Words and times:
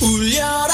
울려 0.00 0.66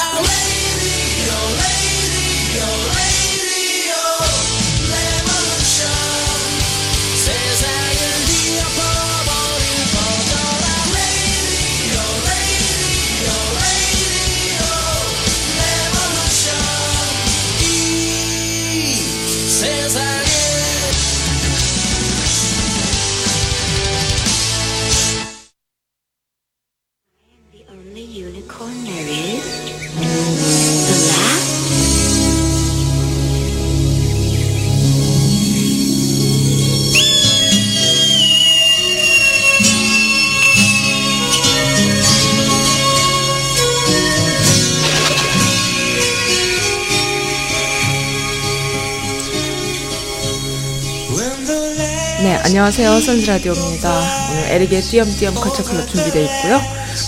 안녕하세요. 52.67 52.99
선즈라디오입니다. 52.99 53.89
오늘 54.29 54.51
에릭의 54.51 54.81
띄엄띄엄 54.81 55.35
컬처클럽 55.35 55.87
준비되어 55.87 56.21
있고요. 56.23 56.59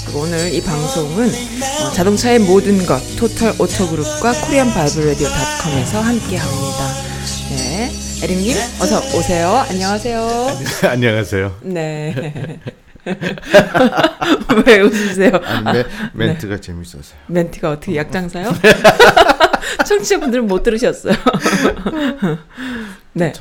그리고 0.05 0.21
오늘 0.21 0.53
이 0.53 0.61
방송은 0.61 1.27
어, 1.27 1.91
자동차의 1.91 2.39
모든 2.39 2.85
것, 2.85 3.01
토탈 3.17 3.55
오토그룹과 3.59 4.45
코리안 4.45 4.73
바이블 4.73 5.07
라디오닷컴에서 5.07 5.99
함께 5.99 6.37
합니다. 6.37 6.87
네. 7.49 7.91
에릭님, 8.23 8.55
어서 8.79 8.99
오세요. 9.17 9.49
안녕하세요. 9.69 10.47
안녕하세요. 10.89 11.57
네. 11.63 12.59
왜 14.65 14.79
웃으세요? 14.79 15.31
아니, 15.43 15.79
매, 16.13 16.27
멘트가 16.27 16.61
재밌어서요. 16.61 17.19
멘트가 17.27 17.71
어떻게 17.71 17.97
약장사요? 17.97 18.55
청취자분들은 19.85 20.47
못 20.47 20.63
들으셨어요. 20.63 21.15
네. 23.11 23.33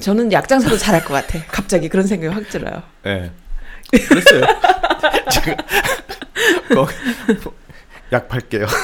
저는 0.00 0.30
약장사도 0.32 0.76
잘할 0.76 1.04
것 1.04 1.14
같아. 1.14 1.38
갑자기 1.48 1.88
그런 1.88 2.06
생각이 2.06 2.32
확 2.32 2.48
들어요. 2.48 2.82
네. 3.02 3.30
그랬어요. 3.90 4.42
제가 5.32 5.56
거기 6.74 6.94
약 8.12 8.28
팔게요. 8.28 8.66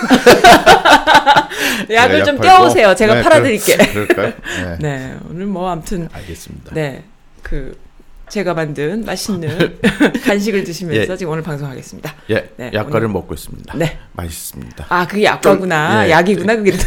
약을 1.90 2.20
약좀 2.20 2.36
팔고. 2.38 2.42
떼어오세요. 2.42 2.94
제가 2.94 3.14
네, 3.16 3.22
팔아드릴게. 3.22 3.76
그럴, 3.76 4.08
그럴까요? 4.08 4.32
네. 4.80 4.88
네, 4.98 5.16
오늘 5.28 5.46
뭐 5.46 5.70
아무튼 5.70 6.08
알겠습니다. 6.12 6.74
네, 6.74 7.04
그 7.42 7.78
제가 8.28 8.54
만든 8.54 9.04
맛있는 9.04 9.78
간식을 10.24 10.64
드시면서 10.64 11.12
예. 11.12 11.16
지금 11.16 11.32
오늘 11.32 11.42
방송하겠습니다. 11.42 12.14
예, 12.30 12.48
네, 12.56 12.70
약과를 12.72 13.06
오늘- 13.06 13.08
먹고 13.08 13.34
있습니다. 13.34 13.74
네. 13.76 13.98
맛있습니다. 14.12 14.86
아, 14.88 15.06
그게 15.06 15.24
약과구나. 15.24 16.00
좀, 16.02 16.06
예. 16.06 16.10
약이구나, 16.12 16.56
그게 16.56 16.70
또. 16.72 16.78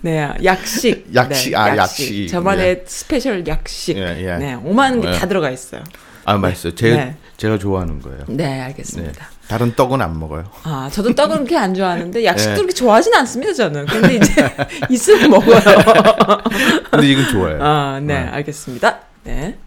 네, 0.00 0.28
약식. 0.44 1.06
약식, 1.14 1.50
네, 1.50 1.56
아, 1.56 1.76
약식. 1.76 2.28
저만의 2.28 2.84
스페셜 2.86 3.46
약식. 3.46 3.96
예, 3.96 4.16
예. 4.18 4.36
네, 4.36 4.54
오만 4.54 5.00
게 5.00 5.11
다 5.11 5.22
예. 5.22 5.28
들어가 5.28 5.50
있어요. 5.50 5.82
아, 6.24 6.36
맛있어요. 6.38 6.74
제가 6.74 6.96
네. 6.96 7.16
제가 7.36 7.58
좋아하는 7.58 8.00
거예요. 8.00 8.24
네, 8.28 8.46
네. 8.46 8.60
알겠습니다. 8.62 9.28
다른 9.48 9.74
떡은 9.74 10.00
안 10.00 10.18
먹어요. 10.18 10.44
아, 10.62 10.88
저도 10.90 11.14
떡은 11.14 11.36
그렇게 11.38 11.56
안 11.56 11.74
좋아하는데 11.74 12.24
약식도 12.24 12.50
네. 12.50 12.56
그렇게 12.56 12.72
좋아하진 12.72 13.12
않습니다, 13.14 13.52
저는. 13.52 13.86
근데 13.86 14.16
이제 14.16 14.56
있으면 14.88 15.30
먹어요. 15.30 15.60
근데 16.90 17.06
이건 17.08 17.28
좋아요. 17.28 17.62
아, 17.62 18.00
네, 18.00 18.14
네. 18.22 18.28
알겠습니다. 18.30 19.00
네. 19.24 19.58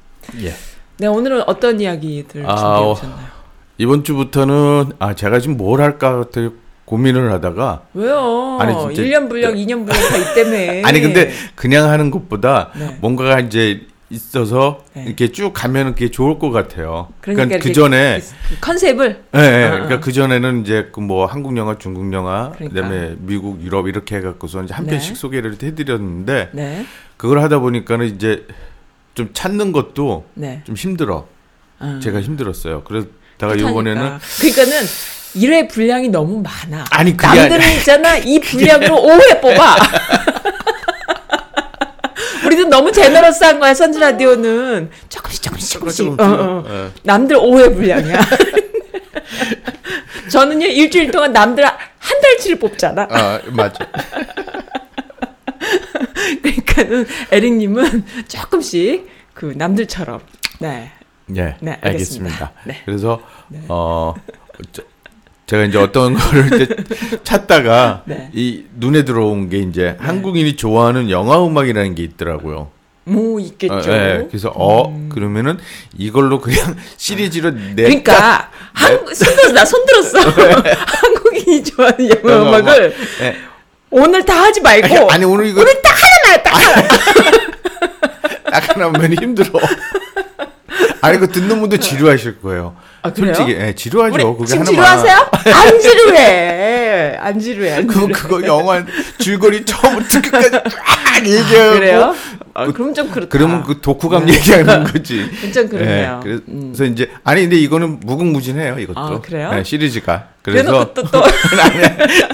예. 0.41 0.53
네, 0.97 1.07
오늘은 1.07 1.43
어떤 1.45 1.79
이야기들 1.79 2.49
아, 2.49 2.55
준비해 2.55 2.75
어, 2.75 2.91
오셨나요? 2.91 3.37
이번 3.77 4.03
주부터는 4.03 4.93
아 4.97 5.13
제가 5.13 5.39
지금 5.39 5.57
뭘 5.57 5.81
할까 5.81 6.25
되게 6.31 6.49
고민을 6.87 7.33
하다가 7.33 7.81
왜요? 7.93 8.57
아니, 8.61 8.73
진짜- 8.73 9.01
1년 9.03 9.27
분량, 9.27 9.53
2년 9.55 9.85
분량 9.85 10.09
다 10.09 10.17
있다며. 10.17 10.87
아니 10.87 11.01
근데 11.01 11.31
그냥 11.53 11.89
하는 11.89 12.09
것보다 12.11 12.71
네. 12.79 12.97
뭔가가 13.01 13.41
이제 13.41 13.81
있어서 14.09 14.85
네. 14.93 15.03
이렇게 15.05 15.33
쭉 15.33 15.51
가면 15.53 15.95
그게 15.95 16.09
좋을 16.09 16.39
것 16.39 16.49
같아요. 16.51 17.09
그러니까, 17.19 17.43
이렇게 17.43 17.59
그 17.59 17.73
전에 17.73 18.21
그 18.49 18.55
컨셉을 18.61 19.21
예, 19.35 19.39
예. 19.39 19.63
아, 19.65 19.71
그러니까 19.71 19.99
그 19.99 20.13
전에는 20.13 20.61
이제 20.61 20.87
그 20.93 21.01
뭐 21.01 21.25
한국 21.25 21.57
영화, 21.57 21.77
중국 21.77 22.13
영화, 22.13 22.53
그러니까. 22.55 22.73
그다음에 22.81 23.15
미국, 23.19 23.61
유럽 23.61 23.89
이렇게 23.89 24.15
해갖고서 24.15 24.63
이제 24.63 24.73
한 24.73 24.85
네. 24.85 24.91
편씩 24.91 25.17
소개를 25.17 25.57
해드렸는데 25.61 26.51
네. 26.53 26.85
그걸 27.17 27.41
하다 27.41 27.59
보니까는 27.59 28.05
이제 28.15 28.47
좀 29.13 29.31
찾는 29.33 29.73
것도 29.73 30.25
네. 30.35 30.61
좀 30.63 30.75
힘들어. 30.75 31.27
음. 31.81 31.99
제가 32.01 32.21
힘들었어요. 32.21 32.83
그러다가 32.85 33.09
그렇다니까. 33.39 33.69
이번에는 33.71 34.17
그러니까는 34.39 34.71
1회 35.37 35.69
분량이 35.69 36.09
너무 36.09 36.41
많아. 36.41 36.85
아니, 36.91 37.15
그게 37.15 37.37
남들은 37.39 37.61
아니- 37.61 37.75
있잖아. 37.77 38.17
이 38.17 38.39
분량으로 38.39 38.95
5회 38.95 39.41
뽑아. 39.41 39.75
우리도 42.45 42.65
너무 42.69 42.91
제너러스한 42.91 43.59
거야, 43.59 43.73
선지 43.73 43.99
라디오는. 43.99 44.89
조금씩 45.09 45.43
조금씩 45.43 45.71
조금씩. 45.79 46.19
어, 46.19 46.23
어. 46.23 46.63
예. 46.67 46.89
남들 47.03 47.37
5회 47.37 47.73
분량이야. 47.75 48.19
저는요, 50.29 50.65
일주일 50.67 51.11
동안 51.11 51.31
남들 51.33 51.65
한 51.65 52.21
달치를 52.21 52.59
뽑잖아. 52.59 53.07
아 53.09 53.39
맞아. 53.51 53.85
그러니까는 56.41 57.05
에릭님은 57.31 58.05
조금씩 58.27 59.07
그 59.33 59.53
남들처럼. 59.55 60.21
네. 60.59 60.91
예, 61.35 61.55
네, 61.59 61.77
알겠습니다. 61.81 61.83
알겠습니다. 61.83 62.51
네. 62.65 62.81
그래서 62.85 63.21
어 63.67 64.13
저, 64.71 64.81
제가 65.47 65.63
이제 65.63 65.77
어떤 65.77 66.13
거를 66.13 66.61
이제 66.61 66.67
찾다가 67.23 68.03
네. 68.05 68.29
이 68.33 68.65
눈에 68.75 69.05
들어온 69.05 69.49
게 69.49 69.59
이제 69.59 69.95
한국인이 69.97 70.57
좋아하는 70.57 71.09
영화 71.09 71.43
음악이라는 71.45 71.95
게 71.95 72.03
있더라고요. 72.03 72.69
뭐 73.05 73.39
있겠죠. 73.39 73.73
음. 73.73 73.79
어, 73.79 73.93
예, 73.93 74.27
그래서 74.27 74.51
어 74.53 75.07
그러면은 75.07 75.57
이걸로 75.97 76.41
그냥 76.41 76.75
시리즈로 76.97 77.51
내 77.51 77.83
그러니까 77.83 78.51
한 78.73 78.97
손들었어 78.97 79.53
나 79.53 79.63
손들었어 79.63 80.19
한국인이 80.75 81.63
좋아하는 81.63 82.09
영화 82.09 82.31
영화 82.33 82.49
음악. 82.49 82.59
음악을 82.59 82.95
예. 83.21 83.37
오늘 83.89 84.25
다 84.25 84.43
하지 84.43 84.59
말고 84.59 85.09
아니 85.09 85.23
오늘 85.23 85.45
이거 85.45 85.61
오늘 85.61 85.81
딱 85.81 85.95
하나만 85.95 86.43
딱 86.43 86.53
하나 86.55 86.87
약간 88.51 88.81
하면 88.81 89.13
힘들어. 89.13 89.49
아니 90.99 91.17
이거 91.17 91.27
듣는 91.27 91.61
분도 91.61 91.77
지루하실 91.77 92.41
거예요. 92.41 92.75
아, 93.07 93.13
그래요? 93.13 93.33
솔직히 93.33 93.59
예, 93.59 93.73
지루하죠. 93.73 94.35
그게 94.37 94.45
지금 94.47 94.65
하나만. 94.67 94.97
지루하세요? 94.97 95.29
안 95.53 95.79
지루해 95.79 97.17
안 97.19 97.39
지루해 97.39 97.73
안그 97.75 97.93
지루해 97.93 98.11
그거 98.13 98.43
영화 98.45 98.85
줄거리 99.19 99.65
처음부터 99.65 100.21
끝까지 100.21 100.51
쫙 100.51 101.25
얘기하고 101.25 101.73
그래요? 101.73 102.15
아, 102.53 102.65
그럼 102.71 102.93
좀 102.93 103.09
그렇다 103.09 103.29
그러면 103.29 103.63
그 103.63 103.79
독후감 103.81 104.27
얘기하는 104.29 104.83
거지. 104.91 105.29
좀 105.53 105.67
그렇네요 105.69 106.21
예, 106.25 106.29
음. 106.47 106.73
그래서 106.75 106.85
이제 106.91 107.09
아니 107.23 107.41
근데 107.41 107.55
이거는 107.57 107.99
무궁무진해요 108.01 108.79
이것도. 108.79 108.99
아, 108.99 109.21
그래요? 109.21 109.51
네, 109.51 109.63
시리즈가. 109.63 110.29
그래서 110.41 110.93
또, 110.93 111.03
또 111.03 111.21
아니 111.59 111.77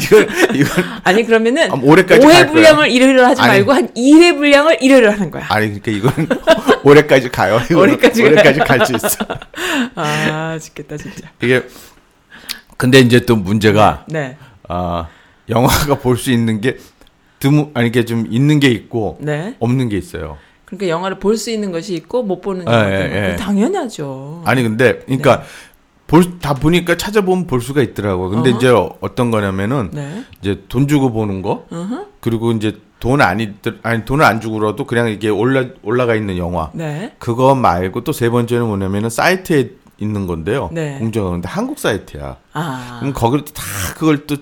이건 0.06 0.28
이건 0.53 0.83
아니 1.03 1.25
그러면은 1.25 1.72
아, 1.72 1.79
올해까지 1.81 2.22
5회 2.25 2.31
갈 2.31 2.47
분량을 2.51 2.89
1회를 2.89 3.17
하지 3.22 3.41
아니. 3.41 3.51
말고 3.53 3.73
한 3.73 3.88
2회 3.95 4.35
분량을 4.38 4.78
1회를 4.78 5.06
하는 5.09 5.31
거야 5.31 5.45
아니 5.50 5.81
그러니까 5.81 5.91
이건 6.12 6.29
올해까지 6.83 7.29
가요. 7.29 7.59
올해까지? 7.75 8.22
올해까지 8.23 8.59
갈 8.59 8.86
수 8.86 8.94
있어. 8.94 9.07
아 9.95 10.57
죽겠다 10.63 10.98
진짜 10.98 11.30
이게 11.42 11.63
근데 12.77 13.00
이제 13.00 13.19
또 13.21 13.36
문제가 13.36 14.06
네 14.10 14.38
아 14.69 15.07
영화가 15.50 16.00
볼 16.00 16.15
수 16.18 16.31
있는 16.31 16.62
게 16.62 16.77
드무 17.39 17.71
아니 17.74 17.89
이게 17.89 18.06
좀 18.06 18.25
있는 18.30 18.60
게 18.62 18.69
있고 18.69 19.18
네. 19.19 19.56
없는 19.60 19.89
게 19.89 19.98
있어요. 19.98 20.38
그러니까 20.65 20.88
영화를 20.88 21.19
볼 21.19 21.36
수 21.38 21.51
있는 21.51 21.71
것이 21.74 21.94
있고 21.95 22.24
못 22.24 22.39
보는 22.42 22.62
예, 22.62 22.65
것도 22.65 22.89
예, 22.89 23.06
있고 23.06 23.15
예. 23.31 23.36
당연하죠. 23.36 24.42
아니 24.45 24.63
근데 24.63 25.00
그러니까 25.00 25.44
볼다 26.07 26.54
보니까 26.54 26.95
찾아보면 26.95 27.48
볼 27.48 27.60
수가 27.60 27.81
있더라고. 27.81 28.30
근데 28.30 28.50
어허. 28.51 28.57
이제 28.57 28.69
어떤 29.01 29.31
거냐면은 29.31 29.89
네. 29.92 30.24
이제 30.42 30.63
돈 30.69 30.88
주고 30.88 31.12
보는 31.12 31.42
거 31.42 31.65
어허. 31.69 32.07
그리고 32.21 32.51
이제 32.54 32.77
돈 33.01 33.19
아니 33.19 33.54
아니 33.83 34.06
돈을 34.06 34.24
안 34.24 34.39
주고라도 34.39 34.86
그냥 34.86 35.10
이게 35.10 35.27
올라 35.27 35.65
올라가 35.83 36.15
있는 36.15 36.38
영화 36.38 36.71
네. 36.74 37.13
그거 37.19 37.54
말고 37.54 38.06
또 38.06 38.13
세 38.13 38.30
번째는 38.30 38.65
뭐냐면은 38.65 39.10
사이트에 39.10 39.71
있는 40.03 40.27
건데요. 40.27 40.69
네. 40.71 40.97
공정한 41.00 41.31
건데 41.33 41.47
한국 41.50 41.79
사이트야. 41.79 42.38
아. 42.53 42.97
그럼 43.00 43.13
거기를 43.13 43.45
다 43.45 43.63
그걸 43.95 44.27
또. 44.27 44.35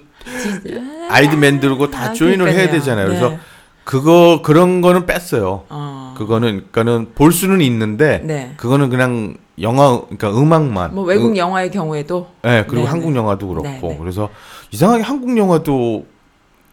아이디 1.10 1.36
만들고 1.36 1.90
다 1.90 2.10
아, 2.10 2.14
조인을 2.14 2.48
해야 2.48 2.68
그러니까요. 2.68 2.80
되잖아요. 2.80 3.08
네. 3.10 3.20
그래서 3.20 3.38
그거 3.84 4.42
그런 4.44 4.82
거는 4.82 5.06
뺐어요. 5.06 5.64
어. 5.70 6.14
그거는 6.18 6.66
그러니까는 6.72 7.14
볼 7.16 7.32
수는 7.32 7.62
있는데 7.62 8.22
네. 8.24 8.54
그거는 8.58 8.90
그냥 8.90 9.36
영화 9.60 10.00
그러니까 10.02 10.30
음악만 10.32 10.94
뭐 10.94 11.04
외국 11.04 11.30
음, 11.30 11.38
영화의 11.38 11.72
경우에도 11.72 12.30
네, 12.44 12.64
그리고 12.68 12.84
네, 12.86 12.90
한국 12.90 13.12
네. 13.12 13.18
영화도 13.18 13.48
그렇고 13.48 13.68
네, 13.68 13.80
네. 13.82 13.98
그래서 13.98 14.30
이상하게 14.72 15.04
한국 15.04 15.36
영화도 15.38 16.06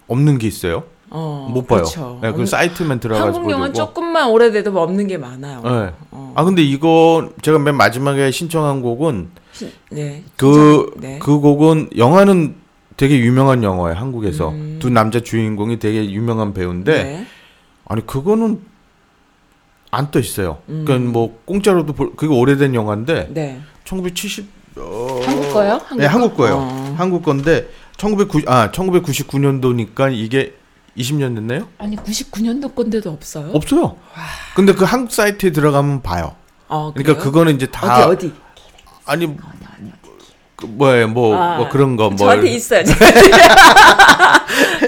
없는 0.07 0.39
게 0.39 0.47
있어요. 0.47 0.85
어, 1.11 1.49
못 1.53 1.67
봐요. 1.67 1.81
그렇죠. 1.81 2.19
네, 2.23 2.33
그 2.33 2.45
사이트만 2.47 3.01
들어가서 3.01 3.39
한국 3.39 3.51
영화. 3.51 3.73
조금만 3.73 4.29
오래돼도 4.31 4.73
뭐 4.73 4.83
없는 4.83 5.07
게 5.07 5.17
많아요. 5.19 5.61
네. 5.63 5.93
어. 6.11 6.33
아 6.37 6.45
근데 6.45 6.63
이거 6.63 7.31
제가 7.43 7.59
맨 7.59 7.77
마지막에 7.77 8.31
신청한 8.31 8.83
곡은 8.83 9.31
시- 9.53 9.73
네. 9.91 10.25
그그 10.37 10.91
네. 10.99 11.19
곡은 11.19 11.91
영화는 11.97 12.57
되게 12.97 13.19
유명한 13.21 13.63
영화예요 13.63 13.97
한국에서 13.97 14.51
음. 14.51 14.79
두 14.81 14.91
남자 14.91 15.21
주인공이 15.21 15.79
되게 15.79 16.11
유명한 16.11 16.53
배우인데 16.53 17.03
네. 17.05 17.27
아니 17.87 18.05
그거는 18.07 18.61
안 19.91 20.11
떠 20.11 20.19
있어요. 20.21 20.59
음. 20.69 20.85
그러니까 20.87 21.11
뭐 21.13 21.39
공짜로도 21.47 21.95
볼 21.95 22.15
그게 22.17 22.33
오래된 22.35 22.75
영화인데 22.75 23.29
네. 23.31 23.61
1970 23.85 24.47
어... 24.77 25.21
한국 25.25 25.53
거요? 25.55 25.73
한국 25.73 25.97
네, 25.97 26.07
한국 26.07 26.31
거? 26.37 26.37
거예요. 26.43 26.57
어. 26.59 26.95
한국 26.99 27.23
건데 27.23 27.69
1990 27.97 28.49
아 28.51 28.71
1999년도니까 28.71 30.13
이게 30.13 30.55
20년 30.99 31.35
됐나요? 31.35 31.69
아니 31.79 31.97
99년도 31.97 32.75
건데도 32.75 33.11
없어요? 33.11 33.51
없어요. 33.53 33.97
근데 34.55 34.75
그 34.75 34.85
한국 34.85 35.13
사이트에 35.13 35.51
들어가면 35.51 36.03
봐요. 36.03 36.35
어, 36.69 36.93
그러니까 36.93 37.15
그래요? 37.15 37.25
그거는 37.25 37.55
이제 37.55 37.67
다 37.67 38.07
어디 38.09 38.27
어디? 38.27 38.33
아니 39.07 39.37
그 40.59 40.67
뭐예요 40.67 41.09
뭐, 41.09 41.37
아, 41.37 41.57
뭐 41.57 41.69
그런 41.69 41.97
거 41.97 42.09
뭐. 42.09 42.17
저한테 42.17 42.49
있어요. 42.51 42.83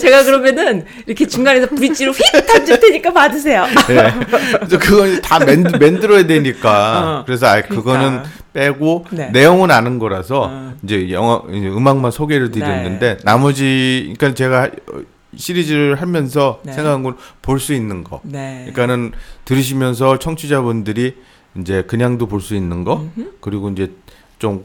제가 0.00 0.24
그러면은 0.24 0.84
이렇게 1.06 1.26
중간에서 1.26 1.68
브릿지로 1.68 2.10
휙 2.10 2.46
던질 2.46 2.80
테니까 2.80 3.12
받으세요. 3.12 3.66
예. 3.90 4.12
그래서 4.58 4.78
그건 4.80 5.20
다 5.22 5.38
맨, 5.38 5.62
만들어야 5.62 6.26
되니까. 6.26 7.20
어, 7.20 7.24
그래서 7.24 7.46
아 7.46 7.62
그러니까. 7.62 7.74
그거는 7.76 8.22
빼고 8.52 9.06
네. 9.10 9.30
내용은 9.32 9.70
아는 9.70 10.00
거라서 10.00 10.48
어. 10.50 10.74
이제 10.82 11.12
영화 11.12 11.40
이제 11.52 11.68
음악만 11.68 12.10
소개를 12.10 12.50
드렸는데 12.50 13.18
나머지 13.22 14.12
그러니까 14.18 14.34
제가 14.36 14.70
어, 14.92 15.00
시리즈를 15.36 16.00
하면서 16.00 16.60
네. 16.64 16.72
생각한 16.72 17.02
건볼수 17.02 17.72
있는 17.74 18.02
거. 18.04 18.20
네. 18.24 18.66
그러니까는 18.72 19.12
들으시면서 19.44 20.18
청취자분들이 20.18 21.16
이제 21.58 21.82
그냥도 21.82 22.26
볼 22.26 22.40
수 22.40 22.54
있는 22.54 22.84
거 22.84 23.06
그리고 23.40 23.70
이제 23.70 23.92
좀 24.38 24.64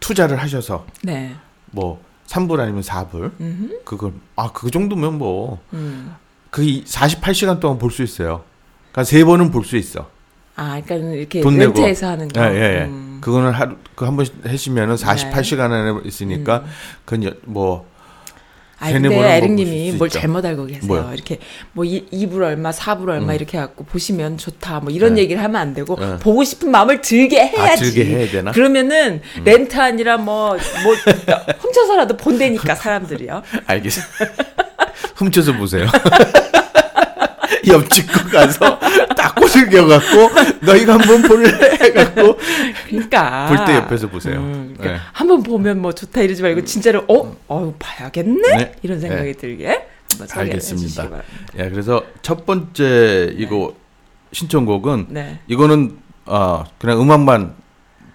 투자를 0.00 0.36
하셔서 0.36 0.86
네. 1.02 1.34
뭐 1.70 2.00
3불 2.26 2.58
아니면 2.60 2.82
4불 2.82 3.32
음흠. 3.40 3.80
그걸 3.84 4.12
아 4.36 4.50
그 4.52 4.70
정도면 4.70 5.18
뭐 5.18 5.60
음. 5.72 6.14
그 6.50 6.62
48시간 6.62 7.60
동안 7.60 7.78
볼 7.78 7.90
수 7.90 8.02
있어요. 8.02 8.44
그러니까 8.92 9.04
세 9.04 9.24
번은 9.24 9.50
볼 9.50 9.64
수 9.64 9.76
있어. 9.76 10.08
아, 10.56 10.80
그러니까 10.80 10.94
이렇게 11.14 11.40
돈 11.42 11.58
내고. 11.58 11.72
렌트해서 11.74 12.08
하는 12.08 12.28
예, 12.34 12.40
거. 12.40 12.54
예, 12.54 12.80
예. 12.80 12.84
음. 12.86 13.18
그거는 13.20 13.50
하루 13.52 13.76
그 13.94 14.04
한 14.06 14.16
번 14.16 14.26
하시면은 14.44 14.94
48시간 14.96 15.70
안에 15.70 16.00
있으니까 16.04 16.58
음. 16.58 16.64
그건 17.04 17.24
여- 17.24 17.34
뭐 17.44 17.86
아니 18.78 18.92
세네 18.92 19.08
근데 19.08 19.36
에릭님이 19.36 19.92
뭘. 19.92 20.10
잘못 20.10 20.44
알고 20.44 20.66
계세요. 20.66 20.86
뭐요? 20.86 21.10
이렇게 21.14 21.38
뭐 21.72 21.84
이, 21.84 22.04
2불 22.12 22.42
얼마, 22.42 22.70
4불 22.70 23.08
얼마 23.08 23.32
음. 23.32 23.34
이렇게 23.34 23.56
갖고 23.56 23.84
보시면 23.84 24.36
좋다. 24.36 24.80
뭐 24.80 24.90
이런 24.90 25.14
네. 25.14 25.22
얘기를 25.22 25.42
하면 25.42 25.56
안 25.56 25.72
되고 25.72 25.96
네. 25.98 26.18
보고 26.18 26.44
싶은 26.44 26.70
마음을 26.70 27.00
들게 27.00 27.46
해야지. 27.46 27.58
아, 27.58 27.76
들게 27.76 28.04
해야 28.04 28.30
되나? 28.30 28.50
음. 28.50 28.52
그러면은 28.52 29.22
렌트 29.44 29.78
아니라 29.78 30.18
뭐뭐 30.18 30.58
훔쳐서라도 31.58 32.16
본다니까 32.18 32.74
사람들이요. 32.74 33.42
알겠어. 33.66 34.02
훔쳐서 35.16 35.54
보세요. 35.54 35.86
옆집 37.66 38.10
거 38.12 38.24
가서 38.30 38.78
딱 39.16 39.34
꼬들겨 39.34 39.86
갖고 39.86 40.30
너희가 40.64 40.94
한번 40.94 41.22
볼래 41.22 41.48
해갖고 41.80 42.38
그러니까 42.88 43.46
볼 43.48 43.64
때 43.66 43.74
옆에서 43.76 44.08
보세요. 44.08 44.36
음, 44.36 44.74
그러니까 44.76 44.98
네. 44.98 45.00
한번 45.12 45.42
보면 45.42 45.80
뭐 45.80 45.92
좋다 45.92 46.20
이러지 46.22 46.42
말고 46.42 46.64
진짜로 46.64 47.04
어, 47.08 47.36
어유 47.50 47.74
봐야겠네 47.78 48.56
네. 48.56 48.72
이런 48.82 49.00
생각이 49.00 49.24
네. 49.24 49.32
들게 49.32 49.86
알겠습니다. 50.34 51.08
예, 51.58 51.68
그래서 51.70 52.02
첫 52.22 52.46
번째 52.46 53.34
이거 53.36 53.74
신청곡은 54.32 55.06
네. 55.10 55.40
이거는 55.46 55.98
어 56.26 56.64
그냥 56.78 57.00
음악만 57.00 57.54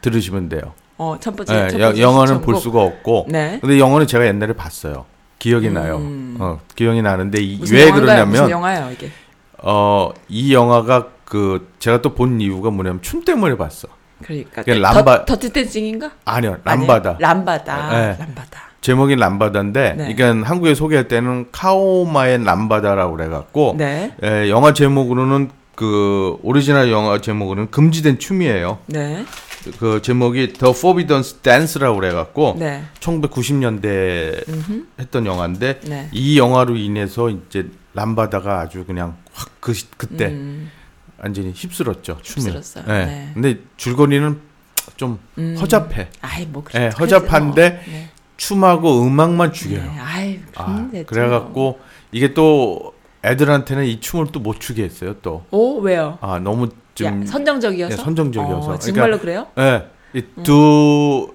들으시면 0.01 0.49
돼요. 0.49 0.73
어, 0.97 1.17
첫 1.19 1.35
번째, 1.35 1.53
예, 1.65 1.67
첫 1.69 1.79
여- 1.79 1.85
번째 1.87 2.01
영화는 2.01 2.27
신청곡. 2.27 2.45
볼 2.45 2.55
수가 2.61 2.81
없고. 2.81 3.25
네. 3.29 3.57
근데 3.61 3.79
영화는 3.79 4.05
제가 4.07 4.25
옛날에 4.27 4.53
봤어요. 4.53 5.05
기억이 5.39 5.69
음. 5.69 5.73
나요. 5.73 5.97
어, 6.39 6.59
기억이 6.75 7.01
나는데 7.01 7.41
이- 7.41 7.57
무슨 7.57 7.75
왜 7.75 7.87
영화인가요? 7.87 8.25
무슨 8.25 8.31
그러냐면 8.45 8.49
영화예요 8.51 8.91
이게? 8.93 9.11
어, 9.61 10.11
이 10.27 10.53
영화가 10.53 11.07
그 11.25 11.69
제가 11.79 12.01
또 12.01 12.13
본 12.15 12.41
이유가 12.41 12.69
뭐냐면 12.69 13.01
춤 13.01 13.23
때문에 13.23 13.55
봤어. 13.57 13.87
그러니까 14.23 14.63
그 14.63 14.71
람바- 14.71 15.25
더, 15.25 15.37
Dirty 15.39 15.51
Dancing인가? 15.51 16.11
아니요? 16.25 16.57
람바다. 16.63 17.17
람바다. 17.19 17.89
네. 17.89 18.17
람바다. 18.19 18.61
제목이 18.81 19.15
람바다인데, 19.15 19.93
네. 19.97 20.13
그러니까 20.15 20.47
한국에 20.49 20.73
소개할 20.75 21.07
때는 21.07 21.47
카오마의 21.51 22.43
람바다라고 22.43 23.15
그래갖고, 23.15 23.75
네. 23.77 24.13
에, 24.23 24.49
영화 24.49 24.73
제목으로는 24.73 25.49
그 25.75 26.37
오리지널 26.43 26.91
영화 26.91 27.19
제목으로는 27.21 27.71
금지된 27.71 28.19
춤이에요. 28.19 28.79
네. 28.87 29.25
그 29.79 30.01
제목이 30.01 30.53
The 30.53 30.73
Forbidden 30.75 31.23
Dance라고 31.43 31.95
그래갖고, 31.99 32.55
네. 32.59 32.83
1990년대 32.99 34.47
음흠. 34.49 34.85
했던 34.99 35.25
영화인데, 35.25 35.79
네. 35.85 36.09
이 36.11 36.37
영화로 36.37 36.75
인해서 36.75 37.29
이제 37.29 37.67
람바다가 37.93 38.59
아주 38.61 38.85
그냥 38.85 39.17
확 39.33 39.49
그 39.59 39.73
그때 39.97 40.25
음, 40.27 40.71
완전히 41.19 41.51
휩쓸었죠 41.51 42.17
춤을. 42.23 42.51
휩쓸었어요. 42.51 42.83
예. 42.87 43.05
네. 43.05 43.31
근데 43.33 43.59
줄거리는 43.77 44.39
좀 44.97 45.19
음. 45.37 45.55
허접해. 45.59 46.09
아이 46.21 46.45
뭐 46.47 46.63
예, 46.73 46.89
그렇지. 46.89 46.95
허접한데 46.99 47.69
뭐. 47.69 47.79
네. 47.85 48.09
춤하고 48.37 49.03
음악만 49.03 49.53
죽여요. 49.53 49.83
네. 49.83 49.99
아이 49.99 50.39
아. 50.55 50.89
그래갖고 51.05 51.79
이게 52.11 52.33
또 52.33 52.93
애들한테는 53.23 53.85
이 53.85 53.99
춤을 53.99 54.31
또 54.31 54.39
못 54.39 54.59
추게 54.59 54.83
했어요. 54.83 55.13
또. 55.21 55.45
오 55.51 55.79
왜요? 55.79 56.17
아 56.21 56.39
너무 56.39 56.69
좀 56.95 57.21
야, 57.21 57.25
선정적이어서. 57.27 57.93
예, 57.93 57.97
선정적이어서. 57.97 58.71
어, 58.71 58.79
정말로 58.79 59.19
그래요? 59.19 59.45
예. 59.59 59.87
이두 60.15 61.31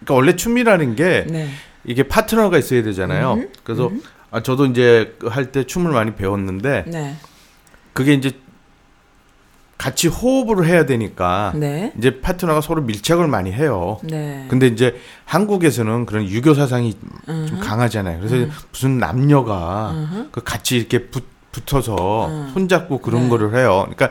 그러니까 0.00 0.14
원래 0.14 0.34
춤이라는 0.34 0.96
게 0.96 1.26
네. 1.28 1.48
이게 1.84 2.02
파트너가 2.02 2.58
있어야 2.58 2.82
되잖아요. 2.82 3.34
음, 3.34 3.52
그래서 3.62 3.90
아 4.32 4.42
저도 4.42 4.66
이제 4.66 5.16
할 5.28 5.52
때 5.52 5.64
춤을 5.64 5.92
많이 5.92 6.14
배웠는데 6.14 6.84
네. 6.86 7.14
그게 7.92 8.14
이제 8.14 8.32
같이 9.76 10.08
호흡을 10.08 10.64
해야 10.66 10.86
되니까 10.86 11.52
네. 11.54 11.92
이제 11.98 12.20
파트너가 12.20 12.62
서로 12.62 12.80
밀착을 12.82 13.26
많이 13.28 13.52
해요. 13.52 13.98
네. 14.04 14.46
근데 14.48 14.66
이제 14.68 14.98
한국에서는 15.26 16.06
그런 16.06 16.26
유교 16.28 16.54
사상이 16.54 16.96
음. 17.28 17.46
좀 17.48 17.60
강하잖아요. 17.60 18.20
그래서 18.20 18.50
무슨 18.70 18.96
남녀가 18.98 19.90
음흠. 19.92 20.28
그 20.32 20.42
같이 20.42 20.76
이렇게 20.78 21.08
붙, 21.08 21.24
붙어서 21.50 22.28
음. 22.28 22.50
손잡고 22.54 23.00
그런 23.00 23.24
네. 23.24 23.28
거를 23.28 23.54
해요. 23.54 23.86
그러니까 23.90 24.10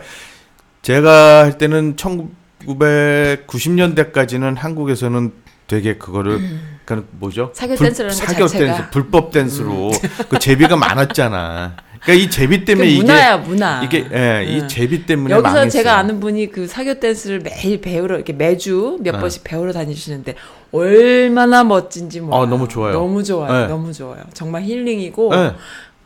제가 0.84 1.46
할 1.46 1.58
때는 1.58 1.96
1990년대까지는 1.96 4.56
한국에서는 4.58 5.32
되게 5.72 5.96
그거를 5.96 6.42
그러니까 6.84 7.08
뭐죠? 7.18 7.44
음. 7.44 7.50
사교 7.54 7.76
불- 7.76 7.88
댄스라는 7.88 8.14
것 8.18 8.26
사교 8.26 8.48
자체가. 8.48 8.72
음. 8.74 8.76
댄스, 8.78 8.90
불법 8.92 9.32
댄스로 9.32 9.92
그 10.28 10.38
제비가 10.38 10.76
많았잖아. 10.76 11.78
그러니까 12.02 12.26
이 12.26 12.30
제비 12.30 12.60
그 12.60 12.66
때문에 12.66 12.88
이게 12.90 12.98
문화야 13.02 13.38
문화. 13.38 13.82
이게 13.82 14.06
예, 14.12 14.44
이 14.46 14.60
음. 14.60 14.68
제비 14.68 15.06
때문에 15.06 15.34
여기서 15.34 15.48
망했어요. 15.48 15.70
제가 15.70 15.98
아는 15.98 16.20
분이 16.20 16.52
그 16.52 16.68
사교 16.68 16.96
댄스를 17.00 17.40
매일 17.40 17.80
배우러 17.80 18.16
이렇게 18.16 18.34
매주 18.34 18.98
몇 19.02 19.14
네. 19.14 19.20
번씩 19.20 19.46
배우러 19.46 19.72
다니시는데 19.72 20.36
얼마나 20.74 21.64
멋진지 21.64 22.20
몰라요. 22.20 22.42
아, 22.42 22.46
너무 22.48 22.68
좋아요. 22.68 22.92
너무 22.94 23.24
좋아요. 23.24 23.54
네. 23.62 23.68
너무 23.68 23.94
좋아요. 23.94 24.22
정말 24.34 24.64
힐링이고 24.64 25.32
예. 25.36 25.54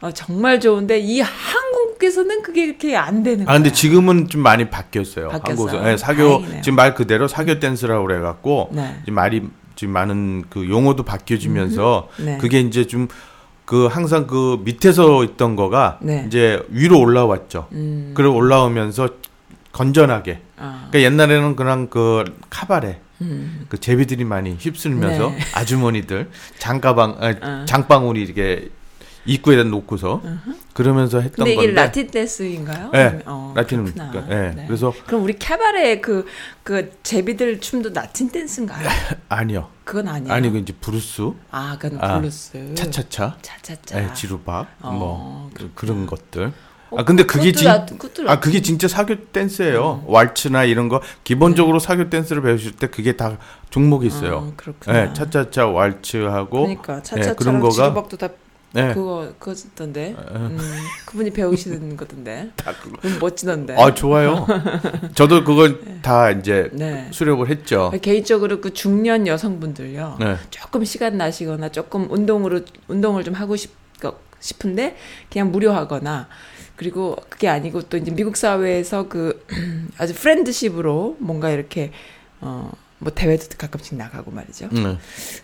어, 0.06 0.12
정말 0.12 0.60
좋은데 0.60 1.00
이 1.00 1.22
한국에서는 1.22 2.42
그게 2.42 2.64
이렇게 2.66 2.96
안 2.96 3.24
되는 3.24 3.48
아 3.48 3.54
근데. 3.54 3.72
지금은 3.72 4.28
좀 4.28 4.42
많이 4.42 4.70
바뀌었어요. 4.70 5.30
바뀌었어요? 5.30 5.68
한국에서 5.68 5.92
예, 5.92 5.98
사교 5.98 6.30
다행이네요. 6.30 6.62
지금 6.62 6.76
말 6.76 6.94
그대로 6.94 7.28
사교 7.28 7.60
댄스라고 7.60 8.06
그래 8.06 8.20
갖고 8.20 8.70
네. 8.72 8.96
지금 9.02 9.16
말이 9.16 9.44
지금 9.76 9.94
많은 9.94 10.44
그 10.50 10.70
용어도 10.70 11.04
바뀌어지면서 11.04 12.10
네. 12.20 12.38
그게 12.38 12.60
이제 12.60 12.86
좀 12.86 13.08
그 13.66 13.88
항상 13.88 14.28
그 14.28 14.62
밑에서 14.64 15.24
있던 15.24 15.56
거가 15.56 15.98
네. 16.02 16.24
이제 16.28 16.64
위로 16.70 17.00
올라왔죠. 17.00 17.68
음. 17.72 18.12
그리고 18.16 18.36
올라오면서 18.36 19.10
건전하게. 19.72 20.40
아. 20.58 20.88
그러니까 20.92 21.02
옛날에는 21.02 21.56
그냥 21.56 21.88
그 21.90 22.24
카바레 22.50 23.00
음. 23.22 23.66
그 23.68 23.80
제비들이 23.80 24.24
많이 24.24 24.56
휩쓸면서 24.58 25.30
네. 25.30 25.40
아주머니들 25.56 26.30
장가방 26.60 27.18
아, 27.20 27.36
어. 27.42 27.66
장방울이 27.66 28.22
이렇게 28.22 28.70
입구에다 29.26 29.64
놓고서 29.64 30.22
그러면서 30.74 31.20
했던 31.20 31.46
근데 31.46 31.52
이게 31.54 31.66
건데 31.68 31.82
라틴 31.82 32.08
댄스인가요? 32.08 32.90
네, 32.92 33.22
어, 33.26 33.54
라틴 33.56 33.84
그렇구나. 33.86 34.12
그러니까, 34.12 34.36
예. 34.36 34.52
네. 34.52 34.64
그래서 34.68 34.94
그럼 35.06 35.24
우리 35.24 35.34
캐바레 35.38 36.02
그, 36.02 36.26
그 36.64 36.92
제비들 37.04 37.60
춤도 37.60 37.90
라틴 37.94 38.30
댄스인가요? 38.30 38.88
아니요. 39.30 39.70
그건 39.84 40.08
아니에요. 40.08 40.34
아니 40.34 40.50
그 40.52 40.58
이제 40.58 40.74
브루스, 40.80 41.32
아, 41.52 41.78
그건 41.80 42.00
아, 42.04 42.20
블루스. 42.20 42.76
차차차, 42.76 43.38
차차차. 43.42 44.04
예, 44.04 44.14
지루박 44.14 44.68
어, 44.82 44.92
뭐 44.92 45.50
그- 45.54 45.72
그런 45.76 46.06
것들. 46.06 46.52
어, 46.92 47.00
아 47.00 47.04
근데 47.04 47.24
그게 47.26 47.52
진, 47.52 47.68
음. 47.70 48.28
아 48.28 48.40
그게 48.40 48.62
진짜 48.62 48.88
사교 48.88 49.32
댄스예요. 49.32 50.04
왈츠나 50.08 50.66
이런 50.66 50.88
거 50.88 51.02
기본적으로 51.24 51.80
사교 51.80 52.10
댄스를 52.10 52.44
배우실 52.44 52.74
때 52.74 52.88
그게 52.88 53.18
다 53.18 53.38
종목이 53.72 54.06
있어요. 54.08 54.52
아, 54.52 54.56
그렇구나. 54.56 55.06
네, 55.06 55.14
차차차 55.14 55.68
왈츠하고 55.68 56.62
그러니까 56.62 56.96
네, 56.98 57.04
차차차랑 57.04 57.36
그런 57.38 57.60
거가 57.60 57.74
지루박도 57.74 58.18
다 58.18 58.30
네. 58.76 58.94
그거 58.94 59.34
그거던데. 59.40 60.16
음, 60.32 60.60
그분이 61.06 61.32
배우시는 61.32 61.96
거던데. 61.96 62.52
음, 63.06 63.18
멋지던데. 63.22 63.76
아 63.82 63.94
좋아요. 63.94 64.46
저도 65.16 65.46
그걸 65.46 66.02
다 66.02 66.30
이제 66.30 66.70
네. 66.74 67.08
수렵을 67.12 67.50
했죠. 67.50 67.92
개인적으로 68.02 68.60
그 68.60 68.74
중년 68.74 69.28
여성분들요. 69.28 70.18
네. 70.20 70.36
조금 70.50 70.84
시간 70.84 71.18
나시거나 71.18 71.70
조금 71.70 72.12
운동으로 72.12 72.62
운동을 72.90 73.24
좀 73.24 73.34
하고 73.34 73.56
싶, 73.56 73.72
싶은데 74.42 74.98
그냥 75.32 75.52
무료하거나 75.52 76.28
그리고 76.76 77.16
그게 77.30 77.48
아니고 77.48 77.84
또 77.84 77.96
이제 77.96 78.12
미국 78.12 78.36
사회에서 78.36 79.08
그 79.08 79.46
아주 79.98 80.14
프렌드십으로 80.14 81.16
뭔가 81.20 81.50
이렇게 81.50 81.92
어 82.42 82.70
뭐 83.00 83.12
대회도 83.14 83.48
가끔씩 83.58 83.96
나가고 83.98 84.32
말이죠. 84.32 84.70
네. 84.72 84.98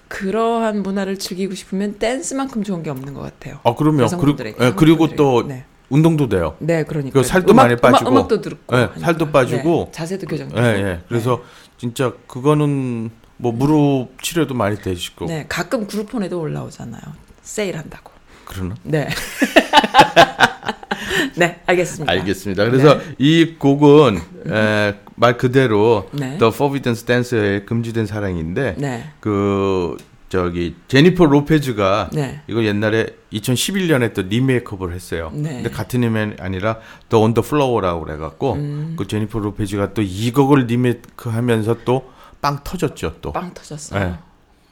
그러한 0.08 0.84
문화를 0.84 1.20
즐기고 1.20 1.54
싶으면 1.56 2.00
댄스만큼 2.00 2.64
좋은 2.64 2.84
게 2.84 2.90
없는 2.90 3.14
것 3.14 3.22
같아요. 3.22 3.60
아 3.64 3.76
그럼요. 3.76 4.08
그리고, 4.18 4.44
예, 4.64 4.74
그리고 4.76 5.08
또. 5.16 5.48
네. 5.48 5.66
운동도 5.90 6.30
돼요. 6.30 6.56
네, 6.60 6.86
그러니까 6.86 7.20
그 7.20 7.28
살도 7.28 7.54
많이 7.54 7.76
빠지고. 7.76 8.10
음악, 8.10 8.30
도 8.30 8.40
듣고, 8.40 8.74
네, 8.74 8.84
하니까. 8.84 9.00
살도 9.02 9.30
빠지고. 9.30 9.86
네, 9.88 9.92
자세도 9.92 10.26
교정되고. 10.26 10.62
예, 10.62 10.64
예. 10.64 11.02
그래서 11.10 11.44
진짜 11.78 12.14
그거는 12.28 13.12
뭐 13.36 13.52
무릎 13.52 14.22
치료도 14.22 14.54
많이 14.54 14.78
되시고 14.78 15.26
네, 15.26 15.46
가끔 15.50 15.88
그룹폰에도 15.88 16.40
올라오잖아요. 16.40 17.02
세일한다고. 17.42 18.10
그러나. 18.46 18.76
네. 18.84 19.10
네, 21.36 21.62
알겠습니다. 21.66 22.12
알겠습니다. 22.12 22.66
그래서 22.66 23.00
이 23.18 23.56
곡은 23.58 24.18
에, 24.50 24.96
말 25.16 25.38
그대로 25.38 26.10
네. 26.12 26.38
The 26.38 26.52
Forbidden 26.54 26.96
Dance의 27.06 27.66
금지된 27.66 28.06
사랑인데 28.06 28.76
네. 28.78 29.10
그 29.20 29.98
저기 30.30 30.76
제니퍼 30.88 31.26
로페즈가 31.26 32.10
네. 32.14 32.42
이거 32.48 32.64
옛날에 32.64 33.08
2011년에 33.34 34.14
또 34.14 34.22
리메이크업을 34.22 34.94
했어요. 34.94 35.30
네. 35.34 35.56
근데 35.56 35.70
같은 35.70 36.02
이름이 36.04 36.36
아니라 36.40 36.78
The 37.10 37.22
On 37.22 37.34
the 37.34 37.46
Floor라고 37.46 38.06
그래 38.06 38.18
갖고 38.18 38.54
음. 38.54 38.94
그 38.98 39.08
제니퍼 39.08 39.40
로페즈가 39.40 39.94
또 39.94 40.02
이 40.02 40.32
곡을 40.32 40.66
리메이크하면서 40.68 41.84
또 41.86 42.04
빵 42.42 42.60
터졌죠 42.64 43.18
또 43.22 43.32
빵 43.34 43.54
터졌어요. 43.54 44.18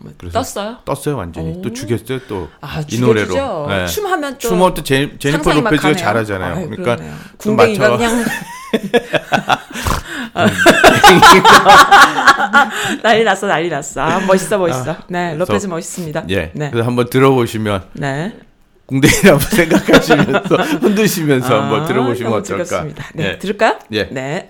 네. 0.02 0.12
뭐, 0.22 0.32
떴어요? 0.32 0.78
떴어요 0.86 1.18
완전히 1.18 1.58
오. 1.58 1.62
또 1.62 1.74
죽였어요 1.74 2.20
또이 2.28 2.48
아, 2.62 2.82
노래로. 3.00 3.68
네. 3.68 3.86
춤하면 3.88 4.34
또 4.34 4.40
춤은 4.40 4.74
또 4.74 4.84
제, 4.84 5.18
제니퍼 5.20 5.54
로페즈가. 5.54 5.96
잘하잖아요. 5.96 6.56
아유, 6.56 6.70
그러니까 6.70 7.04
궁뎅이가 7.38 7.98
그냥 7.98 8.24
난리 13.04 13.24
났어, 13.24 13.48
난리 13.48 13.70
났어. 13.70 14.02
아, 14.02 14.20
멋있어, 14.22 14.58
멋있어. 14.58 14.96
네, 15.08 15.34
그래서- 15.34 15.38
로페즈 15.40 15.68
멋있습니다. 15.68 16.24
예. 16.30 16.52
네. 16.54 16.70
그래서 16.72 16.88
한번 16.88 17.10
들어보시면 17.10 17.84
네. 17.94 18.36
궁뎅이라고 18.86 19.40
생각하시면서 19.56 20.56
흔드시면서 20.82 21.62
한번 21.62 21.84
아, 21.84 21.86
들어보시면 21.86 22.32
너무 22.32 22.42
어떨까? 22.42 22.64
즐겁습니다. 22.64 23.06
네, 23.16 23.24
예. 23.34 23.38
들을까요? 23.40 23.80
예. 23.92 24.04
네. 24.12 24.50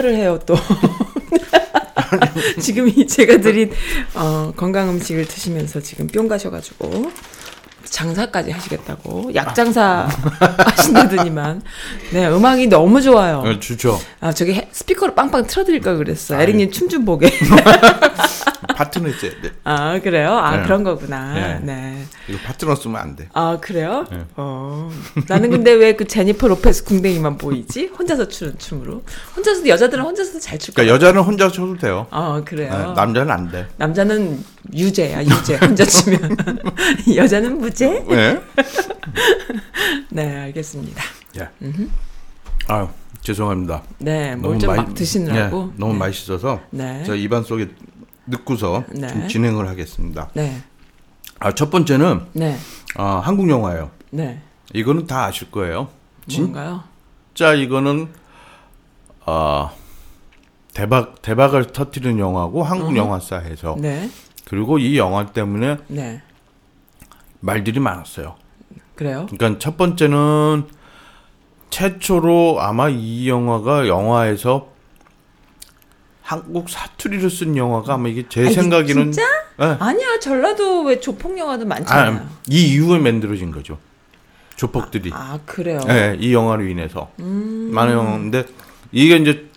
장사를 0.00 0.14
해요 0.16 0.38
또. 0.46 0.56
지금 2.60 2.88
이 2.88 3.06
제가 3.06 3.36
드린 3.38 3.70
어, 4.14 4.52
건강 4.56 4.88
음식을 4.90 5.26
드시면서 5.28 5.80
지금 5.80 6.06
뿅 6.08 6.26
가셔가지고 6.28 7.10
장사까지 7.84 8.50
하시겠다고 8.50 9.30
약장사 9.34 10.08
하신다더니만 10.58 11.62
네 12.12 12.26
음악이 12.28 12.66
너무 12.68 13.00
좋아요. 13.00 13.42
어, 13.46 13.60
좋죠. 13.60 14.00
아 14.20 14.32
저기 14.32 14.54
해- 14.54 14.68
스피커로 14.72 15.14
빵빵 15.14 15.46
틀어드릴 15.46 15.80
걸 15.80 15.98
그랬어. 15.98 16.40
에릭님 16.40 16.70
춤 16.72 16.88
좀 16.88 17.04
보게. 17.04 17.30
파트너 18.80 19.08
있어야 19.10 19.30
돼. 19.42 19.50
아 19.64 20.00
그래요? 20.00 20.32
아 20.38 20.56
네. 20.56 20.62
그런 20.62 20.82
거구나. 20.82 21.34
네. 21.34 21.60
네. 21.62 22.04
이거 22.28 22.38
파트너 22.46 22.74
쓰면 22.74 22.96
안 22.96 23.14
돼. 23.14 23.28
아 23.34 23.58
그래요? 23.60 24.06
네. 24.10 24.24
어 24.36 24.90
나는 25.28 25.50
근데 25.50 25.72
왜 25.72 25.90
그 25.92 26.06
제니퍼 26.06 26.48
로페스 26.48 26.84
궁뎅이만 26.84 27.36
보이지? 27.36 27.90
혼자서 27.98 28.28
추는 28.28 28.56
춤으로. 28.58 29.02
혼자서도 29.36 29.68
여자들은 29.68 30.02
혼자서도 30.02 30.40
잘출 30.40 30.72
거야. 30.72 30.86
그러니까 30.86 30.94
여자는 31.08 31.22
혼자 31.22 31.50
쳐도 31.50 31.76
돼요. 31.76 32.06
어 32.10 32.40
그래요. 32.42 32.70
네, 32.70 32.94
남자는 32.94 33.30
안 33.30 33.50
돼. 33.50 33.66
남자는 33.76 34.42
유죄야 34.72 35.24
유죄 35.24 35.56
혼자 35.56 35.84
추면 35.84 36.34
여자는 37.14 37.58
무죄? 37.58 38.02
네. 38.08 38.40
네 40.08 40.36
알겠습니다. 40.38 41.02
예. 41.38 41.48
아유 42.68 42.88
죄송합니다. 43.20 43.82
네 43.98 44.36
뭘 44.40 44.58
좀 44.58 44.74
막 44.74 44.94
드시느라고. 44.94 45.70
예, 45.74 45.78
너무 45.78 45.92
네. 45.92 45.98
맛있어서 45.98 46.60
네. 46.70 47.02
저 47.06 47.14
입안 47.14 47.42
속에 47.44 47.68
넣고서 48.30 48.84
네. 48.92 49.08
좀 49.08 49.28
진행을 49.28 49.68
하겠습니다. 49.68 50.28
네. 50.34 50.62
아, 51.38 51.52
첫 51.52 51.70
번째는 51.70 52.26
네. 52.32 52.56
아, 52.96 53.20
한국 53.24 53.48
영화예요. 53.48 53.90
네. 54.10 54.40
이거는 54.72 55.06
다 55.06 55.24
아실 55.24 55.50
거예요. 55.50 55.88
뭔가요? 56.36 56.84
진짜 57.34 57.54
이거는 57.54 58.08
아 59.24 59.72
대박 60.74 61.22
대박을 61.22 61.72
터뜨리는 61.72 62.18
영화고 62.18 62.62
한국 62.62 62.96
영화사에서 62.96 63.76
네. 63.78 64.08
그리고 64.44 64.78
이 64.78 64.96
영화 64.98 65.26
때문에 65.26 65.78
네. 65.88 66.22
말들이 67.40 67.80
많았어요. 67.80 68.36
그래요? 68.94 69.26
그러니까 69.30 69.58
첫 69.58 69.76
번째는 69.76 70.68
최초로 71.70 72.60
아마 72.60 72.88
이 72.88 73.28
영화가 73.28 73.88
영화에서 73.88 74.69
한국 76.30 76.70
사투리를 76.70 77.28
쓴 77.28 77.56
영화가 77.56 77.94
아마 77.94 78.08
이게 78.08 78.24
제 78.28 78.46
아, 78.46 78.50
생각에는 78.52 79.10
진짜? 79.10 79.22
예. 79.62 79.76
아니야 79.80 80.20
전라도 80.20 80.82
왜 80.84 81.00
조폭 81.00 81.36
영화도 81.36 81.66
많잖아요. 81.66 82.18
아, 82.18 82.28
이 82.48 82.72
이후에 82.72 83.00
만들어진 83.00 83.50
거죠. 83.50 83.78
조폭들이. 84.54 85.10
아 85.12 85.40
그래요. 85.44 85.80
예, 85.88 86.16
이 86.20 86.32
영화로 86.32 86.68
인해서 86.68 87.10
음. 87.18 87.70
많은 87.72 87.94
영화인데 87.94 88.44
이게 88.92 89.16
이제 89.16 89.48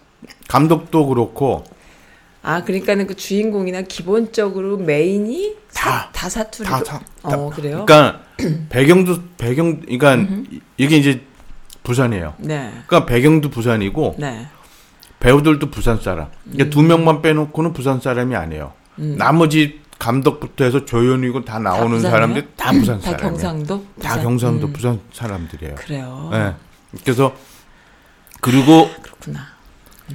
감독도 0.47 1.05
그렇고 1.05 1.63
아 2.41 2.63
그러니까는 2.63 3.05
그 3.05 3.15
주인공이나 3.15 3.83
기본적으로 3.83 4.77
메인이 4.77 5.55
사, 5.69 5.91
다, 5.91 6.09
다 6.11 6.27
사투리로. 6.27 6.83
다 6.83 6.83
사- 6.83 7.01
어 7.37 7.51
그래요? 7.51 7.85
그러니까 7.85 8.23
배경도 8.69 9.19
배경 9.37 9.79
그러니까 9.81 10.17
이게 10.77 10.97
이제 10.97 11.21
부산이에요. 11.83 12.33
네. 12.39 12.71
그러니까 12.87 13.05
배경도 13.05 13.51
부산이고 13.51 14.15
네. 14.17 14.47
배우들도 15.23 15.71
부산 15.71 15.99
사람. 16.01 16.27
그러니까 16.43 16.65
음. 16.65 16.69
두 16.69 16.83
명만 16.83 17.21
빼놓고는 17.21 17.71
부산 17.73 18.01
사람이 18.01 18.35
아니에요. 18.35 18.73
나머지 18.97 19.81
감독부터 19.97 20.65
해서 20.65 20.83
조연이고 20.85 21.45
다 21.45 21.59
나오는 21.59 21.91
부산이에요? 21.97 22.11
사람들 22.11 22.47
다 22.57 22.71
부산 22.73 22.99
다 22.99 23.11
사람이에요. 23.11 23.31
경상도. 23.31 23.85
다 24.01 24.09
부산? 24.09 24.23
경상도 24.23 24.67
음, 24.67 24.73
부산 24.73 24.99
사람들이에요. 25.13 25.75
그래요. 25.75 26.29
예. 26.33 26.53
그래서 27.03 27.33
그리고 28.41 28.89
그렇구나. 29.01 29.39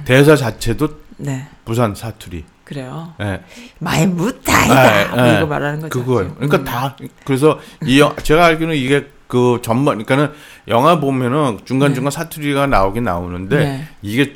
대사 0.05 0.35
자체도 0.35 0.89
네. 1.17 1.47
부산 1.65 1.95
사투리. 1.95 2.45
그래요. 2.63 3.15
예. 3.19 3.41
마이 3.79 4.05
무따 4.05 4.58
아이가. 4.58 5.11
아, 5.11 5.15
뭐 5.15 5.27
예. 5.27 5.37
이거 5.37 5.47
말하는 5.47 5.79
거죠. 5.81 5.99
그거예요. 5.99 6.35
지금. 6.35 6.47
그러니까 6.47 6.57
음. 6.59 6.63
다 6.65 6.95
그래서 7.25 7.59
이 7.83 7.99
영, 7.99 8.15
제가 8.17 8.45
알기로는 8.45 8.77
이게 8.77 9.07
그 9.25 9.59
전반 9.63 9.97
그러니까는 10.03 10.33
영화 10.67 10.99
보면은 10.99 11.59
중간 11.65 11.95
중간 11.95 12.11
사투리가 12.11 12.67
나오긴 12.67 13.05
나오는데 13.05 13.57
네. 13.57 13.87
이게 14.03 14.35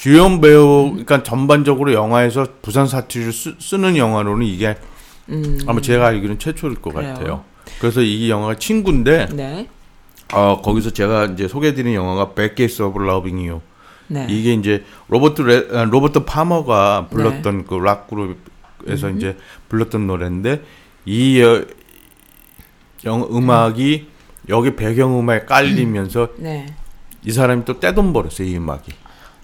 주연 0.00 0.40
배우 0.40 0.88
그러니까 0.92 1.22
전반적으로 1.22 1.92
영화에서 1.92 2.46
부산 2.62 2.86
사투리를 2.86 3.34
쓰, 3.34 3.74
는 3.76 3.98
영화로는 3.98 4.46
이게 4.46 4.74
음. 5.28 5.58
아마 5.66 5.82
제가 5.82 6.06
알기로는 6.06 6.38
최초일 6.38 6.76
것 6.76 6.94
그래요. 6.94 7.12
같아요. 7.12 7.44
그래서 7.80 8.00
이 8.00 8.30
영화가 8.30 8.54
친구인데 8.54 9.26
네. 9.26 9.68
어, 10.32 10.62
거기서 10.62 10.88
제가 10.88 11.26
이제 11.26 11.48
소개해드린 11.48 11.92
영화가 11.92 12.32
of 12.32 13.04
Loving 13.04 13.46
You 13.46 13.60
네. 14.06 14.26
이게 14.30 14.54
이제 14.54 14.86
로버트 15.08 15.42
레, 15.42 15.68
아, 15.78 15.84
로버트 15.84 16.24
파머가 16.24 17.08
불렀던 17.10 17.66
그락 17.66 18.08
그룹에서 18.08 19.10
이제 19.10 19.36
불렀던 19.68 20.06
노래인데 20.06 20.62
이 21.04 21.42
어, 21.42 21.62
영, 23.04 23.28
음악이 23.30 24.08
여기 24.48 24.76
배경 24.76 25.20
음악에 25.20 25.44
깔리면서 25.44 26.28
네. 26.38 26.74
이 27.22 27.32
사람이 27.32 27.66
또 27.66 27.78
떼돈 27.78 28.14
벌었어요 28.14 28.48
이 28.48 28.56
음악이. 28.56 28.92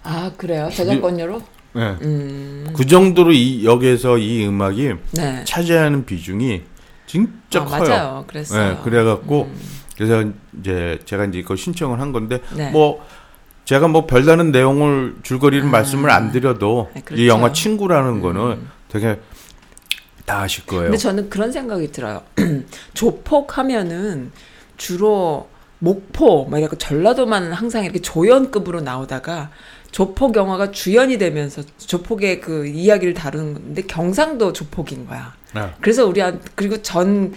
아 0.07 0.31
그래요. 0.37 0.69
저작권료로? 0.73 1.41
네. 1.73 1.97
음. 2.01 2.67
그 2.73 2.85
정도로 2.85 3.33
이 3.33 3.65
여기에서 3.65 4.17
이 4.17 4.47
음악이 4.47 4.93
네. 5.11 5.43
차지하는 5.43 6.05
비중이 6.05 6.61
진짜 7.05 7.61
아, 7.61 7.65
커요. 7.65 7.89
맞아요. 7.89 8.23
그랬어요. 8.25 8.69
네, 8.69 8.79
그래갖고 8.83 9.51
그래서 9.97 10.23
이제 10.59 10.97
제가 11.03 11.25
이제 11.25 11.39
이거 11.39 11.57
신청을 11.57 11.99
한 11.99 12.13
건데 12.13 12.39
네. 12.55 12.71
뭐 12.71 13.05
제가 13.65 13.89
뭐 13.89 14.05
별다른 14.05 14.51
내용을 14.53 15.17
줄거리를 15.23 15.67
말씀을 15.67 16.09
안 16.09 16.31
드려도 16.31 16.89
네, 16.93 17.01
그렇죠. 17.01 17.21
이 17.21 17.27
영화 17.27 17.51
친구라는 17.51 18.21
거는 18.21 18.61
되게 18.87 19.19
다 20.25 20.39
아실 20.41 20.65
거예요. 20.65 20.83
근데 20.83 20.97
저는 20.97 21.29
그런 21.29 21.51
생각이 21.51 21.91
들어요. 21.91 22.21
조폭 22.93 23.57
하면은 23.57 24.31
주로 24.77 25.49
목포, 25.79 26.45
막 26.45 26.59
이렇게 26.59 26.75
전라도만 26.77 27.53
항상 27.53 27.83
이렇게 27.83 27.99
조연급으로 28.01 28.81
나오다가 28.81 29.51
조폭 29.97 30.35
영화가 30.35 30.69
주연이 30.69 31.17
되면서 31.17 31.63
조폭의 31.77 32.39
그 32.41 32.67
이야기를 32.67 33.15
다루는 33.15 33.53
건데 33.55 33.81
경상도 33.81 34.53
조폭인 34.53 35.07
거야. 35.07 35.33
네. 35.55 35.71
그래서 35.81 36.05
우리한 36.05 36.41
그리고 36.55 36.81
전 36.81 37.33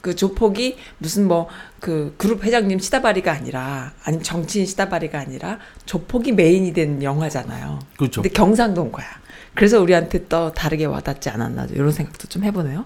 그 0.00 0.14
조폭이 0.14 0.76
무슨 0.98 1.28
뭐 1.28 1.48
그 1.80 2.12
그룹 2.16 2.42
회장님 2.42 2.80
시다바리가 2.80 3.30
아니라 3.30 3.92
아니 4.02 4.20
정치인 4.20 4.66
시다바리가 4.66 5.18
아니라 5.18 5.58
조폭이 5.86 6.32
메인이 6.32 6.72
된 6.72 7.02
영화잖아요. 7.04 7.78
그렇죠. 7.96 8.22
근데 8.22 8.34
경상도인 8.34 8.90
거야. 8.90 9.06
그래서 9.54 9.80
우리한테 9.80 10.26
또 10.26 10.52
다르게 10.52 10.86
와닿지 10.86 11.30
않았나 11.30 11.68
이런 11.70 11.92
생각도 11.92 12.26
좀 12.26 12.42
해보네요. 12.42 12.84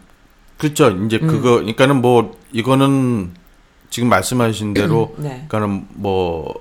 그렇죠. 0.58 0.90
이제 0.90 1.18
음. 1.22 1.26
그거 1.26 1.54
그러니까는 1.54 2.02
뭐 2.02 2.36
이거는 2.52 3.30
지금 3.88 4.10
말씀하신 4.10 4.74
대로 4.74 5.14
네. 5.18 5.46
그러니까는 5.48 5.86
뭐 5.94 6.60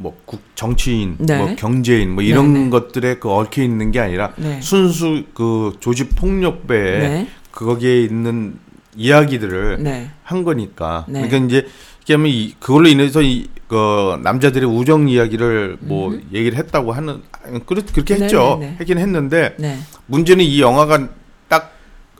뭐 0.00 0.16
국 0.24 0.40
정치인, 0.54 1.16
네. 1.18 1.38
뭐 1.38 1.54
경제인, 1.56 2.10
뭐 2.10 2.22
이런 2.22 2.52
네, 2.52 2.60
네. 2.64 2.70
것들에 2.70 3.16
그 3.16 3.30
얽혀 3.30 3.62
있는 3.62 3.90
게 3.90 4.00
아니라 4.00 4.32
네. 4.36 4.60
순수 4.60 5.24
그 5.34 5.76
조직 5.80 6.16
폭력배에 6.16 6.98
네. 6.98 7.28
거기에 7.52 8.02
있는 8.02 8.58
이야기들을 8.96 9.82
네. 9.82 10.10
한 10.22 10.42
거니까. 10.42 11.04
네. 11.08 11.26
그러니까 11.28 11.46
이제 11.46 11.68
하면 12.08 12.26
이 12.26 12.54
그걸로 12.58 12.88
인해서 12.88 13.22
이 13.22 13.48
그 13.70 14.18
남자들의 14.24 14.68
우정 14.68 15.08
이야기를 15.08 15.76
뭐 15.78 16.20
얘기를 16.34 16.58
했다고 16.58 16.90
하는 16.90 17.22
그렇 17.66 17.82
그렇게 17.92 18.16
네, 18.16 18.24
했죠. 18.24 18.58
네, 18.60 18.66
네. 18.66 18.76
했긴 18.80 18.98
했는데 18.98 19.54
네. 19.60 19.78
문제는 20.06 20.44
이 20.44 20.60
영화가 20.60 21.08
딱 21.46 21.72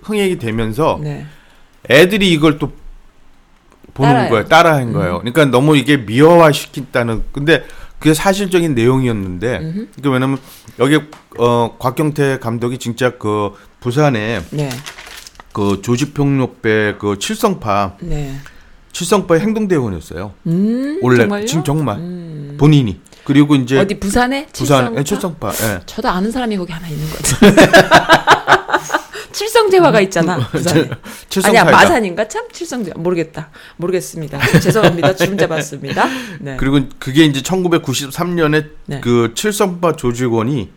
흥행이 0.04 0.38
되면서 0.38 1.00
네. 1.02 1.26
애들이 1.90 2.30
이걸 2.30 2.60
또 2.60 2.70
보는 3.94 4.10
따라해요. 4.10 4.26
음. 4.26 4.30
거예요. 4.30 4.44
따라한 4.48 4.92
거예요. 4.92 5.18
그러니까 5.18 5.44
너무 5.46 5.76
이게 5.76 5.96
미화화 5.98 6.52
시킨다는 6.52 7.22
근데 7.32 7.64
그게 7.98 8.14
사실적인 8.14 8.74
내용이었는데 8.74 9.58
그러니까 9.58 10.10
왜냐면 10.10 10.38
여기 10.78 11.00
어 11.38 11.76
곽경태 11.78 12.38
감독이 12.38 12.78
진짜 12.78 13.10
그 13.18 13.52
부산에 13.80 14.40
네. 14.50 14.70
그 15.52 15.80
조직폭력배 15.82 16.96
그 16.98 17.18
칠성파 17.18 17.96
네. 18.00 18.36
칠성파의 18.92 19.40
행동대원이었어요. 19.42 20.32
음. 20.46 20.98
원래 21.02 21.18
정말요? 21.18 21.46
지금 21.46 21.64
정말 21.64 21.98
음. 21.98 22.56
본인이 22.58 23.00
그리고 23.24 23.54
이제 23.54 23.78
어디 23.78 24.00
부산에? 24.00 24.46
부산 24.46 24.86
칠성파? 24.94 24.98
예, 25.00 25.04
칠성파 25.04 25.52
예. 25.62 25.80
저도 25.86 26.08
아는 26.08 26.30
사람이 26.32 26.56
거기 26.56 26.72
하나 26.72 26.88
있는 26.88 27.06
것 27.08 27.18
같아. 27.22 28.26
칠성제화가 29.32 30.00
있잖아. 30.02 30.38
부산에. 30.48 30.80
아니야 30.82 30.96
칠성파이다. 31.28 31.70
마산인가 31.70 32.28
참 32.28 32.48
칠성제 32.50 32.92
모르겠다. 32.96 33.50
모르겠습니다. 33.76 34.38
죄송합니다. 34.60 35.14
주름 35.16 35.38
잡았습니다. 35.38 36.06
네. 36.40 36.56
그리고 36.56 36.80
그게 36.98 37.24
이제 37.24 37.40
1993년에 37.40 38.70
네. 38.86 39.00
그 39.00 39.32
칠성파 39.34 39.96
조직원이 39.96 40.70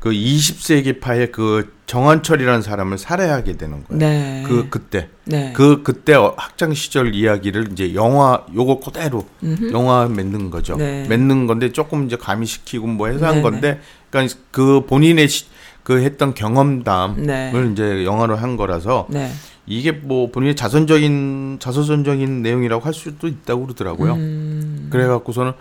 그 0.00 0.10
20세기파의 0.10 1.30
그 1.30 1.74
정한철이라는 1.86 2.62
사람을 2.62 2.96
살해하게 2.98 3.56
되는 3.58 3.84
거예요. 3.84 3.98
네. 3.98 4.44
그 4.46 4.68
그때 4.70 5.08
네. 5.24 5.52
그 5.54 5.82
그때 5.82 6.14
어- 6.14 6.34
학창 6.38 6.72
시절 6.72 7.14
이야기를 7.14 7.68
이제 7.72 7.94
영화 7.94 8.44
요거 8.54 8.80
그대로 8.80 9.26
영화 9.72 10.06
맺는 10.08 10.50
거죠. 10.50 10.76
네. 10.76 11.06
맺는 11.08 11.46
건데 11.46 11.72
조금 11.72 12.06
이제 12.06 12.16
가미시키고 12.16 12.86
뭐 12.86 13.08
해서 13.08 13.26
한 13.26 13.36
네, 13.36 13.42
건데 13.42 13.80
그러니까 14.10 14.36
그 14.50 14.86
본인의 14.86 15.28
시, 15.28 15.44
그 15.82 16.02
했던 16.02 16.34
경험담을 16.34 17.26
네. 17.26 17.52
이제 17.72 18.04
영화로 18.04 18.36
한 18.36 18.56
거라서 18.56 19.06
네. 19.08 19.30
이게 19.66 19.92
뭐 19.92 20.30
본인의 20.30 20.56
자선적인 20.56 21.58
자서전적인 21.60 22.42
내용이라고 22.42 22.84
할 22.84 22.92
수도 22.92 23.28
있다고 23.28 23.62
그러더라고요. 23.66 24.14
음. 24.14 24.88
그래갖고서는 24.90 25.52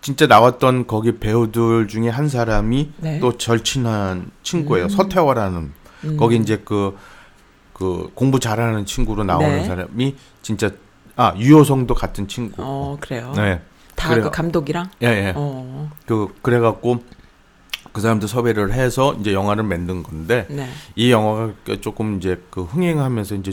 진짜 0.00 0.26
나왔던 0.26 0.86
거기 0.86 1.18
배우들 1.18 1.86
중에 1.86 2.08
한 2.08 2.28
사람이 2.28 2.92
네. 2.98 3.20
또 3.20 3.36
절친한 3.38 4.30
친구예요. 4.42 4.88
서태화라는 4.88 5.72
음. 6.04 6.16
거기 6.16 6.36
이제 6.36 6.60
그, 6.64 6.96
그 7.72 8.10
공부 8.14 8.40
잘하는 8.40 8.84
친구로 8.84 9.22
나오는 9.22 9.48
네. 9.48 9.64
사람이 9.64 10.16
진짜 10.42 10.70
아 11.14 11.34
유효성도 11.36 11.94
같은 11.94 12.26
친구. 12.26 12.54
어, 12.58 12.96
그래요. 13.00 13.32
네. 13.36 13.60
다. 13.94 14.14
그 14.14 14.30
감독이랑 14.30 14.90
예, 15.02 15.06
예. 15.06 15.32
어. 15.36 15.90
그 16.06 16.34
그래갖고 16.42 17.04
그 17.92 18.00
사람들 18.00 18.28
섭외를 18.28 18.72
해서 18.72 19.14
이제 19.20 19.32
영화를 19.32 19.62
만든 19.64 20.02
건데 20.02 20.46
네. 20.48 20.68
이 20.96 21.10
영화가 21.10 21.52
그 21.64 21.80
조금 21.80 22.16
이제 22.18 22.40
그 22.50 22.62
흥행하면서 22.62 23.34
이제 23.36 23.52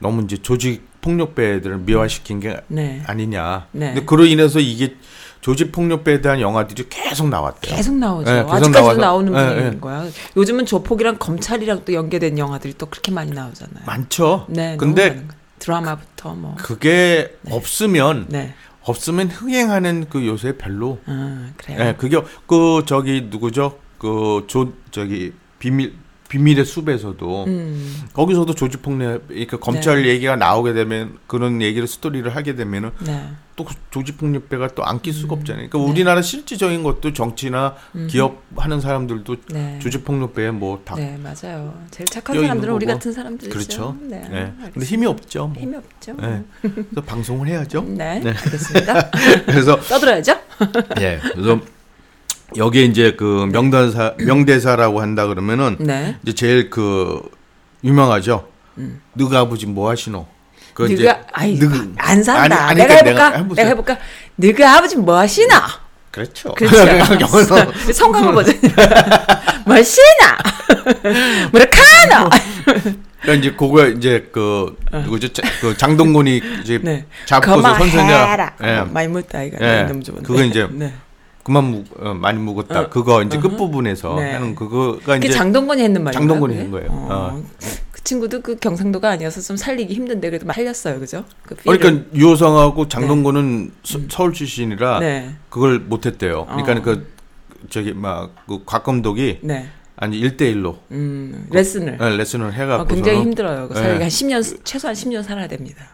너무 0.00 0.22
이제 0.22 0.36
조직 0.36 0.86
폭력배들을 1.00 1.78
미화시킨 1.78 2.40
게 2.40 2.60
네. 2.68 3.02
아니냐. 3.06 3.66
네. 3.72 3.92
근데 3.94 4.04
그로 4.04 4.24
인해서 4.26 4.58
이게 4.58 4.96
조직 5.40 5.70
폭력배에 5.70 6.20
대한 6.20 6.40
영화들이 6.40 6.88
계속 6.88 7.28
나왔대요. 7.28 7.74
계속 7.76 7.94
나오죠. 7.94 8.30
네, 8.30 8.36
계속 8.42 8.52
아직까지도 8.54 8.80
나와서- 8.80 9.00
나오는 9.00 9.32
네, 9.32 9.54
분인 9.54 9.70
네. 9.72 9.78
거야. 9.80 10.04
요즘은 10.36 10.66
조폭이랑 10.66 11.16
검찰이랑 11.18 11.82
또 11.84 11.92
연계된 11.94 12.36
영화들이 12.38 12.74
또 12.76 12.86
그렇게 12.86 13.12
많이 13.12 13.30
나오잖아요. 13.32 13.84
많죠. 13.86 14.46
네. 14.48 14.76
근데. 14.76 15.24
드라마부터 15.60 16.34
뭐. 16.34 16.54
그게 16.58 17.36
없으면 17.50 18.26
네. 18.28 18.54
없으면 18.88 19.28
흥행하는 19.28 20.06
그 20.08 20.26
요새 20.26 20.56
별로. 20.56 20.98
아, 21.06 21.50
그래요. 21.56 21.78
예, 21.80 21.94
그게 21.96 22.20
그 22.46 22.82
저기 22.86 23.28
누구죠? 23.30 23.78
그 23.98 24.44
조 24.46 24.72
저기 24.90 25.32
비밀 25.58 25.94
비밀의 26.28 26.64
숲에서도 26.64 27.44
음. 27.46 28.02
거기서도 28.12 28.54
조직 28.54 28.82
폭력 28.82 29.26
그러니까 29.28 29.56
검찰 29.58 30.06
얘기가 30.06 30.36
나오게 30.36 30.74
되면 30.74 31.18
그런 31.26 31.62
얘기를 31.62 31.88
스토리를 31.88 32.34
하게 32.36 32.54
되면은 32.54 32.90
네. 33.06 33.28
또그 33.56 33.74
조직 33.90 34.18
폭력배가 34.18 34.68
또 34.68 34.84
안 34.84 35.00
낄 35.02 35.12
수가 35.14 35.34
음. 35.34 35.38
없잖아요. 35.40 35.68
그러니까 35.70 35.90
우리나라 35.90 36.22
실질적인 36.22 36.82
것도 36.82 37.12
정치나 37.12 37.74
기업 38.08 38.42
하는 38.56 38.80
사람들도 38.80 39.36
네. 39.50 39.78
조직 39.80 40.04
폭력배에 40.04 40.50
뭐다 40.52 40.94
네, 40.96 41.18
맞아요. 41.22 41.74
제일 41.90 42.06
착한 42.06 42.38
사람들은 42.38 42.74
우리. 42.74 42.86
같은 42.86 43.12
사람들이죠. 43.12 43.50
그렇죠. 43.52 43.96
네. 44.02 44.20
네. 44.30 44.52
근데. 44.72 44.86
힘이 44.86 45.06
없죠. 45.06 45.48
뭐. 45.48 45.60
힘이 45.62 45.76
없죠. 45.76 46.14
네. 46.20 46.44
그래서 46.62 47.00
방송을 47.06 47.48
해야죠. 47.48 47.82
네, 47.82 48.20
네. 48.20 48.30
알겠습니다. 48.30 49.10
그래서 49.46 49.80
떠들어야죠. 49.80 50.32
예. 51.00 51.18
그래서 51.32 51.60
여기에 52.56 52.84
이제 52.84 53.14
그 53.16 53.48
명단사 53.52 54.14
명대사라고 54.18 55.00
한다 55.00 55.26
그러면은 55.26 55.76
네. 55.80 56.16
이제 56.22 56.32
제일 56.34 56.70
그 56.70 57.20
유명하죠. 57.84 58.48
너가 59.14 59.40
아버지 59.40 59.66
뭐 59.66 59.90
하시노? 59.90 60.26
그 60.72 60.90
이제 60.92 61.02
네가 61.04 61.20
아이 61.32 61.58
너그- 61.58 61.94
안 61.98 62.22
산다. 62.22 62.42
아니, 62.42 62.54
아니, 62.54 62.74
내가 62.80 63.00
그러니까 63.00 63.24
해볼까? 63.26 63.36
해보세요. 63.38 63.54
내가 63.64 63.68
해볼까? 63.70 63.98
네가 64.36 64.76
아버지 64.78 64.96
뭐 64.96 65.18
하시나? 65.18 65.66
그렇죠. 66.10 66.54
그렇죠. 66.54 67.26
성광호 67.92 68.32
버전. 68.32 68.54
뭐 69.66 69.74
하시나? 69.76 70.38
뭐라 71.52 71.66
카노? 71.70 72.30
그러니까 73.20 73.34
이제 73.34 73.50
그거 73.56 73.86
이제 73.88 74.30
그 74.32 74.76
누구죠? 74.92 75.28
자- 75.32 75.42
그 75.60 75.76
장동건이 75.76 76.40
이제 76.62 76.76
어. 76.76 76.80
네. 76.82 77.04
잡고서 77.26 77.74
선생님. 77.74 78.08
예. 78.64 78.68
어, 78.78 78.84
많이 78.90 79.08
묻다 79.08 79.42
이거 79.42 79.58
예. 79.60 79.82
너무 79.82 80.02
좋은데. 80.02 80.22
그거 80.26 80.42
이제 80.44 80.66
네. 80.70 80.94
그만 81.42 81.64
무, 81.64 81.84
어, 81.98 82.14
많이 82.14 82.38
묵었다. 82.38 82.80
어. 82.80 82.88
그거 82.90 83.22
이제. 83.22 83.38
끝 83.38 83.56
부분에서 83.56 84.16
네. 84.16 84.32
하는 84.32 84.54
그거가 84.54 85.16
이제 85.16 85.30
장동건이 85.30 85.82
했는 85.82 86.04
말이에요. 86.04 86.18
장동건이 86.18 86.56
한 86.58 86.70
거예요. 86.70 86.88
어. 86.90 87.42
그 87.90 88.04
친구도 88.04 88.42
그 88.42 88.56
경상도가 88.56 89.10
아니어서 89.10 89.40
좀 89.40 89.56
살리기 89.56 89.94
힘든데 89.94 90.30
그래도 90.30 90.46
살렸어요, 90.52 91.00
그죠? 91.00 91.24
그. 91.42 91.56
그러니까 91.56 92.04
유호성하고 92.14 92.88
장동건은 92.88 93.72
서, 93.82 93.98
서울 94.10 94.32
출신이라 94.32 95.00
네, 95.00 95.34
그걸 95.48 95.78
못했대요. 95.78 96.46
그러니까 96.46 96.72
어. 96.72 96.82
그 96.82 97.06
저기 97.70 97.92
막그 97.92 98.64
곽 98.66 98.84
감독이 98.84 99.38
네, 99.42 99.68
아니 99.96 100.20
1대1로 100.20 100.76
음, 100.92 101.48
레슨을. 101.50 101.98
레슨을 101.98 102.46
어, 102.46 102.50
해갖고 102.50 102.86
굉장히 102.86 103.20
힘들어요. 103.20 103.68
그 103.68 103.74
살기 103.74 103.98
네. 103.98 104.04
한 104.04 104.08
10년 104.08 104.60
최소한 104.64 104.94
10년 104.94 105.22
살아야 105.22 105.48
됩니다. 105.48 105.88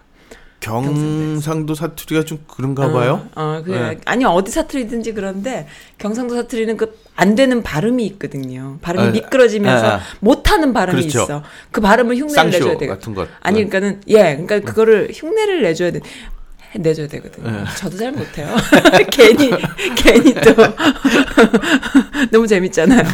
경상도 0.64 1.74
사투리가 1.74 2.24
좀 2.24 2.38
그런가 2.46 2.90
봐요. 2.90 3.28
어, 3.34 3.42
어, 3.42 3.62
그 3.64 3.70
네. 3.70 3.98
아니 4.04 4.24
어디 4.24 4.50
사투리든지 4.50 5.12
그런데 5.12 5.66
경상도 5.98 6.34
사투리는 6.34 6.76
그 6.76 7.04
안 7.16 7.34
되는 7.34 7.62
발음이 7.62 8.04
있거든요. 8.06 8.78
발음이 8.82 9.06
아, 9.06 9.10
미끄러지면서 9.10 9.86
아, 9.86 9.94
아. 9.96 10.00
못하는 10.20 10.72
발음이 10.72 11.00
그렇죠. 11.02 11.22
있어. 11.22 11.42
그 11.70 11.80
발음을 11.80 12.16
흉내를 12.16 12.50
내줘야 12.50 12.76
돼. 12.76 12.86
같은 12.86 13.14
것. 13.14 13.28
아니 13.40 13.64
그러니까는 13.68 14.00
예, 14.08 14.36
그러니까 14.36 14.60
그거를 14.60 15.10
흉내를 15.12 15.62
내줘야 15.62 15.92
돼. 15.92 16.00
내줘야 16.76 17.06
되거든요. 17.06 17.50
네. 17.52 17.64
저도 17.76 17.96
잘 17.96 18.10
못해요. 18.10 18.48
괜히 19.12 19.48
괜히 19.96 20.34
또 20.34 20.54
너무 22.32 22.48
재밌잖아요. 22.48 23.04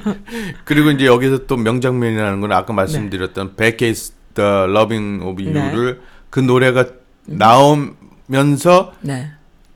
그리고 0.64 0.90
이제 0.90 1.04
여기서 1.04 1.46
또 1.46 1.58
명장면이라는 1.58 2.40
건 2.40 2.52
아까 2.52 2.72
말씀드렸던 2.72 3.56
백케이스 3.56 4.12
The 4.32 4.50
Loving 4.70 5.22
of 5.22 5.42
You를 5.42 6.00
그 6.34 6.40
노래가 6.40 6.86
나오면서 7.26 8.92
네, 9.02 9.30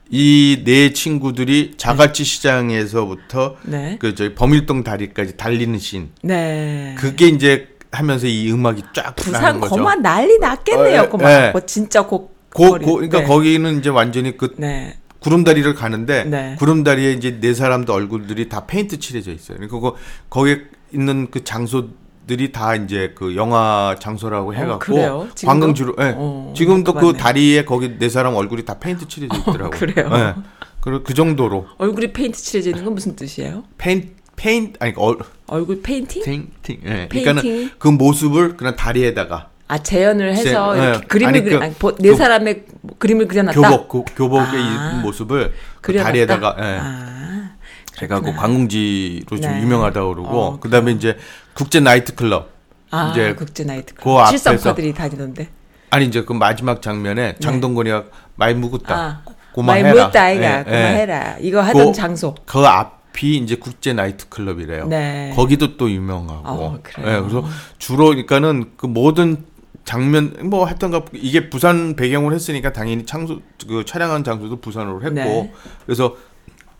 이네 0.09 0.91
친구들이 0.91 1.75
자갈치 1.77 2.25
시장에서부터 2.25 3.55
네, 3.63 3.95
그 3.97 4.13
저기 4.13 4.35
범일동 4.35 4.83
다리까지 4.83 5.37
달리는 5.37 5.79
씬 5.79 6.09
네. 6.21 6.95
그게 6.99 7.27
이제 7.29 7.69
하면서 7.93 8.27
이 8.27 8.51
음악이 8.51 8.83
쫙 8.93 9.15
부산 9.15 9.61
거죠. 9.61 9.73
거만 9.73 10.01
난리 10.01 10.37
났겠네요. 10.37 10.99
어, 10.99 11.03
예, 11.05 11.07
거만 11.07 11.31
예. 11.31 11.51
뭐 11.51 11.61
진짜 11.65 12.01
곡. 12.05 12.37
고. 12.53 12.71
고, 12.71 12.95
그러니까 12.95 13.19
네. 13.21 13.25
거기는 13.25 13.79
이제 13.79 13.89
완전히 13.89 14.35
그 14.35 14.53
네, 14.57 14.97
구름다리를 15.21 15.73
가는데 15.75 16.25
네. 16.25 16.55
구름다리에 16.59 17.13
이제 17.13 17.39
네 17.39 17.53
사람도 17.53 17.93
얼굴들이 17.93 18.49
다 18.49 18.65
페인트 18.65 18.99
칠해져 18.99 19.31
있어요. 19.31 19.57
그리고 19.59 19.79
거- 19.79 19.95
거기에 20.29 20.63
있는 20.91 21.31
그 21.31 21.45
장소 21.45 21.87
들이 22.29 22.51
다 22.51 22.75
이제 22.75 23.11
그 23.15 23.35
영화 23.35 23.95
장소라고 23.99 24.53
해갖고 24.53 24.75
어, 24.75 24.77
그래요? 24.77 25.27
지금도? 25.33 25.47
관광지로. 25.51 25.95
예. 25.99 26.13
어, 26.15 26.53
지금도 26.55 26.93
그. 26.93 27.13
다리에 27.13 27.65
거기 27.65 27.97
네 27.97 28.07
사람 28.07 28.35
얼굴이 28.35 28.63
다 28.65 28.77
페인트 28.79 29.07
칠해져 29.07 29.35
있더라고. 29.41 29.71
그래요? 29.71 30.09
예. 30.13 30.33
그리고 30.79 31.03
그 31.03 31.15
정도로 31.15 31.65
얼굴이 31.79 32.13
페인트 32.13 32.37
칠해지는 32.39 32.85
건 32.85 32.93
무슨 32.93 33.15
뜻이에요? 33.15 33.63
페인 33.79 34.11
페인 34.35 34.73
아니 34.79 34.93
어, 34.95 35.15
얼굴 35.47 35.81
페인팅? 35.81 36.23
페인팅. 36.23 36.81
예. 36.85 37.09
페인팅이? 37.09 37.23
그러니까는 37.23 37.71
그 37.79 37.87
모습을 37.87 38.55
그냥 38.57 38.75
다리에다가 38.75 39.49
아 39.67 39.77
재현을 39.79 40.31
해서 40.35 40.75
재- 40.75 40.81
이렇게 40.81 40.97
예. 41.03 41.07
그림을 41.07 41.29
아니, 41.35 41.43
그리, 41.43 41.57
그- 41.57 41.63
아니, 41.63 41.73
보- 41.73 41.95
네 41.95 42.09
그- 42.09 42.15
사람의 42.15 42.63
그림을 42.99 43.27
그려놨다. 43.27 43.59
교복 43.59 43.87
그, 43.89 44.15
교복에 44.15 44.57
아. 44.57 44.99
모습을 45.03 45.53
그? 45.81 45.93
다리에다가 45.97 46.55
예. 46.59 46.63
아, 46.81 47.49
제가 47.97 48.21
그. 48.21 48.33
관광지로 48.33 49.25
좀 49.41 49.51
네. 49.51 49.61
유명하다고 49.61 50.15
그러고 50.15 50.29
어, 50.29 50.59
그다음에 50.61 50.93
이제 50.93 51.17
국제 51.59 51.81
나이트 51.81 52.15
클럽 52.15 52.49
아 52.89 53.11
이제 53.11 53.33
국제 53.35 53.65
나이트 53.65 53.93
그 53.93 54.03
클럽. 54.03 54.29
칠성파들이 54.29 54.93
다니던데. 54.93 55.49
아니 55.89 56.05
이제 56.05 56.23
그 56.23 56.31
마지막 56.31 56.81
장면에 56.81 57.35
장동건이가 57.41 58.05
많이 58.37 58.53
묵었다. 58.53 58.95
네. 58.95 59.01
아, 59.01 59.21
고마해라. 59.51 59.89
많이 59.89 60.01
묻다 60.05 60.21
아이가 60.21 60.43
예, 60.45 60.57
예. 60.59 60.63
고마해라. 60.63 61.37
이거 61.41 61.61
하던 61.61 61.87
그- 61.87 61.93
장소. 61.93 62.33
그 62.45 62.59
앞이 62.59 63.35
이제 63.39 63.55
국제 63.57 63.91
나이트 63.91 64.29
클럽이래요. 64.29 64.87
네. 64.87 65.33
거기도 65.35 65.75
또 65.75 65.91
유명하고. 65.91 66.47
어, 66.47 66.79
그래요? 66.81 67.17
예, 67.17 67.19
그래서 67.19 67.43
주로 67.77 68.05
그러니까는 68.05 68.71
그 68.77 68.85
모든 68.85 69.43
장면 69.83 70.33
뭐 70.43 70.63
하여튼가 70.65 71.03
이게 71.13 71.49
부산 71.49 71.97
배경으로 71.97 72.33
했으니까 72.35 72.71
당연히 72.71 73.05
창소 73.05 73.41
그 73.67 73.83
촬영한 73.83 74.23
장소도 74.23 74.61
부산으로 74.61 75.01
했고 75.01 75.13
네. 75.15 75.53
그래서 75.85 76.15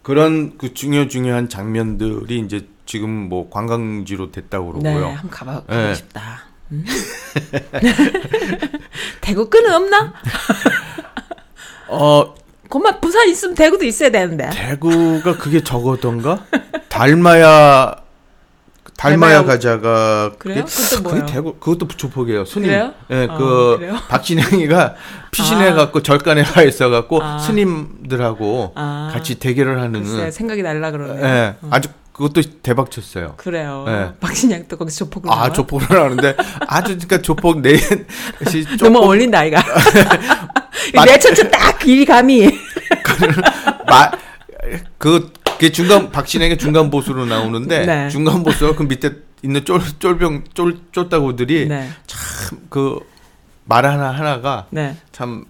그런 0.03 0.57
그 0.57 0.73
중요 0.73 1.09
중요한 1.09 1.49
장면들이 1.49 2.39
이제 2.39 2.65
지금 2.89 3.29
뭐 3.29 3.51
관광지로 3.51 4.31
됐다고 4.31 4.79
네, 4.81 4.93
그러고요. 4.93 5.13
한번 5.13 5.29
가봐 5.29 5.53
가고 5.53 5.65
네. 5.71 5.93
싶다. 5.93 6.39
음? 6.71 6.83
대구 9.21 9.47
끈은 9.47 9.71
없나? 9.71 10.11
어 11.87 12.33
그만 12.67 12.99
부산 12.99 13.29
있으면 13.29 13.53
대구도 13.53 13.85
있어야 13.85 14.09
되는데. 14.09 14.49
대구가 14.49 15.37
그게 15.37 15.63
저거던가? 15.63 16.43
달마야 16.87 17.95
달마야 18.97 19.45
가자가 19.45 20.31
그래요? 20.39 20.65
그게-? 20.65 21.03
그게 21.03 21.25
대구 21.31 21.53
그것도 21.59 21.89
조폭이에요. 21.89 22.45
스님. 22.45 22.69
그래요? 22.69 22.93
예, 23.11 23.27
아, 23.29 23.37
그 23.37 23.75
그래요? 23.77 23.97
박진영이가 24.09 24.95
피신해 25.29 25.73
갖고 25.73 26.01
절간에 26.01 26.41
가 26.41 26.63
있어 26.63 26.89
갖고 26.89 27.21
아. 27.21 27.37
스님들하고 27.37 28.71
아. 28.73 29.11
같이 29.13 29.37
대결을 29.37 29.79
하는 29.79 30.03
글쎄 30.03 30.31
생각이 30.31 30.63
날라 30.63 30.89
그러네. 30.89 31.23
예, 31.23 31.55
아주 31.69 31.89
그것도 32.19 32.41
대박 32.61 32.91
쳤어요. 32.91 33.35
그래요. 33.37 33.85
네. 33.87 34.11
박신양 34.19 34.65
또 34.67 34.75
거기서 34.77 35.05
조폭을 35.05 35.31
아? 35.31 35.49
조폭을 35.53 35.89
하는데 35.89 36.35
아주 36.67 36.87
그러니까 36.95 37.21
조폭 37.21 37.61
네 37.61 37.77
시- 37.77 38.65
너무 38.77 38.77
조폭 38.77 39.03
어울린다 39.05 39.39
아이가. 39.39 39.63
맞- 40.93 41.05
내 41.05 41.17
천천 41.17 41.49
딱 41.49 41.79
길이 41.79 42.03
감이. 42.03 42.43
마, 43.87 44.11
그, 44.97 45.31
그 45.57 45.71
중간, 45.71 46.11
박신혜가 46.11 46.57
중간 46.57 46.89
보수로 46.89 47.25
나오는데, 47.25 47.85
네. 47.85 48.09
중간 48.09 48.43
보수가 48.43 48.75
그 48.75 48.83
밑에 48.83 49.11
있는 49.41 49.63
쫄, 49.63 49.79
쫄병, 49.99 50.43
쫄, 50.53 50.77
쫄따구들이 50.91 51.69
네. 51.69 51.89
참, 52.05 52.59
그, 52.69 52.99
말 53.63 53.85
하나, 53.85 54.11
하나가 54.11 54.67
네. 54.71 54.97
참, 55.13 55.45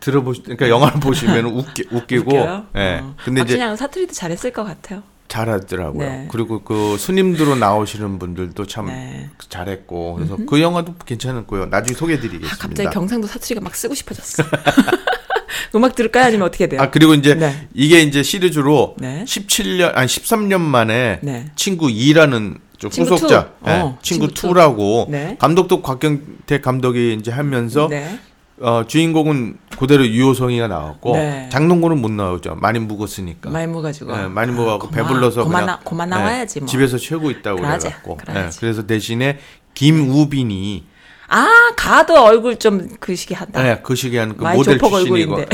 들어보시, 0.00 0.44
그러니까 0.44 0.70
영화를 0.70 0.98
보시면 0.98 1.44
웃기, 1.44 1.88
웃기고? 1.90 2.36
예. 2.76 3.00
어. 3.02 3.14
근데 3.22 3.42
이제 3.42 3.52
박신양은 3.54 3.76
사투리도 3.76 4.14
잘했을 4.14 4.50
것 4.52 4.64
같아요. 4.64 5.02
잘하더라고요. 5.28 6.08
네. 6.08 6.28
그리고 6.30 6.62
그 6.62 6.96
스님들로 6.98 7.56
나오시는 7.56 8.18
분들도 8.18 8.66
참 8.66 8.86
네. 8.86 9.28
잘했고, 9.48 10.14
그래서 10.14 10.36
그 10.48 10.60
영화도 10.60 10.94
괜찮았고요. 11.04 11.66
나중에 11.66 11.96
소개해드리겠습니다. 11.96 12.54
아, 12.54 12.58
갑자기 12.58 12.88
경상도 12.90 13.26
사투리가 13.26 13.60
막 13.60 13.74
쓰고 13.74 13.94
싶어졌어. 13.94 14.42
음악 15.74 15.94
들을까요? 15.94 16.24
아니면 16.24 16.46
어떻게 16.46 16.68
돼요? 16.68 16.80
아 16.80 16.90
그리고 16.90 17.14
이제 17.14 17.34
네. 17.34 17.68
이게 17.74 18.00
이제 18.00 18.22
시리즈로 18.22 18.94
네. 18.98 19.24
17년 19.26 19.92
아니 19.96 20.06
13년 20.06 20.60
만에 20.60 21.20
네. 21.22 21.46
친구 21.56 21.88
2라는 21.88 22.58
좀 22.78 22.90
친구 22.90 23.14
후속작 23.14 23.60
two. 23.64 23.70
예, 23.70 23.74
어, 23.74 23.98
친구 24.02 24.28
친구 24.28 24.34
two. 24.34 24.48
2라고 24.54 25.10
네. 25.10 25.36
감독도 25.38 25.82
곽경택 25.82 26.60
감독이 26.60 27.14
이제 27.18 27.30
하면서 27.30 27.88
네. 27.88 28.18
어, 28.60 28.84
주인공은 28.86 29.58
그대로 29.78 30.06
유호성이가 30.06 30.66
나왔고 30.68 31.14
네. 31.16 31.48
장동건은 31.52 32.00
못 32.00 32.10
나오죠 32.10 32.54
많이 32.54 32.78
묵었으니까 32.78 33.50
많이 33.50 33.66
묵어가지고. 33.66 34.12
예, 34.18 34.26
많이 34.28 34.50
묵어갖고 34.52 34.88
고마- 34.88 34.94
배불러서 34.94 35.44
고만 35.44 35.66
그냥 35.66 35.78
예, 36.00 36.06
나와야지 36.06 36.60
뭐. 36.60 36.68
집에서 36.68 36.96
쉬고 36.96 37.30
있다고 37.30 37.60
그러지, 37.60 37.86
그래갖고 37.88 38.16
그러지. 38.16 38.38
예, 38.38 38.60
그래서 38.60 38.86
대신에 38.86 39.38
김우빈이 39.74 40.84
아 41.28 41.48
가도 41.76 42.14
얼굴 42.22 42.56
좀 42.56 42.88
그 43.00 43.14
시기 43.16 43.34
한다. 43.34 43.68
예, 43.68 43.80
그 43.82 43.94
시기에 43.96 44.20
하는 44.20 44.36
그 44.36 44.44
많이 44.44 44.56
모델 44.56 44.78
출신이고. 44.78 45.40
예, 45.40 45.46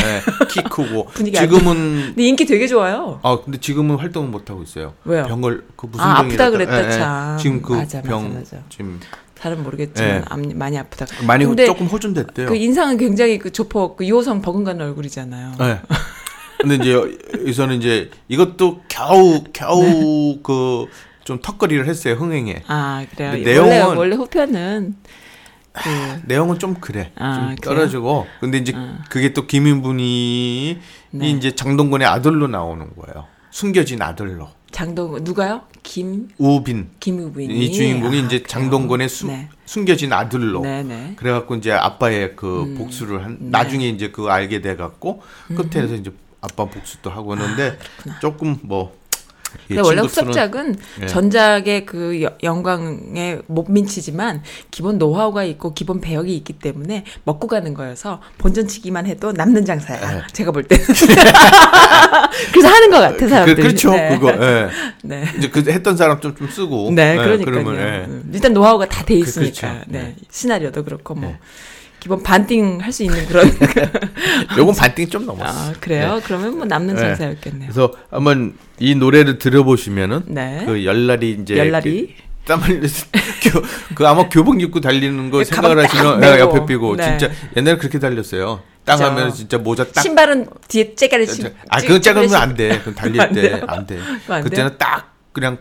키 0.50 0.62
크고 0.62 1.08
지금은 1.16 2.12
근데 2.14 2.22
인기 2.24 2.44
되게 2.44 2.66
좋아요. 2.68 3.18
아 3.22 3.38
근데 3.42 3.58
지금은 3.58 3.96
활동을 3.96 4.28
못 4.28 4.48
하고 4.50 4.62
있어요. 4.62 4.92
왜요? 5.04 5.24
병을 5.26 5.64
그 5.76 5.86
무슨 5.86 6.04
아, 6.04 6.22
병이라 6.22 6.44
아프다 6.44 6.50
그랬다, 6.50 6.90
참. 6.90 7.38
지금 7.38 7.62
그병 7.62 8.34
맞아. 8.34 8.58
지금 8.68 9.00
잘은 9.42 9.64
모르겠지만 9.64 10.20
네. 10.20 10.24
암- 10.28 10.56
많이 10.58 10.78
아프다. 10.78 11.04
많이 11.26 11.44
조금 11.66 11.86
호전됐대요. 11.86 12.46
그 12.46 12.54
인상은 12.54 12.96
굉장히 12.96 13.38
그 13.38 13.50
조폭 13.50 13.96
그 13.96 14.06
유호성 14.06 14.40
버금가는 14.40 14.80
얼굴이잖아요. 14.86 15.54
네. 15.58 15.80
근데 16.60 16.76
이제 16.76 16.92
여기서는 16.92 17.78
이제 17.78 18.08
이것도 18.28 18.82
겨우 18.88 19.42
겨우 19.52 19.82
네. 19.82 20.38
그좀 20.44 21.40
턱걸이를 21.42 21.88
했어요 21.88 22.14
흥행에. 22.14 22.62
아 22.68 23.04
그래요. 23.12 23.32
근데 23.32 23.58
원래 23.58 23.80
내용은- 23.80 23.96
원래 23.96 24.14
후편은 24.16 24.94
그 25.72 25.88
내용은 26.26 26.58
좀 26.60 26.74
그래. 26.74 27.10
아, 27.16 27.34
좀 27.34 27.56
그래요? 27.56 27.56
떨어지고. 27.62 28.26
근데 28.38 28.58
이제 28.58 28.72
아. 28.76 28.98
그게 29.10 29.32
또 29.32 29.46
김인분이 29.48 30.78
네. 31.10 31.30
이제 31.30 31.50
장동건의 31.50 32.06
아들로 32.06 32.46
나오는 32.46 32.86
거예요. 32.94 33.26
숨겨진 33.50 34.02
아들로. 34.02 34.48
장동 34.72 35.22
누가요? 35.22 35.62
김 35.82 36.28
우빈. 36.38 36.88
김우빈이 36.98 37.54
이 37.54 37.72
주인공이 37.72 38.22
아, 38.22 38.24
이제? 38.24 38.42
장동건의 38.42 39.08
숨, 39.08 39.28
네. 39.28 39.48
숨겨진 39.66 40.12
아들로. 40.12 40.62
네 40.62 40.82
네. 40.82 41.12
그래갖고 41.16 41.56
이제 41.56 41.72
아빠의 41.72 42.34
그 42.36 42.62
음. 42.62 42.78
복수를 42.78 43.24
한 43.24 43.36
네. 43.40 43.50
나중에 43.50 43.88
이제 43.88 44.10
그거 44.10 44.30
알게 44.30 44.62
돼갖고 44.62 45.22
끝에서 45.54 45.94
이제 45.94 46.10
아빠 46.40 46.64
복수도 46.64 47.10
하고 47.10 47.34
하는데 47.34 47.78
조금 48.20 48.58
뭐 48.62 48.96
이 49.68 49.74
근데 49.74 49.82
원래 49.82 50.00
후속작은 50.02 50.76
예. 51.02 51.06
전작의 51.06 51.86
그 51.86 52.22
여- 52.22 52.36
영광에 52.42 53.38
못 53.46 53.70
미치지만 53.70 54.42
기본 54.70 54.98
노하우가 54.98 55.44
있고 55.44 55.74
기본 55.74 56.00
배역이 56.00 56.34
있기 56.36 56.54
때문에 56.54 57.04
먹고 57.24 57.46
가는 57.46 57.72
거여서 57.74 58.20
본전치기만 58.38 59.06
해도 59.06 59.32
남는 59.32 59.64
장사야. 59.64 60.16
예. 60.18 60.22
제가 60.32 60.50
볼 60.52 60.64
때. 60.64 60.76
그래서 62.52 62.68
하는 62.68 62.90
것 62.90 62.98
같아 63.00 63.16
그, 63.16 63.28
사람들이. 63.28 63.62
그렇죠 63.62 63.90
네. 63.92 64.08
그거 64.18 64.30
예. 64.32 64.68
네. 65.04 65.24
이제 65.38 65.48
그 65.48 65.62
했던 65.70 65.96
사람 65.96 66.20
좀 66.20 66.32
좀 66.34 66.48
쓰고 66.48 66.90
네, 66.92 67.12
예, 67.12 67.16
그러니까요. 67.16 67.44
그러면 67.64 67.76
예. 67.76 68.04
음, 68.06 68.30
일단 68.32 68.52
노하우가 68.54 68.86
다돼 68.86 69.14
그- 69.14 69.20
있으니까. 69.20 69.60
그렇죠. 69.74 69.84
네. 69.88 69.98
네. 70.02 70.16
시나리오도 70.30 70.82
그렇고 70.84 71.14
뭐 71.14 71.30
네. 71.30 71.38
기본 72.02 72.20
반띵 72.24 72.80
할 72.80 72.90
수 72.92 73.04
있는 73.04 73.24
그런. 73.26 73.46
요건 74.58 74.74
반띵 74.74 75.08
좀 75.08 75.24
넘었어. 75.24 75.70
아 75.70 75.72
그래요? 75.80 76.20
그러면 76.24 76.56
뭐 76.56 76.66
남는 76.66 76.96
네. 76.96 77.00
장사였겠네요. 77.00 77.70
그래서 77.70 77.92
한번 78.10 78.54
이 78.80 78.96
노래를 78.96 79.38
들어보시면은 79.38 80.22
네. 80.26 80.64
그 80.66 80.84
열날이 80.84 81.38
이제 81.40 81.56
열날이? 81.58 82.08
그 82.16 82.32
땀 82.44 82.58
흘려서 82.58 83.06
교- 83.40 83.62
그 83.94 84.04
아마 84.08 84.28
교복 84.28 84.60
입고 84.60 84.80
달리는 84.80 85.30
거그 85.30 85.44
생각을 85.44 85.78
하시면 85.84 86.18
메고. 86.18 86.32
내가 86.32 86.40
옆에 86.40 86.66
끼고 86.66 86.96
네. 86.96 87.16
진짜 87.16 87.32
옛날에 87.56 87.76
그렇게 87.76 88.00
달렸어요. 88.00 88.60
땅 88.84 88.98
그죠. 88.98 89.08
하면 89.10 89.32
진짜 89.32 89.58
모자 89.58 89.84
딱 89.84 90.02
신발은 90.02 90.48
뒤에 90.66 90.96
째가리 90.96 91.24
신. 91.28 91.54
아, 91.68 91.80
그건 91.80 92.02
신- 92.02 92.34
안 92.36 92.54
돼. 92.56 92.78
그건 92.80 92.96
달릴 92.96 93.20
안 93.20 93.32
때? 93.32 93.62
안 93.68 93.86
돼. 93.86 93.96
그때는 94.42 94.76
딱 94.76 95.14
그냥 95.30 95.58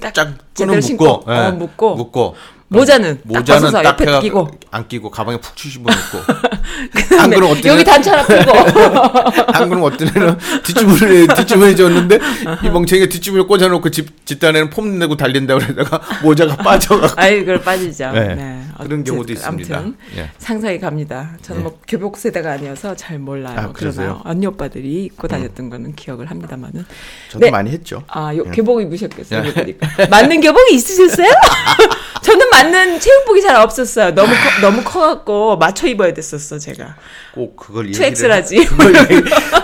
딱 0.00 0.14
끈을 0.54 0.80
신고, 0.80 1.18
묶고, 1.18 1.30
어, 1.30 1.50
묶고. 1.52 1.96
묶고 1.96 2.36
모자는 2.72 3.16
딱 3.16 3.38
모자는 3.38 3.72
딱 3.72 3.84
옆에 3.84 4.20
끼고. 4.20 4.50
안 4.70 4.88
끼고 4.88 5.10
가방에 5.10 5.38
푹 5.38 5.56
치집어 5.56 5.90
놓고 5.90 6.32
안 7.20 7.30
그럼 7.30 7.50
어떤 7.50 7.64
여기 7.66 7.84
단추 7.84 8.10
하나 8.10 8.24
끼고. 8.24 8.52
안 9.52 9.68
그럼 9.68 9.82
어떤 9.84 10.08
애는 10.08 10.38
뒷주머니에 10.64 11.26
뒷주머니 11.36 11.76
줬는데 11.76 12.18
이 12.64 12.68
멍청이가 12.70 13.06
뒷주머니 13.08 13.46
꽂아놓고 13.46 13.90
집 13.90 14.24
집단에는 14.26 14.70
폼 14.70 14.98
내고 14.98 15.16
달린다 15.16 15.54
그러다가 15.58 16.00
모자가 16.22 16.56
빠져가 16.62 17.12
아이 17.16 17.40
그걸 17.40 17.60
빠지죠. 17.62 18.10
네. 18.12 18.34
네. 18.34 18.62
그런 18.78 19.04
경우도 19.04 19.32
있습니다. 19.32 19.76
아무튼 19.78 19.96
예. 20.16 20.30
상상이 20.38 20.78
갑니다. 20.78 21.36
저는 21.42 21.62
뭐 21.62 21.78
교복 21.86 22.16
세대가 22.18 22.52
아니어서 22.52 22.94
잘 22.96 23.18
몰라요. 23.18 23.54
아? 23.58 23.66
음. 23.66 23.72
그러나 23.74 24.20
언니 24.24 24.46
오빠들이 24.46 25.04
입고 25.04 25.28
다녔던 25.28 25.70
거는 25.70 25.94
기억을 25.94 26.30
합니다만은. 26.30 26.84
저도 27.30 27.44
네. 27.44 27.50
많이 27.50 27.70
했죠. 27.70 28.02
아, 28.08 28.34
요 28.36 28.44
예. 28.46 28.50
교복 28.50 28.80
입으셨겠어요. 28.82 29.42
그러니까. 29.52 29.88
맞는 30.10 30.40
교복이 30.40 30.74
있으셨어요? 30.74 31.28
저는 32.22 32.50
맞는 32.50 33.00
체육복이 33.00 33.42
잘 33.42 33.56
없었어요. 33.56 34.14
너무 34.14 34.32
커, 34.32 34.60
너무 34.60 34.82
커갖고 34.84 35.56
맞춰 35.58 35.88
입어야 35.88 36.14
됐었어 36.14 36.58
제가. 36.58 36.96
꼭 37.34 37.56
그걸 37.56 37.88
얘기를 37.88 38.12
2X라지. 38.12 38.60
해- 38.60 38.64
그걸 38.64 38.92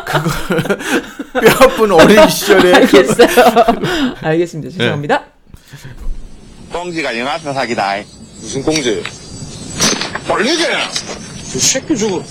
그걸 0.05 0.79
뼈 1.41 1.65
아픈 1.65 1.93
어린 1.93 2.29
시절에 2.29 2.71
그- 2.71 2.77
알겠어요. 2.77 3.29
알겠습니다. 4.23 4.73
죄송합니다. 4.77 5.25
꽁지가 6.73 7.17
영화사 7.19 7.53
사기다. 7.53 7.95
무슨 8.41 8.63
공제예요? 8.63 9.03
빨리게! 10.27 10.65
저 11.53 11.59
새끼 11.59 11.97
저거. 11.97 12.23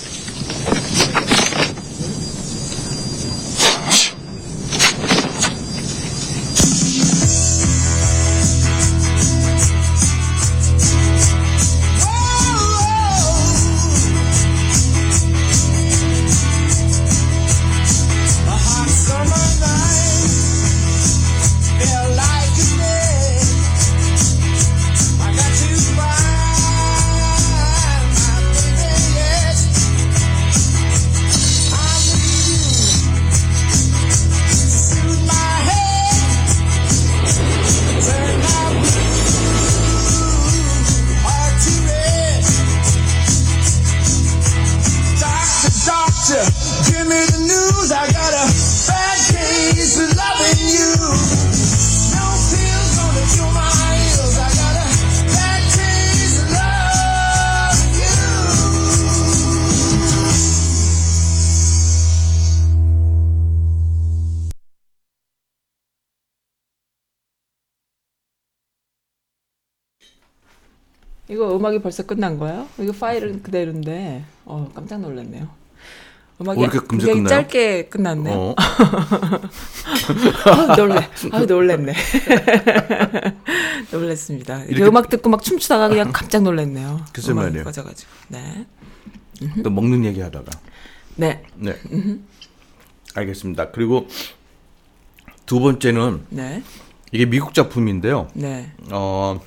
음악이 71.57 71.79
벌써 71.79 72.03
끝난 72.03 72.37
거예요? 72.37 72.67
이거 72.79 72.91
파일은 72.93 73.43
그대로인데, 73.43 74.23
어 74.45 74.69
깜짝 74.73 75.01
놀랐네요. 75.01 75.47
음악이 76.39 76.67
금세 76.67 76.87
굉장히 76.87 77.13
끝나요? 77.13 77.27
짧게 77.27 77.89
끝났네. 77.89 78.31
어. 78.33 78.55
아, 80.45 80.75
놀래. 80.75 81.09
아, 81.31 81.39
놀랬네. 81.41 81.93
놀랬습니다. 83.91 84.63
이렇게 84.65 84.85
음악 84.85 85.09
듣고 85.09 85.29
막 85.29 85.43
춤추다가 85.43 85.89
그냥 85.89 86.11
깜짝 86.11 86.43
놀랐네요. 86.43 87.01
글쎄 87.11 87.33
말이에요. 87.33 87.63
꺼져가지고. 87.63 88.11
네. 88.29 88.67
또 89.63 89.71
먹는 89.71 90.05
얘기 90.05 90.21
하다가. 90.21 90.51
네. 91.15 91.43
네. 91.55 91.75
알겠습니다. 93.15 93.71
그리고 93.71 94.07
두 95.47 95.59
번째는 95.59 96.25
네. 96.29 96.61
이게 97.11 97.25
미국 97.25 97.55
작품인데요. 97.55 98.27
네. 98.33 98.71
어 98.91 99.39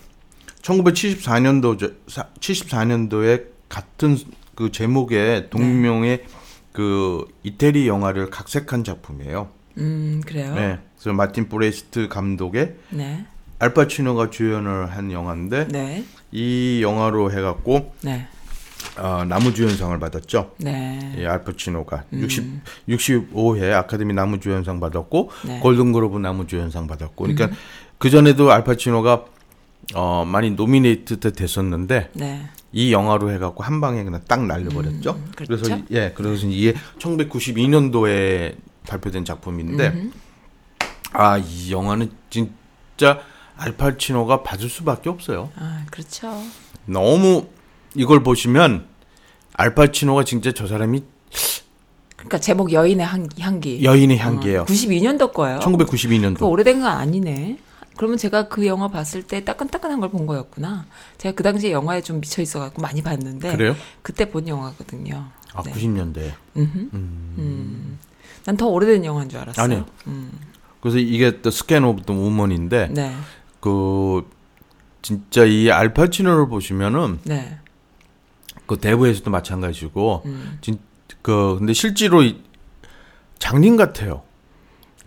1974년도 0.62 1.94
74년도에 2.06 3.46
같은 3.68 4.16
그 4.54 4.70
제목의 4.70 5.50
동명의 5.50 6.24
그 6.72 7.26
이태리 7.42 7.88
영화를 7.88 8.30
각색한 8.30 8.84
작품이에요. 8.84 9.48
음, 9.78 10.20
그래요. 10.26 10.54
네. 10.54 10.78
그래서 10.98 11.14
마틴 11.14 11.48
브레스트 11.48 12.08
감독의 12.08 12.76
네. 12.90 13.24
알파치노가 13.58 14.30
주연을 14.30 14.90
한 14.90 15.12
영화인데 15.12 15.68
네. 15.68 16.04
이 16.32 16.80
영화로 16.82 17.32
해갖고 17.32 17.94
네. 18.02 18.26
어, 18.96 19.24
남우주연상을 19.24 19.98
받았죠. 19.98 20.52
네. 20.58 21.14
이 21.18 21.24
알파치노가 21.24 22.04
60 22.12 22.64
65회 22.88 23.72
아카데미 23.72 24.14
남우주연상 24.14 24.80
받았고 24.80 25.30
네. 25.46 25.60
골든글로브 25.60 26.18
남우주연상 26.18 26.86
받았고 26.86 27.24
그러니까 27.24 27.50
그 27.98 28.10
전에도 28.10 28.50
알파치노가 28.50 29.24
어 29.94 30.24
많이 30.26 30.50
노미네이트 30.52 31.18
됐었는데 31.20 32.10
네. 32.14 32.48
이 32.72 32.92
영화로 32.92 33.32
해갖고 33.32 33.64
한 33.64 33.80
방에 33.80 34.04
그냥 34.04 34.22
딱 34.28 34.44
날려버렸죠. 34.46 35.10
음, 35.12 35.32
그렇죠. 35.34 35.62
그래서 35.64 35.76
이- 35.76 35.84
예, 35.90 36.12
그래서 36.14 36.46
이게 36.46 36.74
1992년도에 36.98 38.56
발표된 38.86 39.24
작품인데 39.24 40.08
아이 41.12 41.70
영화는 41.72 42.10
진짜 42.30 43.20
알파치노가 43.56 44.42
받을 44.42 44.68
수밖에 44.68 45.10
없어요. 45.10 45.50
아, 45.56 45.84
그렇죠. 45.90 46.40
너무 46.86 47.48
이걸 47.94 48.22
보시면 48.22 48.86
알파치노가 49.54 50.24
진짜 50.24 50.52
저 50.52 50.66
사람이 50.66 51.02
그러니까 52.16 52.38
제목 52.38 52.72
여인의 52.72 53.04
향기. 53.40 53.82
여인의 53.82 54.18
향기예요. 54.18 54.66
92년도 54.66 55.32
거예요. 55.32 55.58
그 55.58 55.66
1992년도. 55.66 56.42
오래된 56.42 56.80
건 56.80 56.92
아니네. 56.92 57.58
그러면 58.00 58.16
제가 58.16 58.48
그 58.48 58.66
영화 58.66 58.88
봤을 58.88 59.22
때 59.22 59.44
따끈따끈한 59.44 60.00
걸 60.00 60.08
본 60.10 60.24
거였구나. 60.24 60.86
제가 61.18 61.34
그 61.34 61.42
당시에 61.42 61.70
영화에 61.70 62.00
좀 62.00 62.22
미쳐 62.22 62.40
있어갖고 62.40 62.80
많이 62.80 63.02
봤는데. 63.02 63.52
그래요? 63.54 63.76
그때 64.00 64.30
본 64.30 64.48
영화거든요. 64.48 65.26
아, 65.52 65.62
네. 65.62 65.70
90년대. 65.70 66.32
난 68.46 68.56
더 68.56 68.66
오래된 68.68 69.04
영화인 69.04 69.28
줄 69.28 69.38
알았어요. 69.40 69.62
아니요. 69.62 69.86
그래서 70.80 70.96
이게 70.96 71.42
또 71.42 71.50
Scent 71.50 71.84
of 71.84 72.04
the 72.04 72.14
Woman인데 72.14 72.88
네. 72.90 73.14
그 73.60 74.26
진짜 75.02 75.44
이 75.44 75.70
알파치노를 75.70 76.48
보시면은 76.48 77.18
네. 77.24 77.58
그 78.66 78.78
대부에서도 78.78 79.30
마찬가지고 79.30 80.22
음. 80.24 80.58
진 80.62 80.78
그 81.20 81.56
근데 81.58 81.74
실제로 81.74 82.22
이 82.22 82.40
장님 83.38 83.76
같아요. 83.76 84.22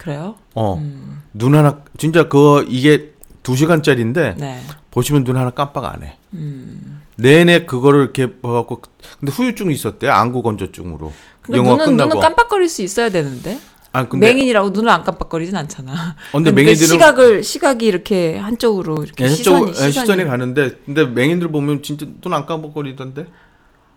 그래요? 0.04 0.36
어. 0.54 0.76
음. 0.76 1.22
눈 1.34 1.56
하나 1.56 1.82
진짜 1.98 2.28
그 2.28 2.66
이게 2.68 3.14
두 3.42 3.56
시간짜리인데 3.56 4.36
네. 4.38 4.60
보시면 4.92 5.24
눈 5.24 5.38
하나 5.38 5.50
깜빡 5.52 5.86
안 5.86 6.04
해. 6.04 6.18
음. 6.34 7.02
내내 7.16 7.66
그거를 7.66 8.02
이렇게 8.02 8.40
봐 8.42 8.52
갖고 8.52 8.82
근데 9.20 9.32
후유증이 9.32 9.74
있었대 9.74 10.08
안구 10.10 10.42
건조증으로 10.44 11.12
영화 11.52 11.72
눈은, 11.72 11.86
끝나고 11.86 12.10
눈은 12.10 12.22
깜빡거릴 12.22 12.68
수 12.70 12.82
있어야 12.82 13.10
되는데. 13.10 13.60
아 13.96 14.08
근데 14.10 14.26
맹인이라고 14.34 14.72
눈을 14.72 14.90
안 14.90 15.04
깜빡거리진 15.04 15.56
않잖아. 15.56 15.92
어, 16.32 16.38
근데 16.38 16.50
그러니까 16.52 16.72
맹인들은- 16.74 16.88
시각을 16.90 17.44
시각이 17.44 17.86
이렇게 17.86 18.38
한쪽으로 18.38 19.04
이렇게 19.04 19.26
예, 19.26 19.30
시선이, 19.30 19.68
시선이, 19.74 19.74
시선이 19.74 19.92
시선이 19.92 20.26
가는데 20.26 20.72
근데 20.86 21.06
맹인들 21.06 21.50
보면 21.50 21.84
진짜 21.84 22.08
눈 22.22 22.34
안 22.34 22.46
깜빡거리던데 22.48 23.28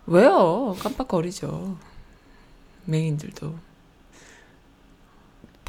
왜요? 0.06 0.76
깜빡거리죠. 0.80 1.76
맹인들도. 2.84 3.54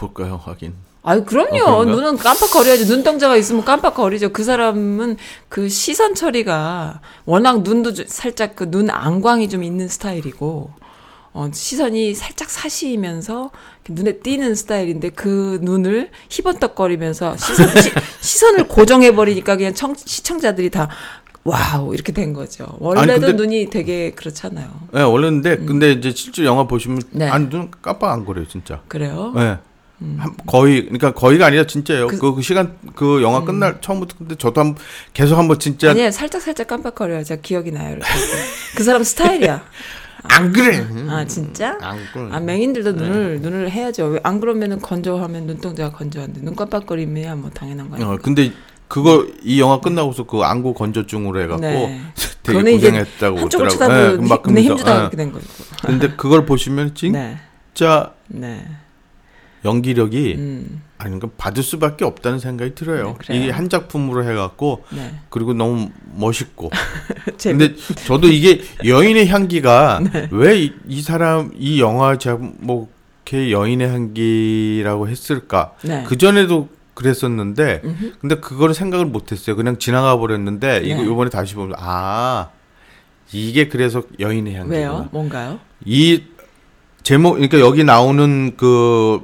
볼까요 0.02 0.40
확인 0.42 0.74
아유 1.04 1.24
그럼요. 1.24 1.64
어? 1.64 1.86
눈은 1.86 2.18
깜빡거려야지. 2.18 2.86
눈동자가 2.88 3.38
있으면 3.38 3.64
깜빡거리죠. 3.64 4.34
그 4.34 4.44
사람은 4.44 5.16
그 5.48 5.70
시선 5.70 6.16
처리가 6.16 7.00
워낙 7.26 7.62
눈도 7.64 7.94
좀 7.94 8.06
살짝 8.10 8.56
그 8.58 8.70
눈 8.70 8.90
안광이 8.90 9.48
좀 9.48 9.64
있는 9.64 9.88
스타일이고 9.88 10.70
어, 11.32 11.50
시선이 11.54 12.14
살짝 12.14 12.50
사시면서 12.50 13.52
눈에 13.88 14.18
띄는 14.18 14.56
스타일인데 14.56 15.10
그 15.12 15.60
눈을 15.62 16.10
희번떡거리면서 16.30 17.38
시선, 17.38 17.70
시, 18.22 18.38
선을 18.40 18.68
고정해 18.68 19.16
버리니까 19.16 19.56
그냥 19.56 19.74
청, 19.74 19.96
시청자들이 19.96 20.70
다 20.72 20.90
wow 21.46 21.94
이렇게 21.94 22.12
된 22.12 22.34
거죠. 22.34 22.66
원래도 22.80 23.14
아니, 23.14 23.22
근데- 23.22 23.34
눈이 23.34 23.70
되게 23.70 24.12
그렇잖아요. 24.12 24.68
네, 24.92 25.04
원래인데 25.04 25.58
근데 25.60 25.94
이제 25.94 26.12
실제 26.14 26.44
영화 26.44 26.68
보시면 26.68 26.98
음. 26.98 27.02
네. 27.12 27.30
아니 27.30 27.50
눈 27.50 27.72
깜빡 27.82 28.12
안 28.12 28.26
거려요 28.26 28.46
진짜 28.50 28.82
그래요? 28.90 29.32
네. 29.34 29.58
한- 30.18 30.36
거의 30.46 30.84
그러니까 30.84 31.14
거의가 31.14 31.48
아니라 31.48 31.66
진짜예요 31.66 32.08
그- 32.08 32.18
그, 32.20 32.36
그 32.36 32.42
시간 32.44 32.78
그 32.96 33.22
영화 33.24 33.44
끝날 33.44 33.82
처음부터 33.82 34.16
근데 34.20 34.36
저도 34.36 34.62
한 34.62 34.76
계속 35.14 35.38
한번 35.38 35.58
진짜 35.60 35.92
아니에요. 35.92 36.12
살짝 36.12 36.42
살짝 36.42 36.68
깜빡거려요. 36.68 37.24
제가 37.24 37.42
기억이 37.42 37.72
나요. 37.72 37.98
그 38.76 38.84
사람 38.84 39.04
스타일이야. 39.04 39.64
안 40.30 40.52
그래 40.52 40.86
아 41.10 41.26
진짜? 41.26 41.78
안 41.82 41.98
그래 42.14 42.28
아 42.32 42.40
맹인들도 42.40 42.92
눈을 42.94 43.40
눈을 43.42 43.72
해야죠. 43.72 44.06
왜 44.08 44.20
안 44.24 44.40
그러면은 44.40 44.80
건조하면 44.82 45.46
눈동자가 45.48 45.96
건조한데 45.98 46.42
눈 46.42 46.56
깜빡거리면야 46.56 47.36
뭐 47.36 47.50
당연한 47.52 47.90
거예요. 47.90 48.06
어, 48.12 48.18
근데 48.22 48.52
그거 48.88 49.26
이 49.44 49.60
영화 49.60 49.80
끝나고서 49.80 50.24
그 50.24 50.42
안구 50.42 50.74
건조증으로 50.74 51.42
해갖고 51.42 51.62
네. 51.62 52.02
되게 52.44 52.72
고생했다고 52.72 53.40
한쪽을 53.40 53.68
그러더라고요. 53.68 53.98
쳐다보고 54.18 54.22
네, 54.36 54.42
그러면서, 54.42 54.70
힘주다가 54.70 54.94
네. 54.94 54.98
그렇게 55.00 55.18
된 55.18 55.32
거고. 55.32 55.44
근데 55.86 56.08
그걸 56.16 56.46
보시면 56.46 56.94
진짜 56.96 57.12
네, 57.14 57.38
네, 58.28 58.66
연기력이 59.68 60.36
음, 60.38 60.82
아니 60.98 61.16
그러니까 61.16 61.30
받을 61.38 61.62
수밖에 61.62 62.06
없다는 62.06 62.40
생각이 62.40 62.74
들어요. 62.74 63.08
네, 63.08 63.14
그래요. 63.18 63.42
이게 63.42 63.52
한 63.52 63.70
작품으로 63.70 64.24
해갖고 64.24 64.86
네. 64.92 65.20
그리고 65.30 65.54
너무 65.54 65.90
멋있고. 66.16 66.72
근데 67.44 67.76
저도 68.06 68.28
이게 68.30 68.62
여인의 68.86 69.28
향기가 69.28 70.00
네. 70.12 70.28
왜이 70.32 71.02
사람 71.02 71.52
이 71.56 71.82
영화 71.82 72.18
제목에 72.18 73.52
여인의 73.52 73.90
향기라고 73.90 75.10
했을까? 75.10 75.74
네. 75.84 76.04
그 76.08 76.18
전에도 76.18 76.70
그랬었는데 76.94 77.82
근데 78.20 78.36
그거를 78.40 78.74
생각을 78.74 79.06
못했어요. 79.06 79.56
그냥 79.56 79.78
지나가 79.78 80.18
버렸는데 80.18 80.82
이거 80.84 80.96
네. 80.96 81.04
이번에 81.04 81.30
다시 81.30 81.54
보면 81.54 81.76
아 81.78 82.50
이게 83.32 83.68
그래서 83.68 84.02
여인의 84.20 84.56
향기구나. 84.56 84.78
왜요? 84.80 85.10
뭔가요? 85.12 85.60
이 85.86 86.24
제목 87.04 87.34
그러니까 87.34 87.60
여기 87.60 87.84
나오는 87.84 88.58
그 88.58 89.22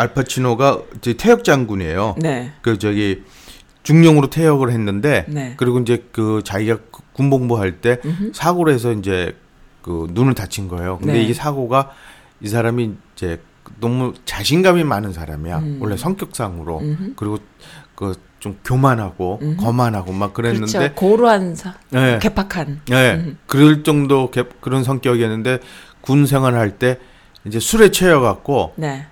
알파치노가 0.00 0.80
이제 0.96 1.14
퇴역 1.14 1.44
장군이에요. 1.44 2.16
네, 2.18 2.52
그 2.62 2.78
저기 2.78 3.22
중령으로 3.82 4.28
퇴역을 4.30 4.70
했는데 4.70 5.24
네. 5.28 5.54
그리고 5.56 5.78
이제 5.80 6.04
그 6.12 6.42
자기가 6.44 6.76
그 6.90 7.00
군복무할 7.12 7.80
때 7.80 7.98
사고로 8.32 8.72
해서 8.72 8.92
이제 8.92 9.36
그 9.82 10.06
눈을 10.12 10.34
다친 10.34 10.68
거예요. 10.68 10.98
근데 10.98 11.14
네. 11.14 11.22
이게 11.22 11.34
사고가 11.34 11.90
이 12.40 12.48
사람이 12.48 12.94
이제 13.14 13.40
너무 13.78 14.14
자신감이 14.24 14.84
많은 14.84 15.12
사람이야. 15.12 15.58
음. 15.58 15.78
원래 15.80 15.96
성격상으로 15.96 16.78
음흠. 16.80 17.12
그리고 17.16 17.38
그 17.94 18.14
좀 18.40 18.56
교만하고 18.64 19.38
음흠. 19.42 19.56
거만하고 19.62 20.12
막 20.14 20.32
그랬는데 20.32 20.72
그렇죠. 20.78 20.94
고루한 20.94 21.54
사, 21.54 21.74
네. 21.90 22.18
개팍한. 22.22 22.80
네, 22.88 23.12
음. 23.16 23.36
그럴 23.46 23.82
정도 23.82 24.30
개- 24.30 24.44
그런 24.62 24.82
성격이었는데 24.82 25.58
군 26.00 26.24
생활할 26.24 26.78
때 26.78 26.98
이제 27.44 27.60
술에 27.60 27.90
취해갖고 27.90 28.72
네, 28.76 29.04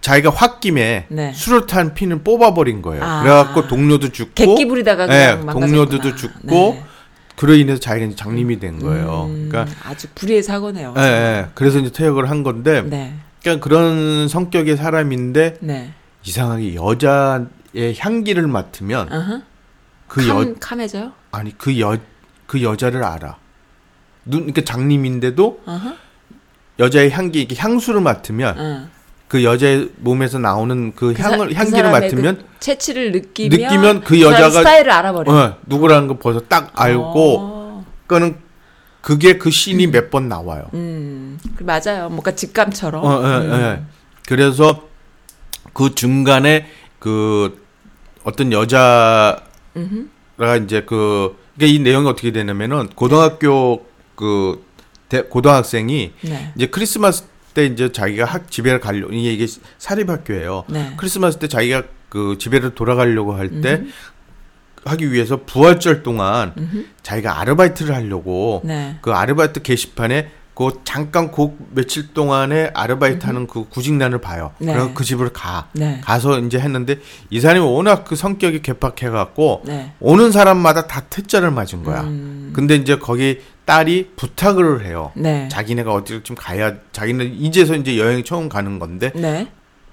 자기가 0.00 0.30
홧김에 0.30 1.06
네. 1.08 1.32
수류탄 1.32 1.94
핀을 1.94 2.22
뽑아버린 2.22 2.82
거예요. 2.82 3.02
아. 3.04 3.22
그래갖고 3.22 3.66
동료도 3.68 4.10
죽고, 4.10 4.32
객기 4.34 4.66
부리다가 4.66 5.06
네, 5.06 5.38
동료들도. 5.40 6.14
죽고, 6.14 6.46
네. 6.46 6.84
그로 7.36 7.54
인해서 7.54 7.80
자기가 7.80 8.06
이제 8.06 8.16
장님이 8.16 8.58
된 8.58 8.78
거예요. 8.80 9.26
음, 9.26 9.48
그러니까, 9.50 9.74
아주 9.84 10.08
불의의 10.14 10.42
사고네요. 10.42 10.94
예, 10.96 11.02
예. 11.02 11.46
그래서 11.54 11.78
이제 11.78 11.90
퇴역을 11.90 12.30
한 12.30 12.42
건데, 12.42 12.82
네, 12.82 13.14
그러니까 13.42 13.62
그런 13.62 14.28
성격의 14.28 14.76
사람인데 14.76 15.58
네. 15.60 15.92
이상하게 16.24 16.74
여자의 16.74 17.96
향기를 17.98 18.46
맡으면 18.48 19.12
어허. 19.12 19.40
그 20.08 20.26
캄, 20.26 20.42
여, 20.42 20.54
캄해져요? 20.58 21.12
아니 21.30 21.56
그 21.56 21.78
여, 21.80 21.96
그 22.46 22.62
여자를 22.62 23.04
알아. 23.04 23.36
눈, 24.24 24.40
그러니까 24.40 24.62
장님인데도 24.62 25.62
어허. 25.64 25.94
여자의 26.80 27.10
향기, 27.10 27.40
이렇게 27.40 27.56
향수를 27.56 28.00
맡으면 28.00 28.58
어. 28.58 28.88
그 29.28 29.44
여자의 29.44 29.90
몸에서 29.98 30.38
나오는 30.38 30.94
그그 30.94 31.22
사- 31.22 31.32
향을 31.32 31.48
그 31.48 31.54
향기를 31.54 31.78
사람의 31.84 32.00
맡으면 32.00 32.36
그 32.38 32.44
채취를 32.60 33.12
느끼면 33.12 33.60
느끼면 33.60 34.00
그 34.00 34.18
사람 34.18 34.32
여자가 34.32 34.50
스타일을 34.60 34.90
알아버려. 34.90 35.32
어, 35.32 35.56
누구라는 35.66 36.08
거 36.08 36.18
벌써 36.18 36.40
딱 36.40 36.72
알고 36.74 37.36
어. 37.38 37.86
그거는 38.06 38.36
그게 39.02 39.36
그 39.38 39.50
씬이 39.50 39.86
몇번 39.88 40.28
나와요. 40.28 40.68
음. 40.74 41.38
그 41.56 41.62
맞아요. 41.62 42.08
뭔가 42.08 42.34
직감처럼. 42.34 43.04
어, 43.04 43.22
예, 43.24 43.52
예. 43.52 43.82
그래서 44.26 44.88
그 45.74 45.94
중간에 45.94 46.66
그 46.98 47.62
어떤 48.24 48.50
여자가 48.50 49.42
이제 50.64 50.82
그 50.86 51.36
그러니까 51.56 51.76
이 51.76 51.78
내용이 51.80 52.08
어떻게 52.08 52.32
되냐면은 52.32 52.88
고등학교 52.94 53.84
그 54.14 54.64
대, 55.08 55.22
고등학생이 55.22 56.12
네. 56.22 56.52
이제 56.56 56.66
크리스마스 56.66 57.24
때 57.58 57.66
이제 57.66 57.90
자기가 57.90 58.24
학 58.24 58.50
집에 58.52 58.78
가려 58.78 59.08
이게 59.08 59.32
이게 59.32 59.46
사립 59.78 60.08
학교예요. 60.08 60.64
네. 60.68 60.92
크리스마스 60.96 61.38
때 61.38 61.48
자기가 61.48 61.82
그 62.08 62.36
집에를 62.38 62.74
돌아가려고 62.76 63.34
할 63.34 63.60
때 63.60 63.82
하기 64.84 65.10
위해서 65.12 65.40
부활절 65.44 66.04
동안 66.04 66.54
자기가 67.02 67.40
아르바이트를 67.40 67.94
하려고 67.94 68.62
네. 68.64 68.96
그 69.02 69.12
아르바이트 69.12 69.62
게시판에 69.62 70.30
그 70.58 70.80
잠깐 70.82 71.30
그 71.30 71.56
며칠 71.70 72.12
동안에 72.12 72.72
아르바이트 72.74 73.24
하는 73.24 73.46
그 73.46 73.68
구직난을 73.68 74.20
봐요. 74.20 74.50
네. 74.58 74.72
그래서 74.72 74.90
그 74.92 75.04
집을 75.04 75.28
가. 75.32 75.68
네. 75.72 76.00
가서 76.02 76.40
이제 76.40 76.58
했는데 76.58 76.96
이 77.30 77.38
사람이 77.38 77.60
워낙 77.64 78.02
그 78.04 78.16
성격이 78.16 78.62
개팍해 78.62 79.08
갖고 79.12 79.62
네. 79.64 79.92
오는 80.00 80.32
사람마다 80.32 80.88
다 80.88 81.02
퇴짜를 81.08 81.52
맞은 81.52 81.84
거야. 81.84 82.00
음. 82.00 82.50
근데 82.52 82.74
이제 82.74 82.98
거기 82.98 83.38
딸이 83.66 84.14
부탁을 84.16 84.84
해요. 84.84 85.12
네. 85.14 85.46
자기네가 85.48 85.92
어디를 85.94 86.24
좀 86.24 86.34
가야 86.34 86.74
자기는 86.90 87.34
이제서 87.34 87.76
이제 87.76 87.96
여행 87.96 88.24
처음 88.24 88.48
가는 88.48 88.80
건데 88.80 89.12
네. 89.14 89.46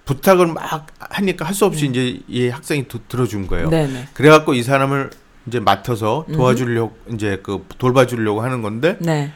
부탁을 0.06 0.48
막 0.48 0.88
하니까 1.00 1.46
할 1.46 1.54
수 1.54 1.66
없이 1.66 1.86
이제 1.86 2.20
이 2.28 2.48
학생이 2.50 2.88
도- 2.88 3.02
들어준 3.08 3.46
거예요. 3.46 3.70
네. 3.70 3.86
네. 3.86 4.08
그래갖고 4.16 4.56
이 4.56 4.64
사람을 4.64 5.12
이제 5.46 5.60
맡아서 5.60 6.26
도와주려고 6.34 6.96
이제 7.14 7.40
그 7.44 7.64
돌봐주려고 7.78 8.42
하는 8.42 8.64
건데 8.64 8.98
네. 9.00 9.32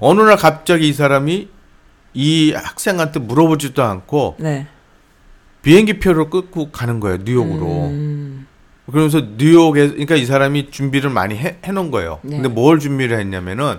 어느 0.00 0.22
날 0.22 0.36
갑자기 0.36 0.88
이 0.88 0.92
사람이 0.92 1.48
이 2.14 2.52
학생한테 2.52 3.20
물어보지도 3.20 3.82
않고 3.82 4.36
네. 4.38 4.66
비행기 5.62 5.98
표를 5.98 6.30
끊고 6.30 6.70
가는 6.70 7.00
거예요 7.00 7.18
뉴욕으로. 7.24 7.66
음. 7.86 8.46
그러면서 8.90 9.20
뉴욕에 9.36 9.88
그러니까 9.88 10.14
이 10.14 10.24
사람이 10.24 10.70
준비를 10.70 11.10
많이 11.10 11.36
해, 11.36 11.58
해놓은 11.64 11.90
거예요. 11.90 12.20
네. 12.22 12.36
근데 12.36 12.48
뭘 12.48 12.78
준비를 12.78 13.18
했냐면은 13.18 13.78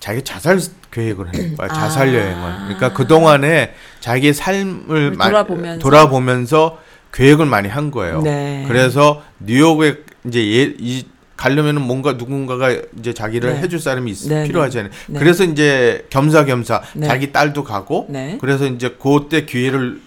자기 0.00 0.22
자살 0.22 0.58
계획을 0.90 1.26
한 1.26 1.56
거야. 1.56 1.68
자살 1.68 2.08
아. 2.08 2.14
여행을. 2.14 2.52
그러니까 2.64 2.92
그 2.94 3.06
동안에 3.06 3.74
자기의 4.00 4.32
삶을 4.34 5.12
마- 5.12 5.26
돌아보면서. 5.28 5.78
돌아보면서 5.82 6.78
계획을 7.12 7.46
많이 7.46 7.68
한 7.68 7.90
거예요. 7.90 8.22
네. 8.22 8.64
그래서 8.66 9.22
뉴욕에 9.40 9.98
이제 10.26 10.40
얘, 10.40 10.74
이 10.78 11.04
가려면은 11.36 11.82
뭔가 11.82 12.12
누군가가 12.12 12.70
이제 12.98 13.12
자기를 13.12 13.54
네. 13.54 13.60
해줄 13.60 13.80
사람이 13.80 14.10
있, 14.10 14.28
네, 14.28 14.44
필요하잖아요. 14.46 14.90
네. 15.08 15.18
그래서 15.18 15.44
이제 15.44 16.06
겸사겸사 16.10 16.82
네. 16.94 17.06
자기 17.06 17.32
딸도 17.32 17.64
가고 17.64 18.06
네. 18.08 18.38
그래서 18.40 18.66
이제 18.66 18.96
그때 19.00 19.44
기회를 19.44 20.00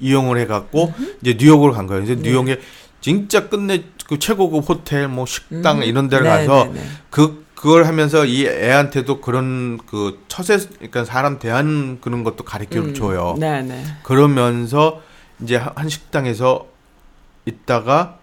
이용을 0.00 0.38
해갖고 0.38 0.92
이제 1.22 1.36
뉴욕으로 1.38 1.72
간 1.72 1.86
거예요. 1.86 2.04
네. 2.04 2.16
뉴욕에 2.16 2.60
진짜 3.00 3.48
끝내 3.48 3.84
그 4.06 4.18
최고급 4.18 4.68
호텔 4.68 5.08
뭐 5.08 5.24
식당 5.26 5.78
음. 5.78 5.82
이런 5.84 6.08
데를 6.08 6.24
네, 6.24 6.30
가서 6.30 6.64
네, 6.66 6.72
네. 6.80 6.86
그 7.10 7.44
그걸 7.54 7.86
하면서 7.86 8.26
이 8.26 8.44
애한테도 8.46 9.22
그런 9.22 9.78
그 9.86 10.22
처세 10.28 10.58
그러니까 10.58 11.06
사람 11.06 11.38
대한 11.38 11.98
그런 12.02 12.22
것도 12.22 12.44
가르쳐 12.44 12.80
음. 12.80 12.92
줘요. 12.92 13.36
네. 13.38 13.62
네. 13.62 13.82
그러면서 14.02 15.00
이제 15.42 15.56
한- 15.56 15.72
한 15.74 15.88
식당에서 15.88 16.66
있다가 17.46 18.18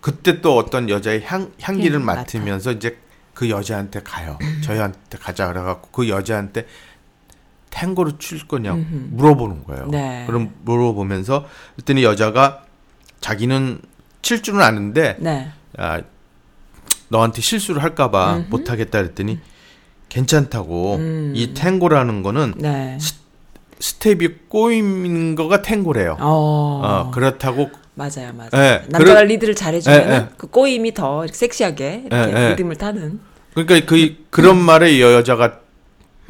그때 0.00 0.40
또 0.40 0.56
어떤 0.56 0.88
여자의 0.88 1.22
향 1.24 1.50
향기를. 1.60 1.98
맡으면서 1.98 2.72
이제 2.72 2.98
그 3.34 3.50
여자한테 3.50 4.02
가요. 4.02 4.38
저희한테 4.62 5.18
가자 5.18 5.48
그래갖고 5.48 5.90
그 5.90 6.08
여자한테 6.08 6.66
탱고를 7.70 8.14
출 8.18 8.46
거냐고 8.48 8.78
물어보는 9.10 9.64
거예요. 9.64 9.86
네. 9.88 10.24
그럼 10.26 10.50
물어보면서 10.64 11.46
그랬더니 11.76 12.02
여자가 12.02 12.64
자기는 13.20 13.80
칠 14.22 14.42
줄은 14.42 14.60
아는데 14.60 15.16
네. 15.20 15.50
아, 15.76 16.00
너한테 17.08 17.40
실수를 17.40 17.82
할까봐 17.82 18.44
못하겠다 18.48 19.02
그랬더니 19.02 19.38
괜찮다고 20.08 20.96
음. 20.96 21.32
이 21.36 21.54
탱고라는 21.54 22.22
거는 22.22 22.54
네. 22.56 22.98
스텝이 23.78 24.28
꼬인 24.48 25.34
거가 25.34 25.62
탱고래요. 25.62 26.16
어. 26.20 26.80
어, 26.82 27.10
그렇다고 27.12 27.70
맞아요, 27.98 28.32
맞아요. 28.32 28.50
예, 28.54 28.82
남자가 28.88 29.14
그러- 29.20 29.22
리드를 29.24 29.56
잘해주면 29.56 30.00
예, 30.08 30.12
예. 30.14 30.26
그 30.36 30.46
꼬임이 30.46 30.94
더 30.94 31.26
섹시하게 31.26 32.04
이렇게. 32.06 32.48
리듬을 32.50 32.76
타는. 32.76 33.18
그러니까 33.54 33.84
그 33.86 34.16
그런 34.30 34.56
말에 34.56 34.92
이 34.92 35.02
여자가 35.02 35.58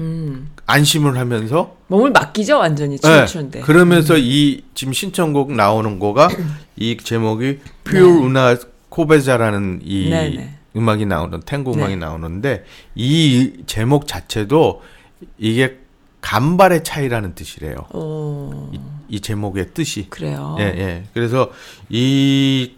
음. 0.01 0.51
안심을 0.65 1.19
하면서 1.19 1.77
몸을 1.89 2.11
맡기죠, 2.13 2.59
완전히 2.59 2.99
춤을 2.99 3.21
예, 3.23 3.27
추는데. 3.27 3.61
그러면서 3.61 4.17
이 4.17 4.63
지금 4.75 4.95
신청곡 4.95 5.53
나오는 5.53 5.99
거가 5.99 6.29
이 6.77 6.97
제목이 6.97 7.59
Por 7.85 8.07
Una 8.07 8.57
Cabeza라는 8.89 9.81
이 9.85 10.09
네, 10.09 10.31
네. 10.31 10.55
음악이 10.75 11.05
나오는 11.05 11.41
탱고 11.45 11.75
음악이 11.75 11.97
네. 11.97 12.01
나오는데 12.01 12.65
이 12.95 13.53
제목 13.67 14.07
자체도 14.07 14.81
이게 15.37 15.79
간발의 16.29 16.85
차이라는 16.85 17.35
뜻이래요. 17.35 17.77
어. 17.95 18.71
이, 18.75 18.79
이 19.09 19.21
제목의 19.21 19.71
뜻이. 19.73 20.09
그래요. 20.11 20.57
예, 20.59 20.65
예. 20.65 21.05
그래서 21.15 21.51
이 21.89 22.75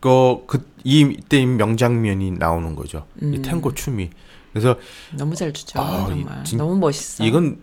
거 0.00 0.42
그 0.46 0.68
이때 0.84 1.46
명장면이 1.46 2.32
나오는 2.32 2.76
거죠. 2.76 3.06
이 3.22 3.40
탱고 3.40 3.72
춤이. 3.72 4.10
그래서 4.52 4.76
너무 5.16 5.34
잘 5.34 5.50
추죠, 5.54 5.80
아, 5.80 6.04
이 6.04 6.10
정말. 6.10 6.44
진- 6.44 6.58
너무 6.58 6.76
멋있어. 6.76 7.24
이건 7.24 7.56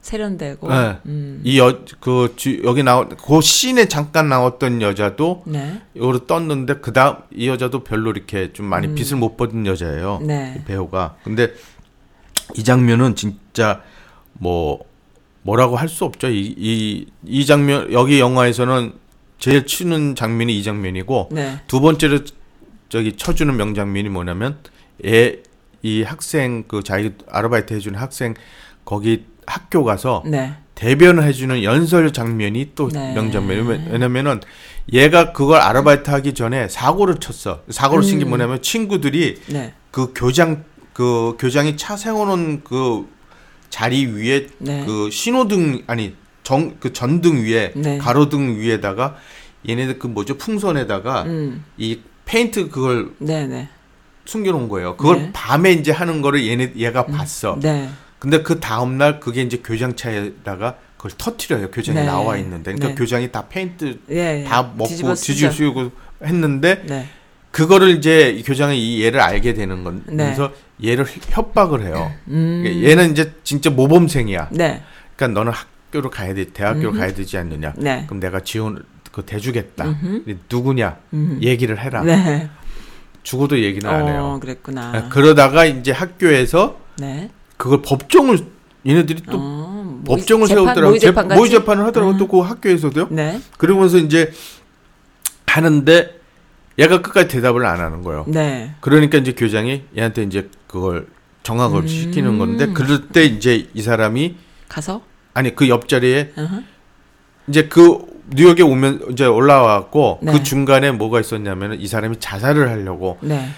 세련되고. 0.00 0.72
예. 0.72 0.98
음. 1.06 1.40
이 1.42 1.58
여그 1.58 2.36
여기 2.62 2.84
나온 2.84 3.08
그 3.08 3.40
씬에 3.40 3.88
잠깐 3.88 4.28
나왔던 4.28 4.80
여자도 4.80 5.42
네. 5.46 5.82
이거로 5.94 6.26
떴는데 6.26 6.74
그 6.76 6.92
다음 6.92 7.16
이 7.34 7.48
여자도 7.48 7.82
별로 7.82 8.12
이렇게 8.12 8.52
좀 8.52 8.66
많이 8.66 8.94
빛을 8.94 9.16
못 9.16 9.36
받은 9.36 9.66
여자예요. 9.66 10.18
음. 10.22 10.26
네. 10.28 10.54
이 10.60 10.64
배우가. 10.66 11.16
근데 11.24 11.52
이 12.56 12.62
장면은 12.62 13.16
진짜 13.16 13.82
뭐 14.38 14.84
뭐라고 15.42 15.76
할 15.76 15.88
수 15.88 16.04
없죠. 16.04 16.28
이 16.30 16.54
이 16.58 17.06
이 17.26 17.46
장면 17.46 17.92
여기 17.92 18.20
영화에서는 18.20 18.92
제일 19.38 19.66
치는 19.66 20.14
장면이 20.14 20.56
이 20.58 20.62
장면이고 20.62 21.28
네. 21.32 21.60
두 21.66 21.80
번째로 21.80 22.20
저기 22.88 23.16
쳐주는 23.16 23.56
명장면이 23.56 24.08
뭐냐면 24.08 24.58
애 25.04 25.42
이 25.82 26.02
학생 26.02 26.64
그 26.66 26.82
자기 26.82 27.12
아르바이트 27.30 27.72
해주는 27.72 27.96
학생 27.98 28.34
거기 28.84 29.24
학교 29.46 29.84
가서 29.84 30.24
네. 30.26 30.54
대변을 30.74 31.22
해주는 31.22 31.62
연설 31.62 32.12
장면이 32.12 32.72
또 32.74 32.88
네. 32.88 33.14
명장면이 33.14 33.88
왜냐면은 33.90 34.40
얘가 34.92 35.32
그걸 35.32 35.60
아르바이트 35.60 36.10
하기 36.10 36.34
전에 36.34 36.66
사고를 36.66 37.16
쳤어 37.20 37.62
사고를 37.70 38.02
친게 38.02 38.24
음. 38.24 38.30
뭐냐면 38.30 38.60
친구들이 38.60 39.36
네. 39.46 39.72
그 39.92 40.12
교장 40.16 40.64
그 40.92 41.36
교장이 41.38 41.76
차 41.76 41.96
세워놓은 41.96 42.62
그 42.64 43.06
자리 43.70 44.06
위에 44.06 44.46
네. 44.58 44.84
그 44.86 45.10
신호등 45.10 45.82
아니 45.86 46.14
정 46.42 46.76
그 46.80 46.92
전등 46.92 47.44
위에 47.44 47.72
네. 47.76 47.98
가로등 47.98 48.58
위에다가 48.58 49.16
얘네들 49.68 49.98
그 49.98 50.06
뭐죠 50.06 50.38
풍선에다가 50.38 51.24
음. 51.24 51.64
이 51.76 52.00
페인트 52.24 52.70
그걸 52.70 53.10
네, 53.18 53.46
네. 53.46 53.68
숨겨놓은 54.24 54.68
거예요. 54.68 54.96
그걸 54.96 55.16
네. 55.18 55.30
밤에 55.32 55.72
이제 55.72 55.90
하는 55.92 56.22
거를 56.22 56.46
얘네 56.46 56.72
얘가 56.76 57.06
봤어. 57.06 57.58
네. 57.60 57.88
근데 58.18 58.42
그 58.42 58.60
다음 58.60 58.98
날 58.98 59.20
그게 59.20 59.42
이제 59.42 59.58
교장차에다가 59.64 60.76
그걸 60.96 61.12
터트려요. 61.16 61.70
교장이 61.70 61.98
네. 62.00 62.04
나와 62.04 62.36
있는데. 62.38 62.72
그러니까 62.72 62.88
네. 62.88 62.94
교장이 62.94 63.30
다 63.30 63.46
페인트 63.48 64.00
예. 64.10 64.40
예. 64.40 64.44
다 64.44 64.62
먹고 64.76 65.14
뒤집어. 65.14 65.50
쓰고 65.50 65.90
했는데 66.24 66.82
네. 66.86 67.08
그거를 67.50 67.90
이제 67.90 68.30
이 68.30 68.42
교장이 68.42 68.78
이 68.78 69.04
얘를 69.04 69.20
알게 69.20 69.54
되는 69.54 69.82
건 69.84 70.02
네. 70.06 70.24
그래서 70.24 70.52
얘를 70.84 71.06
협박을 71.30 71.84
해요. 71.84 72.12
음. 72.28 72.60
그러니까 72.62 72.88
얘는 72.90 73.10
이제 73.12 73.32
진짜 73.42 73.70
모범생이야. 73.70 74.48
네. 74.52 74.82
그러니까 75.16 75.40
너는 75.40 75.52
학교로 75.52 76.10
가야 76.10 76.34
돼, 76.34 76.44
대학교로 76.52 76.92
가야 76.92 77.12
되지 77.14 77.36
않느냐. 77.38 77.72
네. 77.76 78.04
그럼 78.06 78.20
내가 78.20 78.40
지원 78.40 78.82
그 79.10 79.22
대주겠다. 79.24 79.96
누구냐? 80.50 80.98
음. 81.14 81.40
얘기를 81.42 81.78
해라. 81.80 82.02
네. 82.02 82.48
죽어도 83.24 83.60
얘기는 83.60 83.88
안 83.90 84.06
해요. 84.06 84.34
어, 84.36 84.40
그랬구나. 84.40 84.92
아, 84.94 85.08
그러다가 85.08 85.64
이제 85.64 85.90
학교에서 85.90 86.78
네. 86.98 87.30
그걸 87.56 87.82
법정을 87.82 88.38
얘네들이 88.86 89.22
또 89.22 89.38
어, 89.38 90.00
모의 90.04 90.18
법정을 90.20 90.46
재판, 90.46 90.64
세우더라고. 90.66 90.90
모의 90.90 91.00
재- 91.00 91.06
재판 91.08 91.28
모의? 91.28 91.50
재판을 91.50 91.84
하더라고. 91.86 92.12
음. 92.12 92.18
또그 92.18 92.38
학교에서도요. 92.40 93.08
네. 93.10 93.40
그러면서 93.56 93.98
이제 93.98 94.30
하는데 95.46 96.17
얘가 96.78 97.02
끝까지 97.02 97.28
대답을 97.28 97.66
안 97.66 97.80
하는 97.80 98.02
거예요. 98.02 98.24
네. 98.28 98.72
그러니까 98.80 99.18
이제 99.18 99.32
교장이 99.32 99.82
얘한테 99.96 100.22
이제 100.22 100.48
그걸 100.66 101.06
정학을 101.42 101.80
음. 101.82 101.86
시키는 101.88 102.38
건데 102.38 102.66
그럴 102.68 103.08
때 103.08 103.24
이제 103.24 103.66
이 103.74 103.82
사람이 103.82 104.36
가서 104.68 105.02
아니 105.34 105.54
그 105.56 105.68
옆자리에 105.68 106.32
어허. 106.36 106.62
이제 107.48 107.68
그 107.68 107.98
뉴욕에 108.30 108.62
오면 108.62 109.06
이제 109.10 109.24
올라왔고 109.24 110.20
네. 110.22 110.32
그 110.32 110.42
중간에 110.42 110.92
뭐가 110.92 111.18
있었냐면 111.20 111.80
이 111.80 111.86
사람이 111.86 112.18
자살을 112.20 112.68
하려고 112.70 113.18
네. 113.22 113.48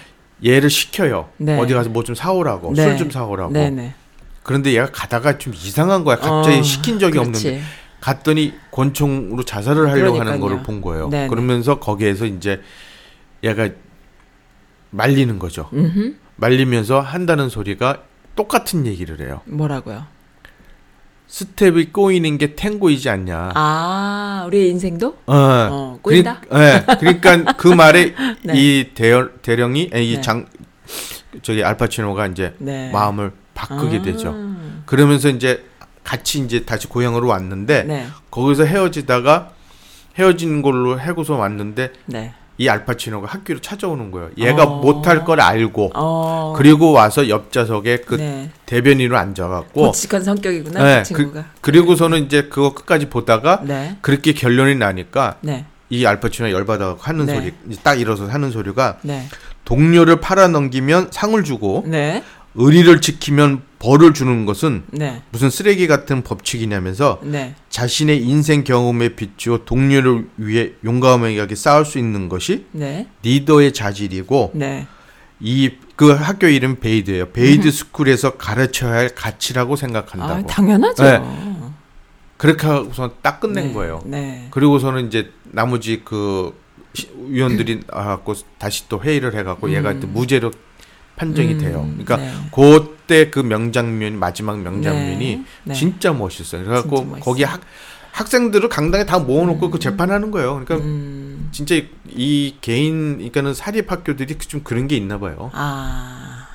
얘를 0.45 0.69
시켜요. 0.69 1.29
네. 1.37 1.59
어디 1.59 1.73
가서 1.73 1.89
뭐 1.89 2.03
좀 2.03 2.15
사오라고 2.15 2.73
네. 2.73 2.83
술좀 2.83 3.11
사오라고. 3.11 3.51
네, 3.53 3.69
네. 3.69 3.93
그런데 4.43 4.71
얘가 4.73 4.87
가다가 4.87 5.37
좀 5.37 5.53
이상한 5.53 6.03
거야. 6.03 6.15
갑자기 6.15 6.57
어, 6.59 6.63
시킨 6.63 6.97
적이 6.97 7.19
그렇지. 7.19 7.27
없는데 7.47 7.61
갔더니 7.99 8.53
권총으로 8.71 9.43
자살을 9.43 9.91
하려고 9.91 10.19
하는 10.19 10.39
그러니까요. 10.39 10.39
거를 10.39 10.63
본 10.63 10.81
거예요. 10.81 11.09
그러면서 11.29 11.79
거기에서 11.79 12.25
이제 12.25 12.61
얘가 13.43 13.69
말리는 14.91 15.39
거죠. 15.39 15.69
음흠. 15.73 16.15
말리면서 16.35 16.99
한다는 16.99 17.49
소리가 17.49 18.03
똑같은 18.35 18.85
얘기를 18.85 19.19
해요. 19.21 19.41
뭐라고요? 19.45 20.05
스텝이 21.27 21.85
꼬이는 21.93 22.37
게 22.37 22.55
탱고이지 22.55 23.09
않냐. 23.09 23.51
아, 23.55 24.43
우리의 24.47 24.69
인생도? 24.71 25.07
어, 25.27 25.33
어, 25.33 25.99
꼬인다? 26.01 26.41
그러, 26.41 26.61
예, 26.61 26.85
그러니까 26.99 27.53
그 27.53 27.67
말에 27.73 28.13
네. 28.43 28.53
이 28.55 28.89
대열, 28.93 29.37
대령이 29.41 29.91
아니, 29.93 30.07
네. 30.07 30.11
이장 30.11 30.45
저기 31.41 31.63
알파치노가 31.63 32.27
이제 32.27 32.53
네. 32.57 32.91
마음을 32.91 33.31
바꾸게 33.53 33.99
아. 33.99 34.01
되죠. 34.01 34.35
그러면서 34.85 35.29
이제 35.29 35.63
같이 36.03 36.39
이제 36.39 36.65
다시 36.65 36.87
고향으로 36.87 37.27
왔는데 37.27 37.83
네. 37.83 38.07
거기서 38.29 38.65
헤어지다가 38.65 39.53
헤어진 40.17 40.61
걸로 40.61 40.99
해고서 40.99 41.37
왔는데 41.37 41.93
네. 42.07 42.33
이 42.61 42.69
알파치노가 42.69 43.25
학교로 43.25 43.59
찾아오는 43.59 44.11
거예요. 44.11 44.29
얘가 44.37 44.65
어. 44.65 44.81
못할 44.81 45.25
걸 45.25 45.41
알고 45.41 45.93
어. 45.95 46.53
그리고 46.55 46.91
와서 46.91 47.27
옆 47.27 47.51
좌석에 47.51 48.03
그 48.05 48.15
네. 48.17 48.51
대변인으로 48.67 49.17
앉아갖고 49.17 49.81
고치한 49.81 50.23
성격이구나, 50.23 50.83
네, 50.83 50.97
그 50.99 51.03
친구가. 51.05 51.45
그, 51.59 51.71
리고서는 51.71 52.23
이제 52.23 52.43
그거 52.43 52.75
끝까지 52.75 53.09
보다가 53.09 53.61
네. 53.63 53.97
그렇게 54.01 54.33
결론이 54.33 54.75
나니까 54.75 55.37
네. 55.41 55.65
이 55.89 56.05
알파치노가 56.05 56.53
열받아 56.53 56.97
하는 56.99 57.25
네. 57.25 57.33
소리 57.33 57.77
딱 57.81 57.99
일어서 57.99 58.27
하는 58.27 58.51
소리가 58.51 58.99
네. 59.01 59.27
동료를 59.65 60.21
팔아 60.21 60.49
넘기면 60.49 61.07
상을 61.09 61.43
주고 61.43 61.83
네. 61.87 62.23
의리를 62.53 63.01
지키면 63.01 63.63
벌을 63.81 64.13
주는 64.13 64.45
것은 64.45 64.83
네. 64.91 65.23
무슨 65.31 65.49
쓰레기 65.49 65.87
같은 65.87 66.21
법칙이냐면서 66.21 67.19
네. 67.23 67.55
자신의 67.69 68.21
인생 68.23 68.63
경험에 68.63 69.15
비추어 69.15 69.65
동료를 69.65 70.27
위해 70.37 70.73
용감하게 70.85 71.55
싸울 71.55 71.83
수 71.83 71.97
있는 71.97 72.29
것이 72.29 72.67
네. 72.73 73.07
리더의 73.23 73.73
자질이고 73.73 74.51
네. 74.53 74.85
이그 75.39 76.11
학교 76.11 76.45
이름 76.47 76.75
베어드예요. 76.79 77.29
베어드 77.31 77.71
스쿨에서 77.71 78.37
가르쳐야 78.37 78.93
할 78.93 79.09
가치라고 79.15 79.75
생각한다고. 79.75 80.33
아, 80.33 80.41
당연하죠. 80.45 81.03
네. 81.03 81.19
그렇게 82.37 82.67
하고서 82.67 83.15
딱 83.23 83.39
끝낸 83.39 83.69
네. 83.69 83.73
거예요. 83.73 84.03
네. 84.05 84.47
그리고서는 84.51 85.07
이제 85.07 85.31
나머지 85.45 86.03
그 86.05 86.55
시- 86.93 87.09
위원들이 87.27 87.81
나갖고 87.87 88.35
다시 88.59 88.87
또 88.89 89.01
회의를 89.01 89.33
해갖고 89.33 89.73
얘가 89.73 89.99
또 89.99 90.05
무죄로 90.05 90.51
판정이 91.15 91.53
음, 91.53 91.57
돼요. 91.57 91.81
그러니까 91.89 92.17
네. 92.17 92.31
그때 93.11 93.29
그 93.29 93.39
명장면 93.39 94.17
마지막 94.17 94.61
명장면이 94.61 95.35
네, 95.35 95.43
네. 95.65 95.73
진짜 95.73 96.13
멋있어요. 96.13 96.63
그래갖고 96.63 96.95
진짜. 96.95 97.19
거기 97.19 97.43
학 97.43 97.59
학생들을 98.13 98.69
강당에 98.69 99.05
다 99.05 99.19
모아놓고 99.19 99.69
그 99.69 99.79
재판하는 99.79 100.31
거예요. 100.31 100.63
그러니까 100.63 100.77
음. 100.77 101.49
진짜 101.51 101.75
이, 101.75 101.87
이 102.07 102.55
개인 102.61 103.15
그러니까는 103.17 103.53
사립 103.53 103.91
학교들이 103.91 104.37
좀 104.37 104.61
그런 104.63 104.87
게 104.87 104.95
있나 104.95 105.19
봐요. 105.19 105.51
아. 105.53 106.47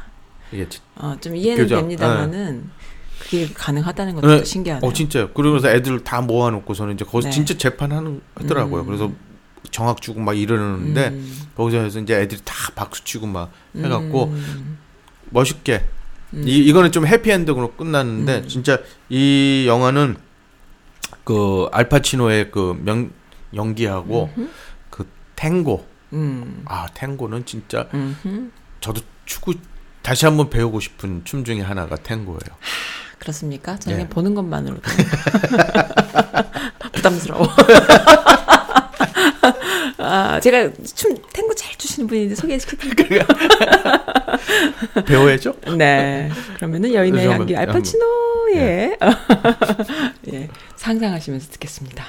이게 0.51 0.67
지- 0.69 0.81
어, 0.95 1.15
좀 1.21 1.37
이해는. 1.37 1.67
됩니다만은 1.67 2.71
그게 3.19 3.49
가능하다는 3.53 4.15
것도 4.15 4.27
네. 4.27 4.45
신기하네요. 4.45 4.89
어 4.89 4.93
진짜요. 4.95 5.33
그러면서 5.33 5.69
애들 5.69 6.05
다 6.05 6.23
모아놓고서는 6.23 6.95
이제 6.95 7.05
거기서 7.05 7.29
네. 7.29 7.35
진짜 7.35 7.59
재판하는 7.59 8.23
하더라고요. 8.35 8.83
음. 8.83 8.87
그래서 8.87 9.13
정학 9.71 10.01
주고 10.01 10.21
막 10.21 10.33
이러는데 10.39 11.09
음. 11.09 11.43
거기서 11.55 11.79
해서 11.81 12.01
이제 12.01 12.15
애들이 12.19 12.41
다 12.45 12.55
박수 12.75 13.05
치고 13.05 13.27
막 13.27 13.51
해갖고 13.77 14.25
음. 14.25 14.79
멋있게 15.29 15.85
이 16.35 16.59
이거는 16.59 16.93
좀 16.93 17.07
해피엔딩으로 17.07 17.73
끝났는데 17.75 18.39
음. 18.39 18.49
진짜 18.49 18.79
이 19.09 19.65
영화는 19.67 20.17
그 21.25 21.69
알파치노의 21.73 22.51
그 22.51 22.75
명 22.81 23.11
연기하고 23.55 24.31
그 24.91 25.09
탱고 25.37 25.87
음. 26.13 26.63
아 26.67 26.87
탱고는 26.95 27.47
진짜 27.47 27.89
음흠. 27.95 28.51
저도 28.81 29.01
축구 29.25 29.55
다시 30.03 30.25
한번 30.27 30.51
배우고 30.51 30.81
싶은 30.81 31.23
춤 31.25 31.45
중에 31.45 31.61
하나가 31.61 31.97
탱고예요. 31.97 32.39
그렇습니까? 33.19 33.77
저는 33.79 33.99
네. 33.99 34.09
보는 34.09 34.35
것만으로도 34.35 34.83
부담스러워. 36.93 37.49
아, 39.99 40.41
제가 40.41 40.71
춤 40.95 41.17
탱고 41.33 41.55
잘 41.55 41.75
추시는 41.77 42.07
분인데 42.07 42.35
소개시켜드릴게요. 42.35 43.23
배워야죠? 45.07 45.55
네. 45.77 46.31
그러면은 46.57 46.93
여인의 46.95 47.13
그래서 47.23 47.33
향기 47.33 47.55
한번- 47.55 47.77
알파치노의 47.77 48.99
예, 50.33 50.49
상상하시면서 50.77 51.51
듣겠습니다. 51.53 52.05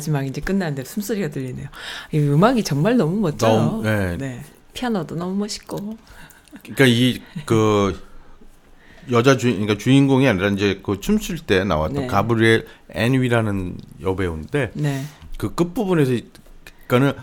마지막 0.00 0.22
이제 0.26 0.40
끝나는데 0.40 0.84
숨소리가 0.84 1.28
들리네요. 1.28 1.68
이 2.12 2.18
음악이 2.18 2.64
정말 2.64 2.96
너무 2.96 3.20
멋져요. 3.20 3.54
너무, 3.60 3.82
네. 3.82 4.16
네. 4.16 4.42
피아노도 4.72 5.14
너무 5.16 5.34
멋있고. 5.36 5.96
그러니까 6.62 6.86
이 6.86 7.20
그 7.44 8.00
여자 9.10 9.36
주인 9.36 9.54
그러니까 9.54 9.76
주인공이 9.78 10.26
아니라 10.28 10.48
이제 10.48 10.80
그 10.82 11.00
춤출 11.00 11.38
때 11.40 11.64
나왔던 11.64 12.02
네. 12.02 12.06
가브리엘 12.06 12.66
앤위라는 12.92 13.76
여배우인데 14.02 14.70
네. 14.74 15.04
그 15.36 15.54
끝 15.54 15.74
부분에서 15.74 16.12
이- 16.12 16.28
그러니까는 16.86 17.22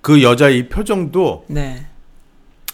그 0.00 0.22
여자 0.22 0.48
이 0.48 0.68
표정도 0.68 1.44
네. 1.48 1.86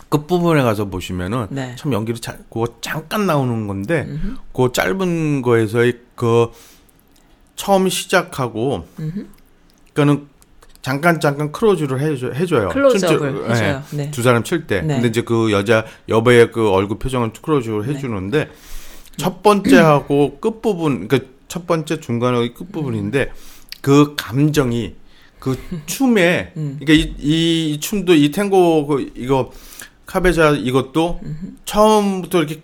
끝부분에 0.08 0.62
가서 0.62 0.86
보시면은 0.86 1.48
네. 1.50 1.74
참 1.76 1.92
연기를 1.92 2.18
잘 2.20 2.38
그거 2.50 2.66
잠깐 2.80 3.26
나오는 3.26 3.66
건데 3.66 4.08
그 4.54 4.70
짧은 4.72 5.42
거에서의 5.42 5.98
그 6.14 6.50
처음 7.58 7.88
시작하고 7.88 8.86
그러니까는 9.92 10.28
잠깐 10.80 11.20
잠깐 11.20 11.52
클로즈를 11.52 12.00
해줘, 12.00 12.30
해줘요. 12.30 12.68
클로즈업을 12.68 13.50
해줘요. 13.50 13.82
예, 13.92 13.96
네. 13.96 14.10
두 14.10 14.22
사람 14.22 14.44
칠 14.44 14.66
때. 14.66 14.80
네. 14.80 14.94
근데 14.94 15.08
이제 15.08 15.22
그 15.22 15.50
여자 15.52 15.84
여배의 16.08 16.52
그 16.52 16.70
얼굴 16.70 16.98
표정을 16.98 17.32
클로즈를 17.42 17.86
해주는데 17.86 18.48
첫 19.18 19.42
번째하고 19.42 20.38
끝 20.38 20.62
부분, 20.62 21.08
그러니까 21.08 21.30
첫 21.48 21.66
번째 21.66 21.98
중간하고 22.00 22.54
끝 22.54 22.72
부분인데 22.72 23.32
그 23.82 24.14
감정이 24.16 24.94
그 25.40 25.58
춤에, 25.86 26.52
음. 26.56 26.78
그러니까 26.80 26.92
이, 26.92 27.14
이, 27.18 27.74
이 27.74 27.80
춤도 27.80 28.14
이 28.14 28.30
탱고 28.30 28.86
그 28.86 29.12
이거 29.16 29.50
카베자 30.06 30.52
이것도 30.52 31.20
처음부터 31.64 32.38
이렇게 32.38 32.62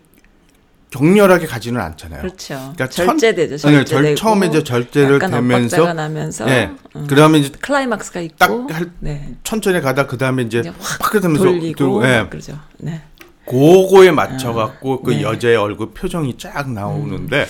격렬하게 0.98 1.46
가지는 1.46 1.80
않잖아요. 1.80 2.20
그렇죠. 2.20 2.54
그러니까 2.54 2.88
절제되죠. 2.88 3.56
천- 3.58 3.72
네, 3.72 3.84
절-. 3.84 4.14
처음에 4.14 4.46
이제 4.46 4.62
절제를 4.62 5.18
되면서 5.18 5.92
나면서 5.92 6.44
네. 6.44 6.70
음. 6.94 7.06
그다음에 7.08 7.38
이제 7.38 7.50
클라이막스가 7.60 8.20
있고 8.20 8.36
딱 8.38 8.50
할- 8.70 8.90
네. 9.00 9.34
천천히 9.42 9.80
가다 9.80 10.06
그 10.06 10.16
다음에 10.16 10.44
이제 10.44 10.62
확확 10.78 11.24
하면서 11.24 11.42
돌리고 11.44 12.06
예, 12.06 12.18
막 12.20 12.30
그러죠. 12.30 12.56
네. 12.78 13.02
그거에 13.44 14.12
맞춰 14.12 14.52
갖고 14.52 15.02
그 15.02 15.10
네. 15.10 15.22
여자의 15.22 15.56
얼굴 15.56 15.90
표정이 15.90 16.38
쫙 16.38 16.70
나오는데 16.70 17.46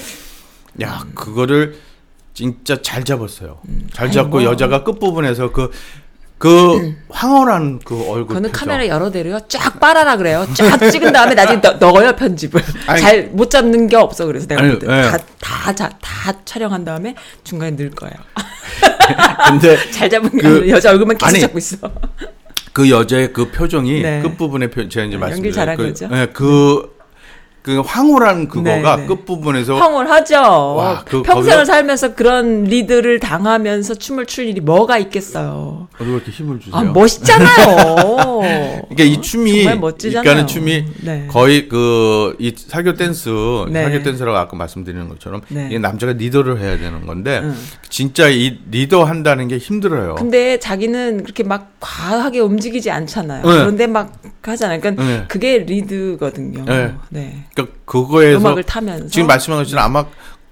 야 0.83 1.03
음. 1.05 1.13
그거를 1.15 1.77
진짜 2.33 2.81
잘 2.81 3.05
잡았어요. 3.05 3.59
잘 3.93 4.11
잡고 4.11 4.41
뭐. 4.41 4.45
여자가 4.45 4.83
끝 4.85 4.99
부분에서 4.99 5.53
그 5.53 5.71
그 6.45 6.95
황홀한 7.09 7.81
그 7.87 7.95
얼굴 8.11 8.37
표정. 8.37 8.53
카메라 8.53 8.87
여러 8.87 9.11
대로요. 9.11 9.39
쫙 9.49 9.81
빨아라 9.81 10.19
그래요. 10.19 10.47
쫙 10.53 10.77
찍은 10.91 11.11
다음에 11.11 11.35
나중에 11.35 11.59
넣, 11.63 11.79
넣어요 11.79 12.15
편집을. 12.17 12.63
잘 13.01 13.31
못 13.33 13.49
잡는 13.51 13.87
게 13.89 13.97
없어 13.97 14.27
그래서 14.27 14.47
내가 14.47 14.61
아니. 14.63 14.73
예. 14.75 14.79
다, 14.87 15.17
다, 15.41 15.75
자- 15.75 15.91
다 16.03 16.33
촬영한 16.45 16.85
다음에 16.85 17.15
중간에 17.45 17.71
넣을 17.71 17.91
거예요. 17.93 18.15
근데 19.49 19.77
잘 19.91 20.11
잡은 20.11 20.31
게 20.33 20.37
그- 20.43 20.69
여자 20.69 20.91
얼굴만 20.91 21.17
계속 21.17 21.29
아니, 21.29 21.41
잡고 21.41 21.57
있어. 21.57 21.77
그 22.75 22.91
여자의 22.91 23.33
그 23.33 23.51
표정이 23.51 24.03
네. 24.03 24.21
끝 24.21 24.37
부분에 24.37 24.67
표, 24.69 24.87
제가 24.87 25.07
이제 25.07 25.15
연기 25.15 25.17
말씀드린 25.17 25.53
잘한 25.55 25.77
그, 25.79 25.85
거죠. 25.89 26.09
예, 26.13 26.27
그, 26.33 26.94
그 27.65 27.81
황홀한 27.81 28.49
그거가 28.49 28.97
네, 28.97 29.03
네. 29.03 29.07
끝 29.09 29.25
부분에서 29.25 29.77
황홀하죠. 29.77 30.35
와, 30.37 31.03
그- 31.07 31.23
평생을 31.23 31.61
거기가- 31.62 31.65
살면서 31.65 32.15
그런 32.15 32.65
리드를 32.65 33.21
당하면서 33.21 33.95
춤을 33.95 34.27
출 34.27 34.47
일이 34.49 34.61
뭐가 34.61 34.99
있겠어요. 34.99 35.89
왜 35.99 36.07
이렇게 36.07 36.31
힘을 36.31 36.61
주세요? 36.61 36.77
아 36.77 36.83
멋있잖아요. 36.85 37.97
그러니까 38.91 39.03
이 39.05 39.19
춤이 39.19 39.62
정말 39.62 39.79
멋지잖아요. 39.79 40.23
그러니까는 40.23 40.47
춤이 40.47 40.85
네. 41.05 41.27
거의 41.31 41.67
그 41.71 42.37
이 42.39 42.53
사교 42.55 42.95
댄스 42.95 43.31
네. 43.71 43.83
사교 43.85 44.03
댄스라고 44.03 44.37
아까 44.37 44.57
말씀드리는 44.57 45.09
것처럼 45.09 45.41
네. 45.49 45.71
이 45.73 45.79
남자가 45.79 46.12
리드를 46.12 46.61
해야 46.61 46.77
되는 46.77 47.07
건데 47.07 47.41
응. 47.45 47.55
진짜 47.89 48.29
이 48.29 48.59
리드 48.71 49.05
한다는 49.05 49.49
게 49.49 49.57
힘들어요. 49.57 50.17
근데 50.17 50.59
자기는 50.59 51.23
그렇게 51.23 51.45
막 51.45 51.74
과하게 51.85 52.41
움직이지 52.41 52.91
않잖아요. 52.91 53.43
네. 53.43 53.49
그런데 53.59 53.87
막 53.87 54.11
하잖아요. 54.41 54.80
그러니까 54.80 55.05
네. 55.05 55.24
그게 55.28 55.59
리드거든요. 55.59 56.64
네. 56.64 56.95
네. 57.11 57.45
그러니까 57.55 57.76
그거에서 57.85 58.39
음악을 58.39 58.62
타면서 58.62 59.09
지금 59.09 59.26
말씀한 59.26 59.61
것처럼 59.62 59.85
아마 59.85 60.07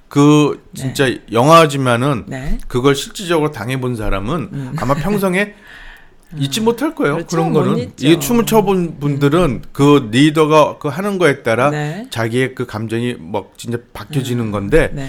그 0.08 0.62
진짜 0.74 1.06
영화지만은 1.32 2.24
네. 2.26 2.58
그걸 2.68 2.94
실질적으로 2.94 3.50
당해본 3.50 3.96
사람은 3.96 4.74
아마 4.76 4.94
평생에 4.94 5.54
잊지 6.36 6.60
못할 6.60 6.94
거예요. 6.94 7.14
음. 7.14 7.16
그렇죠. 7.16 7.36
그런 7.36 7.52
못 7.52 7.64
거는. 7.64 7.92
이 7.98 8.20
춤을 8.20 8.44
춰본 8.44 9.00
분들은 9.00 9.62
그 9.72 10.08
리더가 10.12 10.78
그 10.78 10.88
하는 10.88 11.18
거에 11.18 11.42
따라 11.42 11.70
네. 11.70 12.06
자기의 12.10 12.54
그 12.54 12.66
감정이 12.66 13.16
막 13.18 13.52
진짜 13.56 13.78
바뀌어지는 13.94 14.50
건데 14.50 14.90
네. 14.92 15.08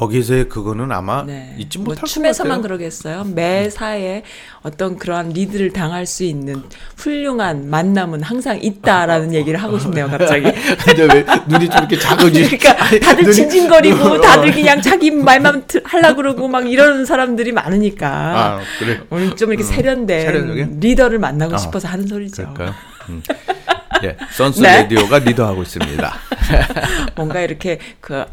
여기서의 0.00 0.48
그거는 0.48 0.90
아마 0.92 1.22
네. 1.24 1.54
잊지 1.58 1.78
뭐 1.78 1.86
못할 1.88 2.02
것 2.02 2.06
춤에서만. 2.08 2.62
그러겠어요. 2.62 3.24
매사에 3.24 4.22
어떤 4.62 4.96
그러한 4.98 5.30
리드를 5.30 5.72
당할 5.72 6.06
수 6.06 6.24
있는 6.24 6.62
훌륭한 6.96 7.68
만남은 7.70 8.22
항상 8.22 8.58
있다라는 8.62 9.34
얘기를 9.34 9.62
하고 9.62 9.78
싶네요, 9.78 10.08
갑자기. 10.08 10.44
근데 10.84 11.02
왜 11.14 11.24
눈이 11.46 11.68
좀 11.68 11.78
이렇게 11.80 11.98
작아지? 11.98 12.42
그러니까 12.58 12.76
다들 13.00 13.32
징징거리고 13.32 13.98
어. 14.04 14.20
다들 14.20 14.52
그냥 14.52 14.80
자기 14.80 15.10
말만 15.10 15.66
들- 15.66 15.82
하려고 15.84 16.16
그러고 16.16 16.48
막 16.48 16.70
이러는 16.70 17.04
사람들이 17.04 17.52
많으니까. 17.52 18.08
아 18.08 18.60
그래. 18.78 19.00
오늘 19.10 19.36
좀 19.36 19.50
이렇게 19.50 19.62
세련된 19.64 20.26
세련되게? 20.26 20.68
리더를 20.80 21.18
만나고 21.18 21.54
아, 21.54 21.58
싶어서 21.58 21.88
하는 21.88 22.06
소리죠. 22.06 22.54
음. 23.08 23.22
예, 24.02 24.16
선스 24.32 24.60
네. 24.60 24.82
레디오가 24.82 25.18
리더하고 25.18 25.62
있습니다. 25.62 26.14
뭔가 27.14 27.40
이렇게 27.40 27.78
그 28.00 28.24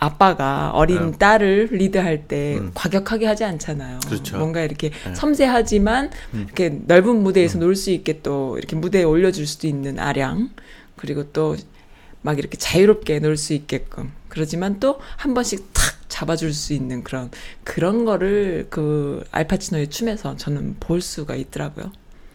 아빠가 0.00 0.70
어린 0.74 1.18
딸을 1.18 1.68
리드할 1.72 2.28
때 2.28 2.60
과격하게 2.74 3.26
하지 3.26 3.44
않잖아요. 3.44 3.96
음. 3.96 4.08
그렇죠. 4.08 4.36
음. 4.36 4.38
뭔가 4.38 4.60
이렇게 4.62 4.90
섬세하지만 5.14 6.10
이렇게 6.34 6.68
넓은 6.86 7.22
무대에서 7.22 7.58
놀수 7.58 7.90
있게 7.90 8.22
또 8.22 8.56
이렇게 8.58 8.76
무대에 8.76 9.02
올려줄 9.02 9.46
수도 9.46 9.66
있는 9.66 9.98
아량 9.98 10.50
그리고 10.96 11.30
또 11.32 11.56
막 12.22 12.38
이렇게 12.38 12.56
자유롭게 12.58 13.20
놀 13.20 13.36
수 13.36 13.52
있게끔 13.54 14.12
그러지만 14.28 14.80
또 14.80 14.98
한 15.16 15.34
번씩 15.34 15.72
탁 15.72 15.84
잡아줄 16.08 16.52
수 16.52 16.72
있는 16.72 17.04
그런 17.04 17.30
그런 17.64 18.04
거를 18.04 18.66
그 18.70 19.22
알파치노의 19.30 19.88
춤에서 19.88 20.36
저는 20.36 20.76
볼 20.80 21.00
수가 21.00 21.36
있더라고요. 21.36 21.92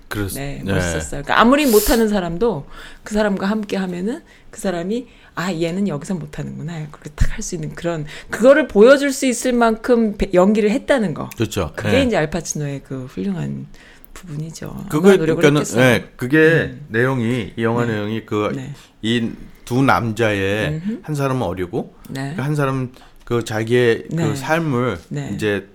그렇습니다. 0.08 0.64
네, 0.64 0.74
멋있었어요. 0.74 1.24
그러니까 1.24 1.40
아무리 1.42 1.66
못하는 1.66 2.08
사람도 2.08 2.66
그 3.04 3.14
사람과 3.14 3.48
함께 3.48 3.78
하면은 3.78 4.22
그 4.52 4.62
사람이 4.62 5.08
아 5.36 5.52
얘는 5.54 5.88
여기서 5.88 6.16
못하는구나 6.16 6.88
그렇게 6.92 7.10
딱 7.16 7.34
할 7.34 7.42
수 7.42 7.56
있는 7.56 7.74
그런 7.74 8.06
그거를 8.30 8.68
보여줄 8.68 9.12
수 9.12 9.26
있을 9.26 9.54
만큼 9.54 10.16
배- 10.18 10.30
연기를 10.34 10.70
했다는 10.70 11.14
거. 11.16 11.30
그렇죠. 11.36 11.72
그게 11.76 12.00
예. 12.00 12.04
이제 12.04 12.16
알파치노의 12.18 12.82
그 12.84 13.06
훌륭한 13.06 13.66
부분이죠. 14.14 14.86
그거 14.90 15.18
그러니까는. 15.18 15.64
예, 15.78 16.10
그게 16.16 16.76
내용이 16.90 17.54
이 17.58 17.64
영화 17.64 17.86
내용이 17.86 18.26
그 18.26 18.52
네. 18.56 18.72
이두 19.02 19.82
남자의 19.82 20.82
한 21.02 21.16
사람은 21.16 21.42
어리고 21.42 21.96
네. 22.10 22.34
그한 22.36 22.56
사람은 22.56 22.92
그 23.26 23.44
자기의 23.44 24.06
네. 24.12 24.28
그 24.28 24.36
삶을 24.36 25.00
네. 25.10 25.32
이제 25.34 25.68
다 25.68 25.73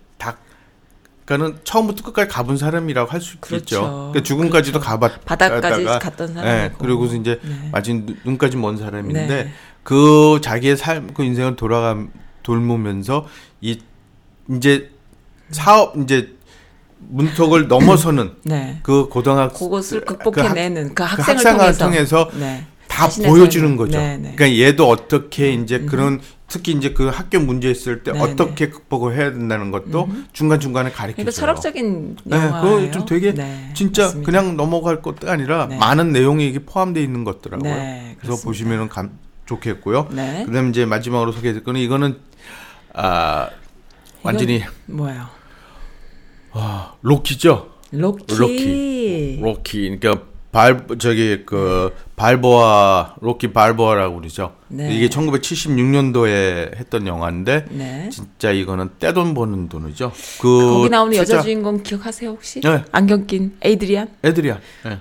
그러니까는 1.29 1.59
처음부터 1.63 2.03
끝까지 2.05 2.31
가본 2.31 2.57
사람이라고 2.57 3.11
할수 3.11 3.37
그렇죠. 3.39 3.63
있죠. 3.63 3.81
그러니까 3.83 4.23
죽음까지도 4.23 4.81
그렇죠. 4.81 4.91
가봤 4.91 5.25
바닥까지 5.27 5.85
갔던 5.85 6.31
예, 6.31 6.33
사람이고. 6.35 6.79
그리고서 6.79 7.17
이제 7.17 7.39
네. 7.45 7.69
마침 7.71 8.07
눈- 8.07 8.17
눈까지 8.25 8.57
먼 8.57 8.79
사람인데 8.79 9.27
네. 9.27 9.53
그 9.83 10.41
자기의 10.43 10.79
삶, 10.79 11.13
그 11.13 11.23
인생을 11.23 11.57
돌아가 11.57 11.99
돌보면서 12.43 13.27
이 13.61 13.79
이제 14.57 14.91
사업 15.51 15.99
이제 15.99 16.35
문턱을 16.99 17.69
넘어서는 17.69 18.33
네. 18.45 18.79
그 18.83 19.09
고등학 19.11 19.53
그것을 19.53 20.07
그 20.07 20.17
극복해내는 20.17 20.95
그, 20.95 21.03
학- 21.03 21.19
학생을, 21.29 21.61
학생을 21.61 21.79
통해서, 21.79 22.25
통해서 22.25 22.31
네. 22.39 22.65
다 22.89 23.07
보여주는. 23.07 23.77
거죠. 23.77 23.99
네, 23.99 24.17
네. 24.17 24.33
그러니까 24.35 24.59
얘도 24.67 24.89
어떻게 24.89 25.53
이제 25.53 25.81
그런 25.81 26.21
특히 26.49 26.73
이제 26.73 26.95
그 26.95 27.09
학교 27.09 27.39
문제 27.39 27.71
있을 27.71 28.03
때 28.03 28.11
네, 28.11 28.19
어떻게 28.19 28.71
극복을 28.71 29.15
해야 29.17 29.31
된다는 29.31 29.71
것도 29.71 30.09
중간 30.33 30.59
중간에 30.59 30.91
가르쳐 30.91 31.17
그러니까 31.17 31.31
줘요. 31.31 31.41
철학적인 31.41 32.17
네, 32.25 32.37
영화예요. 32.37 32.63
그거 32.63 32.91
좀 32.91 33.07
되게 33.07 33.35
네, 33.35 33.71
진짜 33.75 34.05
맞습니다. 34.05 34.27
그냥 34.27 34.57
넘어갈 34.57 35.03
것도 35.03 35.31
아니라 35.31 35.67
네. 35.69 35.77
많은 35.77 36.11
내용이 36.13 36.49
이게 36.49 36.59
포함되어 36.61 37.03
있는 37.03 37.25
것더라고요. 37.25 37.75
네, 37.75 38.17
그래서. 38.19 38.43
보시면은 38.43 38.89
감, 38.89 39.19
좋겠고요. 39.45 40.09
네. 40.11 40.45
그다음에 40.47 40.71
이제 40.71 40.87
마지막으로 40.87 41.33
소개해드릴 41.33 41.65
거는 41.65 41.81
이거는 41.83 42.17
아 42.95 43.51
완전히 44.23 44.63
뭐예요? 44.87 45.29
로키죠. 47.03 47.69
로키. 47.93 48.37
로키. 48.37 49.39
로키. 49.43 49.99
그러니까 50.01 50.25
발 50.51 50.87
저기 50.99 51.43
그 51.45 51.95
발보아 52.17 53.17
로키 53.21 53.53
발보아라고 53.53 54.17
그러죠. 54.17 54.55
네. 54.69 54.95
이게 54.95 55.09
1976년도에 55.09 56.77
했던 56.77 57.07
영화인데 57.07 57.67
네. 57.71 58.09
진짜 58.11 58.51
이거는 58.51 58.91
떼돈 58.99 59.35
버는 59.35 59.69
돈이죠. 59.69 60.13
그 60.41 60.75
거기 60.75 60.89
나오는 60.89 61.17
여자 61.17 61.43
주인공 61.43 61.83
기억하세요 61.83 62.31
혹시? 62.31 62.61
네. 62.61 62.83
안경 62.93 63.27
낀 63.27 63.57
에이드리안? 63.63 64.09
애드리안. 64.25 64.59
예. 64.87 64.99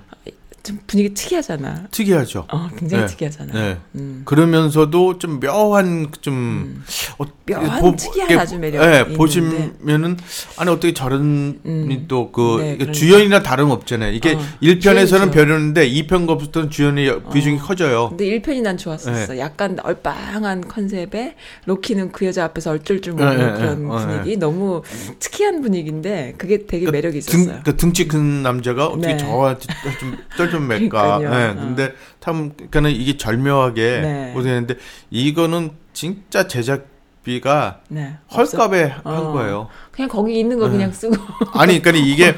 좀 0.68 0.78
분위기 0.86 1.14
특이하잖아. 1.14 1.88
특이하죠. 1.90 2.44
어, 2.52 2.68
굉장히 2.76 3.04
네. 3.04 3.08
특이하잖아. 3.08 3.52
네. 3.54 3.78
음. 3.94 4.22
그러면서도 4.26 5.18
좀 5.18 5.40
묘한 5.40 6.08
좀 6.20 6.84
어, 7.16 7.24
묘한 7.46 7.96
특이한 7.96 8.28
이렇게 8.28 8.42
아주 8.42 8.58
매력이 8.58 8.86
예, 8.86 8.98
있는데. 8.98 9.14
보시면은 9.14 10.18
아니 10.58 10.70
어떻게 10.70 10.92
저런 10.92 11.60
음. 11.64 12.04
또그 12.06 12.58
네, 12.60 12.76
그러니까. 12.76 12.92
주연이나 12.92 13.42
다름 13.42 13.70
없잖아요. 13.70 14.12
이게 14.12 14.34
어, 14.34 14.40
일 14.60 14.78
1편에서는 14.78 15.08
주연이죠. 15.08 15.30
별로인데 15.30 15.88
2편 15.90 16.26
거부터는 16.26 16.68
주연의 16.68 17.22
비중이 17.32 17.58
커져요. 17.58 18.10
근데 18.10 18.26
1편이 18.26 18.60
난 18.60 18.76
좋았었어. 18.76 19.32
네. 19.32 19.38
약간 19.38 19.78
얼빵한 19.82 20.68
컨셉에 20.68 21.34
로키는 21.64 22.12
그 22.12 22.26
여자 22.26 22.44
앞에서 22.44 22.72
어쩔 22.72 23.00
줄 23.00 23.14
모르는 23.14 23.38
네, 23.38 23.46
네, 23.46 23.58
그런 23.58 23.88
네. 23.88 23.94
어, 23.94 23.98
분위기. 23.98 24.36
너무 24.36 24.82
특이한 25.18 25.62
분위기인데 25.62 26.34
그게 26.36 26.66
되게 26.66 26.90
매력이 26.90 27.20
등, 27.20 27.40
있었어요. 27.40 27.62
그 27.64 27.74
등치 27.76 28.06
큰 28.06 28.42
남자가 28.42 28.86
어떻게 28.88 29.14
네. 29.14 29.16
저한테 29.16 29.66
좀떨좀 29.98 30.57
그러니까요. 30.66 31.22
예, 31.22 31.50
어. 31.50 31.54
근데 31.54 31.92
참 32.20 32.52
그러니까는 32.56 32.90
이게 32.90 33.16
절묘하게 33.16 34.00
네. 34.00 34.32
고생했는데 34.34 34.74
이거는 35.10 35.70
진짜 35.92 36.48
제작 36.48 36.86
비가 37.28 37.80
네. 37.88 38.16
헐값에 38.34 38.94
한 39.04 39.16
어. 39.16 39.32
거예요. 39.32 39.68
그냥 39.92 40.08
거기 40.08 40.38
있는 40.38 40.58
거 40.58 40.66
네. 40.66 40.72
그냥 40.72 40.92
쓰고. 40.92 41.14
아니, 41.52 41.82
그러니까 41.82 42.06
이게 42.06 42.34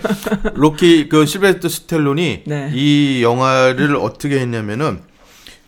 로키 0.55 1.09
그 1.09 1.27
실베스터 1.27 1.68
스텔론이 1.68 2.43
네. 2.47 2.71
이 2.75 3.23
영화를 3.23 3.95
어떻게 3.97 4.41
했냐면은 4.41 5.01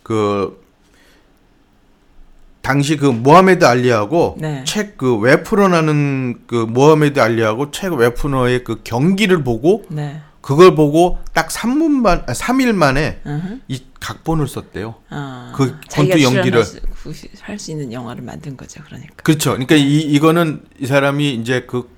그 0.03 0.61
당시 2.63 2.97
그 2.97 3.07
모하메드 3.07 3.65
알리하고 3.65 4.37
네. 4.41 4.65
책그 4.65 5.19
웨프너라는 5.19 6.47
그 6.47 6.55
모하메드 6.55 7.21
알리하고 7.21 7.71
책 7.71 7.93
웨프너의 7.93 8.65
그 8.65 8.81
경기를 8.83 9.45
보고 9.45 9.85
네. 9.89 10.21
그걸 10.43 10.75
보고 10.75 11.19
딱 11.33 11.49
3분 11.49 11.89
만, 12.03 12.25
아, 12.27 12.33
3일 12.33 12.73
만에 12.73 13.21
으흠. 13.25 13.63
이 13.69 13.83
각본을 14.01 14.49
썼대요. 14.49 14.97
아, 15.09 15.53
그 15.57 15.79
권투 15.91 16.21
연기를. 16.23 16.65
할 17.41 17.59
수 17.59 17.71
있는 17.71 17.93
영화를 17.93 18.23
만든 18.23 18.57
거죠. 18.57 18.83
그러니까. 18.85 19.15
그렇죠. 19.23 19.51
그러니까 19.53 19.77
이 19.77 20.01
이거는 20.01 20.63
이 20.81 20.87
사람이 20.87 21.35
이제 21.35 21.65
그 21.69 21.89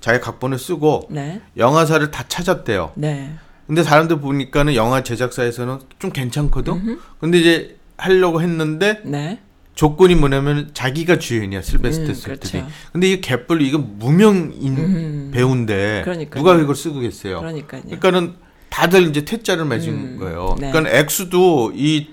자기 0.00 0.20
각본을 0.20 0.58
쓰고 0.58 1.08
네. 1.10 1.40
영화사를 1.56 2.10
다 2.10 2.24
찾았대요. 2.26 2.92
네. 2.94 3.34
근데 3.66 3.82
사람들 3.82 4.20
보니까는 4.20 4.74
영화 4.74 5.02
제작사에서는 5.02 5.78
좀 5.98 6.10
괜찮거든. 6.10 6.98
근데 7.20 7.38
이제 7.38 7.76
하려고 7.96 8.40
했는데 8.40 9.00
네. 9.04 9.40
조건이 9.80 10.14
뭐냐면 10.14 10.68
자기가 10.74 11.18
주연이야 11.18 11.62
실베스트 11.62 12.10
음, 12.10 12.14
스텔론이. 12.14 12.40
그렇죠. 12.40 12.68
근데 12.92 13.06
이게 13.10 13.20
개뿔 13.22 13.62
이거 13.62 13.78
무명인 13.78 14.76
음. 14.76 15.30
배우인데 15.32 16.02
그러니까요. 16.04 16.38
누가 16.44 16.60
이걸 16.60 16.74
쓰겠어요. 16.74 17.38
그러니까요. 17.38 17.82
그러니까는 17.84 18.34
다들 18.68 19.08
이제 19.08 19.24
퇴짜를 19.24 19.64
맺은 19.64 19.88
음, 19.88 20.16
거예요. 20.18 20.54
네. 20.60 20.70
그러니까 20.70 20.94
액수도 20.98 21.72
이 21.74 22.08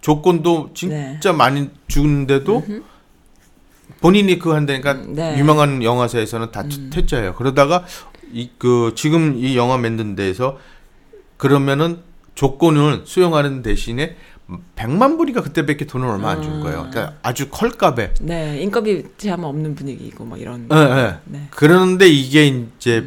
조건도 0.00 0.70
진짜 0.74 1.32
많이 1.32 1.70
주는데도 1.86 2.64
본인이 4.00 4.40
그거 4.40 4.56
한다니까 4.56 4.90
음, 4.90 5.14
네. 5.14 5.38
유명한 5.38 5.84
영화사에서는 5.84 6.50
다 6.50 6.64
퇴짜예요. 6.90 7.36
그러다가 7.36 7.84
이 8.32 8.50
그 8.58 8.92
지금 8.96 9.36
이 9.36 9.56
영화 9.56 9.78
만든 9.78 10.16
데에서 10.16 10.58
그러면은 11.36 12.00
조건을 12.34 13.02
수용하는 13.04 13.62
대신에 13.62 14.16
100만 14.76 15.16
불이가 15.16 15.42
그때밖에 15.42 15.86
돈을 15.86 16.06
얼마 16.08 16.30
안 16.30 16.42
준 16.42 16.60
거예요. 16.60 16.86
그러니까 16.90 17.14
아주 17.22 17.48
헐값에. 17.48 18.14
네. 18.20 18.60
인건비 18.60 19.04
제하면 19.16 19.46
없는 19.46 19.74
분위기고 19.74 20.24
뭐 20.24 20.36
이런. 20.36 20.68
예, 20.72 20.76
예. 20.76 21.14
네. 21.24 21.46
그러는데 21.50 22.08
이게 22.08 22.46
이제 22.78 23.06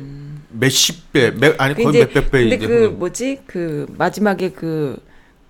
몇십 0.49 1.11
배, 1.11 1.31
몇- 1.31 1.59
아니 1.59 1.75
거의 1.75 1.99
몇백 1.99 2.31
배 2.31 2.41
근데 2.49 2.57
그 2.57 2.65
흐르는 2.65 2.99
뭐지 2.99 3.39
그 3.45 3.85
마지막에 3.97 4.51
그 4.51 4.97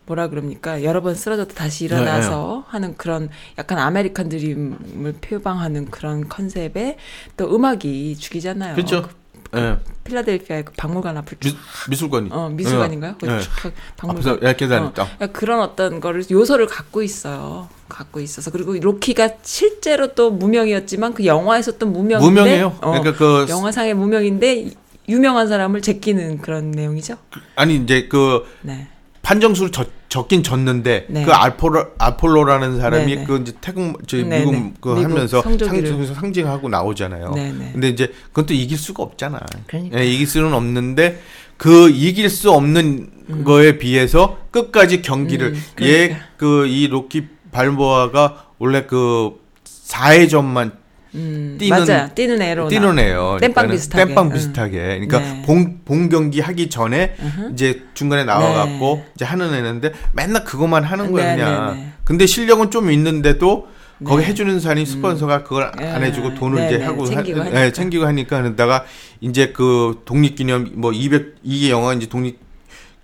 뭐라 0.08 0.28
그럽니까 0.30 0.84
여러 0.84 1.02
번 1.02 1.16
쓰러져도 1.16 1.54
다시 1.56 1.88
네, 1.88 1.96
일어나서 1.96 2.66
하는 2.68 2.96
그런 2.98 3.30
약간 3.58 3.78
아메리칸 3.80 4.30
드림을 4.30 5.14
표방하는 5.22 5.86
그런 5.90 6.28
컨셉에 6.28 6.98
또 7.38 7.56
음악이 7.56 8.16
죽이잖아요. 8.18 8.76
그렇죠. 8.76 9.08
그 9.56 9.62
예. 9.62 9.78
필라델피아의 10.04 10.66
그 10.66 10.74
박물관 10.74 11.18
앞을 11.18 11.38
미, 11.40 11.50
쭉 11.50 11.58
미술관이. 11.90 12.30
어, 12.32 12.50
미술관인가요? 12.50 13.16
예. 13.24 13.28
그 13.28 13.32
앞에서 13.32 13.72
박물관. 13.96 14.38
이렇게 14.42 14.66
어. 14.66 14.92
그러니까 14.94 15.28
그런 15.28 15.62
어떤 15.62 16.02
거를 16.02 16.24
요소를 16.30 16.68
갖고 16.68 17.02
있어요. 17.02 17.70
갖고 17.88 18.20
있어서 18.20 18.52
그리고 18.52 18.74
로키가 18.74 19.36
실제로 19.44 20.14
또 20.14 20.32
무명이었지만 20.32 21.14
그 21.14 21.26
영화에서 21.26 21.78
또 21.78 21.86
무명인데 21.86 22.26
무명해요. 22.26 22.78
어, 22.82 22.92
그러니까 22.92 23.14
그 23.14 23.46
영화상의 23.50 23.94
무명인데 23.94 24.72
유명한 25.08 25.48
사람을 25.48 25.82
제끼는 25.82 26.42
그런 26.42 26.72
내용이죠. 26.72 27.16
아니 27.56 27.76
이제 27.76 28.08
그 28.08 28.46
네. 28.62 28.90
판정수를 29.26 29.72
적, 29.72 29.90
적긴 30.08 30.44
졌는데 30.44 31.08
네. 31.10 31.26
그 31.26 31.32
알폴로 31.32 31.88
알폴로라는 31.98 32.80
사람이 32.80 33.06
네, 33.08 33.22
네. 33.22 33.26
그 33.26 33.40
이제 33.42 33.54
태국 33.60 34.08
저 34.08 34.18
네, 34.18 34.40
미국 34.40 34.52
네. 34.52 34.74
그 34.80 34.90
미국 34.90 35.04
하면서. 35.12 35.42
상징에서 35.42 36.14
상징하고 36.14 36.70
나오잖아요. 36.70 37.32
네, 37.34 37.52
네. 37.52 37.72
근데 37.74 37.90
이제 37.90 38.14
그건 38.28 38.46
또 38.46 38.54
이길 38.54 38.78
수가 38.78 39.02
없잖아. 39.02 39.40
그러니까. 39.66 40.00
예, 40.00 40.06
이길 40.06 40.28
수는 40.28 40.54
없는데 40.54 41.20
그 41.58 41.90
이길 41.90 42.30
수 42.30 42.52
없는 42.52 43.44
거에 43.44 43.80
비해서 43.80 44.38
끝까지 44.52 45.02
경기를 45.02 45.54
음, 45.54 45.64
그러니까. 45.74 46.18
얘그이 46.40 46.88
로키 46.90 47.26
발보아가 47.52 48.46
원래 48.60 48.86
그 48.86 49.40
4회전만 49.66 50.74
음, 51.16 51.58
뛰는- 51.60 51.70
맞아요. 51.88 52.10
뛰는 52.14 52.42
애로 52.42 52.68
뛰는 52.68 53.00
애요. 53.00 53.38
땜빵 53.42 53.70
비슷하게. 53.70 54.06
땜빵 54.06 54.28
응. 54.28 54.34
비슷하게. 54.34 54.78
그러니까 54.78 55.20
네. 55.20 55.42
본, 55.46 55.80
본 55.86 56.10
경기 56.10 56.42
하기 56.42 56.70
전에 56.70 57.16
으흠. 57.20 57.54
이제 57.54 57.84
중간에 57.94 58.24
나와 58.26 58.54
갖고 58.54 59.04
네. 59.06 59.12
이제 59.16 59.26
하는 59.26 59.54
애는데 59.54 59.94
맨날 60.14 60.44
그것만 60.44 60.84
하는 60.84 61.12
거야 61.12 61.36
네, 61.36 61.44
그냥. 61.44 61.68
네, 61.68 61.74
네. 61.84 61.92
근데 62.04 62.26
실력은 62.26 62.70
좀 62.72 62.92
있는데도 62.92 63.68
거기 64.04 64.24
네. 64.24 64.30
해주는 64.30 64.60
사람이 64.60 64.86
스폰서가 64.86 65.44
그걸 65.44 65.72
안 65.78 66.02
네. 66.02 66.08
해주고 66.08 66.36
돈을 66.36 66.60
네, 66.60 66.68
이제 66.68 66.78
네. 66.80 66.84
하고 66.86 67.06
챙기고 67.06 67.40
하, 67.40 67.44
하니까. 67.46 67.60
네, 67.62 67.72
챙기고 67.72 68.06
하니까 68.06 68.42
그러다가 68.42 68.84
이제 69.22 69.54
그 69.54 70.02
독립기념 70.06 70.72
뭐 70.76 70.92
200 70.92 71.36
이게 71.44 71.70
영화 71.70 71.94
이제 71.94 72.08
독립 72.08 72.38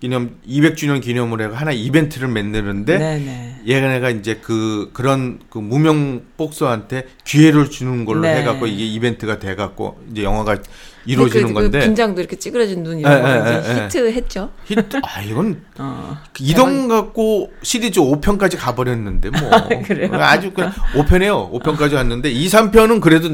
기념 0.02 0.34
200주년 0.48 1.00
기념으로 1.00 1.44
해가 1.44 1.54
하나 1.54 1.70
이벤트를 1.70 2.26
만드는데 2.26 2.98
네, 2.98 3.18
네. 3.18 3.60
얘네가 3.68 4.10
이제 4.10 4.40
그 4.42 4.90
그런 4.92 5.38
그 5.48 5.58
무명 5.58 6.22
복서한테 6.36 7.06
기회를 7.24 7.70
주는 7.70 8.04
걸로 8.04 8.22
네. 8.22 8.38
해갖고 8.38 8.66
이게 8.66 8.84
이벤트가 8.84 9.38
돼갖고 9.38 10.02
이제 10.10 10.24
영화가 10.24 10.56
이루어지는 11.04 11.48
그, 11.48 11.54
건데 11.54 11.80
그 11.80 11.84
긴장도 11.86 12.20
이렇게 12.20 12.36
찌그러진 12.36 12.82
눈 12.82 12.98
예, 12.98 13.00
이런 13.00 13.22
거 13.22 13.28
예, 13.28 13.40
이제 13.40 13.68
예, 13.68 13.78
예. 13.78 13.84
히트했죠. 13.84 14.50
히트 14.64 15.00
아 15.02 15.20
이건 15.22 15.62
어. 15.78 16.16
이동 16.40 16.88
갖고 16.88 17.50
시리즈 17.62 18.00
5편까지 18.00 18.56
가버렸는데 18.58 19.30
뭐 19.30 19.50
그래요? 19.84 20.10
아주 20.14 20.52
그냥 20.52 20.72
5편이에요 20.94 21.52
5편까지 21.60 21.94
왔는데 21.94 22.30
2, 22.30 22.46
3편은 22.46 23.00
그래도 23.00 23.28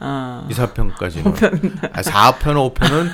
어. 0.00 0.46
2, 0.50 0.54
4편까지는 0.54 1.92
아, 1.92 2.02
4편 2.02 2.74
5편은 2.74 3.10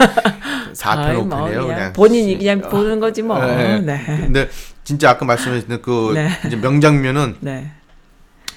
4편 0.72 0.98
아이, 0.98 1.16
5편이에요 1.16 1.26
뭐 1.26 1.48
그냥 1.48 1.66
그냥 1.66 1.92
본인이 1.92 2.38
그냥 2.38 2.60
보는 2.60 3.00
거지 3.00 3.22
뭐. 3.22 3.42
예, 3.42 3.74
예. 3.74 3.78
네. 3.78 4.04
근데 4.06 4.48
진짜 4.84 5.10
아까 5.10 5.24
말씀하신 5.24 5.82
그 5.82 6.12
네. 6.14 6.30
이제 6.46 6.56
명장면은 6.56 7.36
네. 7.40 7.70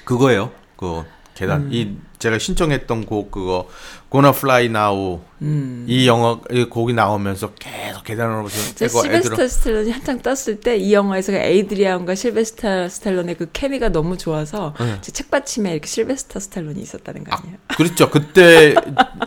그거예요. 0.03 0.51
그 0.75 1.03
계단. 1.35 1.61
음. 1.61 1.69
이 1.71 1.95
제가 2.23 2.39
신청했던 2.39 3.05
곡 3.05 3.31
그거 3.31 3.67
Gonna 4.09 4.29
Fly 4.33 4.65
Now 4.67 5.19
음. 5.41 5.85
이 5.89 6.07
영화 6.07 6.39
이 6.51 6.63
곡이 6.63 6.93
나오면서 6.93 7.51
계속 7.59 8.03
계단으로 8.05 8.47
실베스터 8.47 9.45
스텔론이 9.47 9.91
한창 9.91 10.21
떴을 10.21 10.61
때 10.61 10.77
이 10.77 10.93
영화에서 10.93 11.33
그 11.33 11.37
에이드리안과 11.37 12.15
실베스터 12.15 12.87
스텔론의 12.87 13.35
그 13.35 13.49
케미가 13.51 13.89
너무 13.89 14.17
좋아서 14.17 14.73
네. 14.79 14.97
제 15.01 15.11
책받침에 15.11 15.71
이렇게 15.73 15.85
실베스터 15.87 16.39
스텔론이 16.39 16.79
있었다는 16.81 17.25
거 17.25 17.35
아니에요? 17.35 17.57
그렇죠. 17.75 18.09
그때 18.09 18.73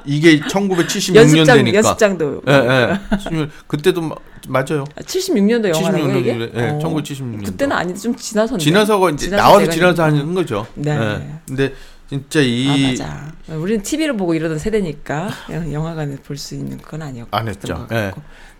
이게 0.07 0.41
1976년대니까. 0.41 1.17
연습장 1.17 1.75
연습장 1.75 2.19
도 2.19 2.41
예, 2.49 2.53
예. 2.53 3.49
그때도 3.67 4.01
마- 4.01 4.15
맞아요. 4.49 4.85
아, 4.97 5.03
76년도 5.03 5.69
영화라고 5.75 6.19
이게? 6.19 6.35
76년도. 6.35 6.57
예, 6.57 6.69
어. 6.71 6.79
1976년도. 6.79 7.45
그때는 7.45 7.77
아니지 7.77 8.01
좀 8.03 8.17
지나서인데. 8.17 8.65
지나서가 8.65 9.11
이제 9.11 9.27
지나서 9.27 9.43
나와서 9.43 9.71
지나서 9.71 10.03
하는 10.05 10.33
거죠. 10.35 10.67
네. 10.75 10.93
예. 10.93 11.29
근데 11.47 11.75
진짜 12.09 12.41
이 12.41 12.69
아 12.69 12.91
맞아. 12.91 13.33
우리는 13.57 13.83
TV로 13.83 14.17
보고 14.17 14.35
이러던 14.35 14.59
세대니까 14.59 15.31
영- 15.51 15.73
영화관에 15.73 16.17
볼 16.17 16.37
수 16.37 16.55
있는 16.55 16.79
건 16.79 17.03
아니었고. 17.03 17.37
안 17.37 17.49
했죠. 17.49 17.75
것 17.75 17.89
예. 17.93 17.97
네, 17.97 18.13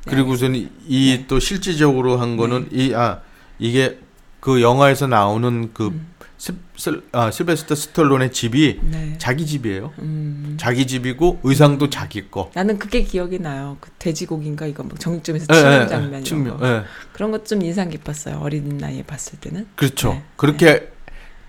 그리고서는 0.07 0.69
이또 0.89 1.39
실질적으로 1.41 2.19
한 2.19 2.37
거는 2.37 2.69
이아 2.73 3.21
이게 3.59 3.99
그 4.41 4.63
영화에서 4.63 5.07
나오는 5.07 5.71
그 5.73 5.89
음. 5.89 6.07
실, 6.39 6.55
실, 6.77 7.03
아, 7.13 7.31
실베스터 7.31 7.75
스털론의 7.75 8.31
집이 8.31 8.81
네. 8.83 9.15
자기 9.19 9.47
집이에요. 9.47 9.93
음. 10.01 10.57
자기 10.61 10.87
집이고 10.87 11.41
의상도 11.43 11.89
자기 11.89 12.29
거. 12.31 12.51
나는 12.55 12.79
그게 12.79 13.03
기억이 13.03 13.39
나요. 13.39 13.79
그 13.81 13.91
돼지고기인가 13.99 14.67
이거 14.67 14.83
막 14.83 15.01
정육점에서 15.01 15.47
예, 15.51 15.55
치는 15.57 15.83
예, 15.83 15.87
장면 15.87 16.21
예, 16.21 16.27
이런 16.27 16.59
거. 16.59 16.69
예. 16.69 16.83
그런 17.15 17.31
것 17.31 17.45
좀 17.47 17.63
인상 17.63 17.89
깊었어요. 17.89 18.39
어린 18.43 18.77
나이에 18.77 19.03
봤을 19.05 19.39
때는. 19.41 19.67
그렇죠. 19.77 20.11
네. 20.11 20.25
그렇게 20.37 20.91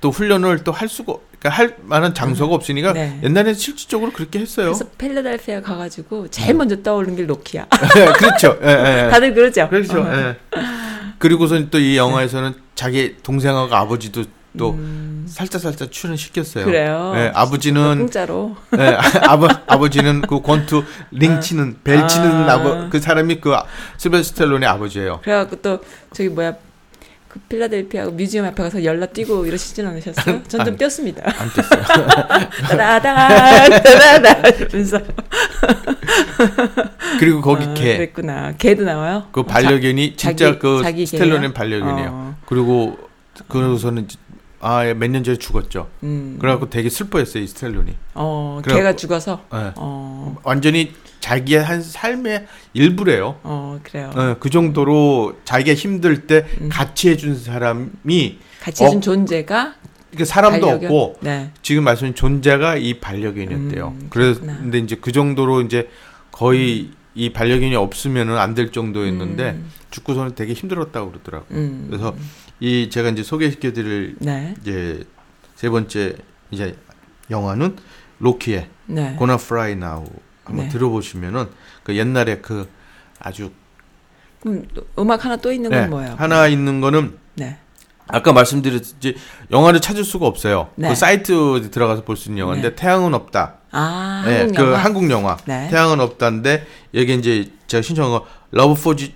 또 0.01 0.11
훈련을 0.11 0.63
또 0.63 0.71
할 0.71 0.87
수가 0.89 1.15
그러니까 1.39 1.49
할 1.49 1.75
만한 1.83 2.13
장소가 2.13 2.53
없으니까 2.55 2.93
네. 2.93 3.19
옛날에 3.23 3.53
실질적으로 3.53 4.11
그렇게 4.11 4.39
했어요. 4.39 4.67
그래서 4.67 4.85
펠레달피아 4.97 5.61
가가지고 5.61 6.29
제일 6.29 6.55
먼저 6.55 6.81
떠오르는 6.81 7.15
게 7.15 7.23
로키야. 7.25 7.67
그렇죠. 8.17 8.57
예, 8.63 8.67
예, 8.67 9.05
예. 9.05 9.09
다들 9.09 9.33
그러죠. 9.33 9.67
그렇죠. 9.69 10.01
어. 10.01 10.11
예. 10.13 10.37
그리고선 11.19 11.69
또 11.69 11.79
이 11.79 11.97
영화에서는 11.97 12.53
자기 12.75 13.15
동생하고 13.23 13.73
아버지도 13.75 14.23
또 14.57 14.77
살짝 15.27 15.61
살짝 15.61 15.91
출연시켰어요. 15.91 16.63
음. 16.63 16.65
그래요? 16.65 17.11
네, 17.13 17.31
아버지는 17.35 17.97
공짜로. 17.99 18.55
네, 18.71 18.97
아버 19.27 19.47
아버지는 19.67 20.21
그 20.21 20.41
권투 20.41 20.83
링 21.11 21.39
치는 21.41 21.77
벨 21.83 22.07
치는 22.07 22.49
아. 22.49 22.53
아버 22.53 22.89
그 22.89 22.99
사람이 22.99 23.39
그 23.39 23.53
스베스텔론의 23.97 24.67
아버지예요. 24.67 25.19
그래갖고 25.23 25.57
또 25.57 25.79
저기 26.13 26.29
뭐야 26.29 26.55
그 27.27 27.39
필라델피아 27.41 28.05
뮤지엄 28.05 28.45
앞에 28.45 28.63
가서 28.63 28.83
열나 28.83 29.05
뛰고 29.07 29.45
이러시진 29.45 29.85
않으셨어요? 29.85 30.41
전좀 30.47 30.73
안- 30.73 30.77
뛰었습니다. 30.77 31.23
안. 31.25 31.49
따다당 32.77 33.69
따다당 33.83 34.53
이러면서 34.59 34.99
그리고 37.19 37.41
거기 37.41 37.65
아, 37.65 37.73
개. 37.73 37.97
그랬구나. 37.97 38.53
개도 38.57 38.83
나와요? 38.83 39.27
그 39.31 39.41
어, 39.41 39.43
반려견이 39.43 40.15
자- 40.15 40.29
진짜 40.29 40.45
자기- 40.47 40.59
그 40.59 40.81
자기 40.83 41.05
개예요? 41.05 41.53
반려견이에요. 41.53 42.09
어. 42.11 42.35
그리고 42.45 42.97
그러고서는 43.47 44.07
아 44.59 44.83
몇 44.93 45.09
년 45.11 45.23
전에 45.23 45.37
죽었죠. 45.37 45.87
음. 46.03 46.37
그래갖고 46.39 46.69
되게 46.69 46.89
슬퍼했어요 46.89 47.43
이 47.43 47.47
스텔론이. 47.47 47.95
어, 48.15 48.59
그래갖고- 48.63 48.75
개가 48.75 48.95
죽어서 48.95 49.41
예. 49.53 49.71
어, 49.75 50.35
완전히 50.43 50.93
자기의 51.19 51.63
한 51.63 51.81
삶의 51.81 52.47
일부래요. 52.73 53.39
어 53.43 53.79
그래요. 53.83 54.11
예, 54.17 54.35
그 54.39 54.49
정도로 54.49 55.37
자기가 55.45 55.75
힘들 55.75 56.25
때 56.27 56.45
음. 56.61 56.69
같이 56.71 57.09
해준 57.09 57.35
사람이 57.37 58.39
같이 58.61 58.83
해준 58.83 58.97
어, 58.97 59.01
존재가 59.01 59.75
그 60.17 60.25
사람도 60.25 60.65
반려견? 60.65 60.85
없고 60.91 61.17
네. 61.21 61.51
지금 61.61 61.83
말씀하신 61.83 62.15
존재가 62.15 62.77
이 62.77 62.99
반려견이었대요. 62.99 63.87
음, 63.99 64.07
그래서. 64.09 64.41
근데 64.41 64.79
이제 64.79 64.95
그 64.99 65.11
정도로 65.11 65.61
이제 65.61 65.89
거의 66.31 66.89
이 67.17 67.33
반려견이 67.33 67.75
없으면은 67.75 68.37
안 68.37 68.53
될 68.53 68.71
정도였는데 68.71 69.59
죽고서는 69.91 70.35
되게 70.35 70.53
힘들었다고 70.53 71.11
그러더라고요. 71.11 71.57
음. 71.57 71.87
그래서 71.89 72.15
이 72.59 72.89
제가 72.91 73.09
이제 73.09 73.23
소개시켜드릴 73.23 74.15
네. 74.19 74.53
이제 74.61 75.03
세 75.55 75.69
번째 75.69 76.15
이제 76.51 76.75
영화는 77.31 77.75
로키의 78.19 78.69
네. 78.85 79.15
고나 79.17 79.37
프라이 79.37 79.75
나우 79.75 80.05
한번 80.43 80.65
네. 80.65 80.71
들어보시면은 80.71 81.47
그 81.83 81.95
옛날에 81.97 82.37
그 82.37 82.69
아주 83.19 83.51
또 84.43 84.85
음악 84.99 85.25
하나 85.25 85.35
또 85.37 85.51
있는 85.51 85.69
건 85.71 85.81
네, 85.81 85.87
뭐예요? 85.87 86.15
하나 86.17 86.47
있는 86.47 86.79
거는 86.81 87.17
네. 87.35 87.57
아까 88.07 88.31
말씀드렸지 88.31 89.15
영화를 89.51 89.81
찾을 89.81 90.03
수가 90.03 90.25
없어요. 90.27 90.69
네. 90.75 90.87
그 90.89 90.95
사이트 90.95 91.69
들어가서 91.71 92.03
볼 92.05 92.15
수 92.15 92.29
있는 92.29 92.39
영화인데 92.41 92.69
네. 92.69 92.75
태양은 92.75 93.13
없다. 93.13 93.55
아, 93.71 94.23
네, 94.25 94.37
한국 94.39 94.55
그 94.55 94.63
영화. 94.63 94.77
한국 94.77 95.09
영화 95.11 95.37
네. 95.45 95.67
태양은 95.69 95.99
없다인데 95.99 96.65
여기 96.93 97.15
이제 97.15 97.51
제가 97.67 97.81
신청한 97.81 98.11
거 98.11 98.25
Love 98.51 98.73
Po- 98.81 99.13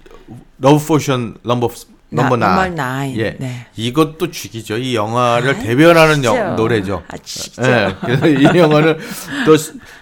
Love 0.60 0.86
Potion 0.86 1.36
Number 1.44 1.70
Number 2.10 2.36
Ni-. 2.36 3.10
예. 3.16 3.38
네. 3.40 3.68
이것도 3.78 4.32
죽이죠. 4.32 4.78
이 4.78 4.96
영화를 4.96 5.56
아, 5.56 5.60
대변하는 5.60 6.24
영-. 6.26 6.56
노래죠. 6.58 7.04
아, 7.08 7.16
진짜. 7.24 7.88
예. 7.90 7.96
그래서 8.02 8.28
이 8.28 8.44
영화는 8.58 8.98
또 9.46 9.56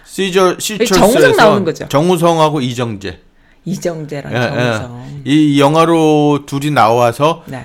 시저 0.04 0.56
시철스에서 0.58 1.32
정우성? 1.36 1.88
정우성하고 1.88 2.60
이정재. 2.60 3.20
이정재랑 3.64 4.32
예, 4.32 4.36
예. 4.36 4.40
정우성. 4.78 5.22
이 5.24 5.60
영화로 5.60 6.46
둘이 6.46 6.70
나와서 6.72 7.44
네. 7.46 7.64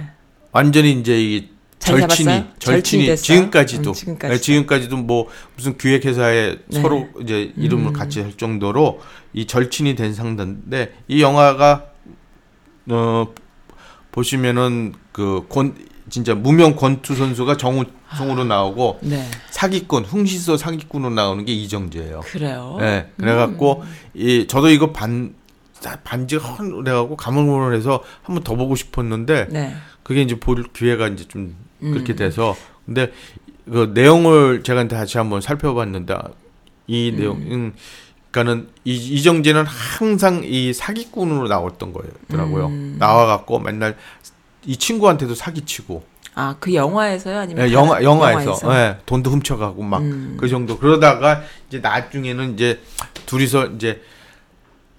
완전히 0.52 0.92
이제 0.92 1.20
이잘 1.20 1.55
절친이? 1.86 2.44
절친이 2.60 3.06
절친이? 3.06 3.18
지금까지도 3.18 3.92
음, 3.92 3.94
지금까지도. 3.94 4.34
예, 4.34 4.40
지금까지도 4.40 4.98
뭐 4.98 5.28
무슨 5.56 5.78
기획 5.78 6.06
회사에 6.06 6.58
네. 6.68 6.82
서로 6.82 7.08
이제 7.22 7.54
이름을 7.56 7.88
음. 7.88 7.94
같이 7.94 8.22
할 8.22 8.34
정도로 8.34 9.00
이 9.34 9.46
절친이 9.46 9.96
된 9.96 10.14
상대인데 10.14 10.94
이 11.08 11.22
영화가 11.22 11.86
어 12.90 13.34
보시면은 14.12 14.94
그권 15.12 15.76
진짜 16.10 16.36
무명 16.36 16.76
권투 16.76 17.16
선수가 17.16 17.58
정우성으로 17.58 18.44
나오고 18.46 19.00
네. 19.02 19.26
사기꾼 19.50 20.06
흥시소 20.06 20.58
사기꾼으로 20.58 21.14
나오는 21.14 21.46
게 21.46 21.54
이정재예요. 21.54 22.22
그래요. 22.22 22.78
예, 22.82 23.10
그래갖고 23.18 23.84
이 24.14 24.48
저도 24.48 24.70
이거 24.70 24.92
반 24.92 25.34
반지 26.04 26.36
헌 26.38 26.84
그래갖고 26.84 27.16
가물가물해서 27.16 28.02
한번 28.24 28.44
더 28.44 28.56
보고 28.56 28.76
싶었는데 28.76 29.48
네. 29.50 29.76
그게 30.04 30.22
이제 30.22 30.40
볼 30.40 30.64
기회가 30.72 31.08
이제 31.08 31.26
좀 31.28 31.56
그렇게 31.92 32.14
음. 32.14 32.16
돼서 32.16 32.56
근데 32.86 33.12
그 33.66 33.92
내용을 33.94 34.64
제가 34.64 34.88
다시 34.88 35.18
한번 35.18 35.42
살펴봤는데 35.42 36.18
이 36.88 37.12
음. 37.12 37.18
내용 37.18 37.74
그러니까는 38.32 38.70
이 38.84 38.94
이정재는 38.96 39.66
항상 39.66 40.42
이 40.44 40.74
사기꾼으로 40.74 41.48
나왔던 41.48 41.94
거더라고요. 41.94 42.68
음. 42.68 42.96
나와갖고 43.00 43.60
맨날 43.60 43.96
이 44.66 44.76
친구한테도 44.76 45.36
사기치고 45.36 46.04
아, 46.38 46.56
그 46.60 46.74
영화에서요? 46.74 47.40
아니면 47.40 47.70
예, 47.70 47.74
다른- 47.74 47.74
영화 47.74 48.04
영화에서, 48.04 48.60
영화에서? 48.62 48.76
예, 48.76 48.98
돈도 49.06 49.32
훔쳐가고 49.32 49.82
막 49.84 50.02
음. 50.02 50.36
그 50.38 50.50
정도 50.50 50.78
그러다가 50.78 51.44
이제 51.70 51.80
나중에는 51.80 52.56
이제 52.56 52.82
둘이서 53.26 53.68
이제 53.68 54.02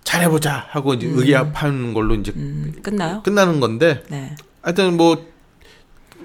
잘해보자 0.02 0.66
하고 0.70 0.94
이제 0.94 1.06
의합하는 1.06 1.92
걸로 1.92 2.14
이제 2.14 2.32
음, 2.36 2.72
끝나요? 2.82 3.22
끝나는 3.22 3.60
건데 3.60 4.02
네. 4.08 4.34
하여튼 4.62 4.96
뭐 4.96 5.26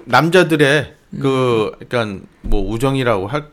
남자들의 0.04 0.94
음. 1.14 1.18
그 1.20 1.72
약간 1.82 2.22
뭐 2.42 2.60
우정이라고 2.70 3.26
할, 3.26 3.48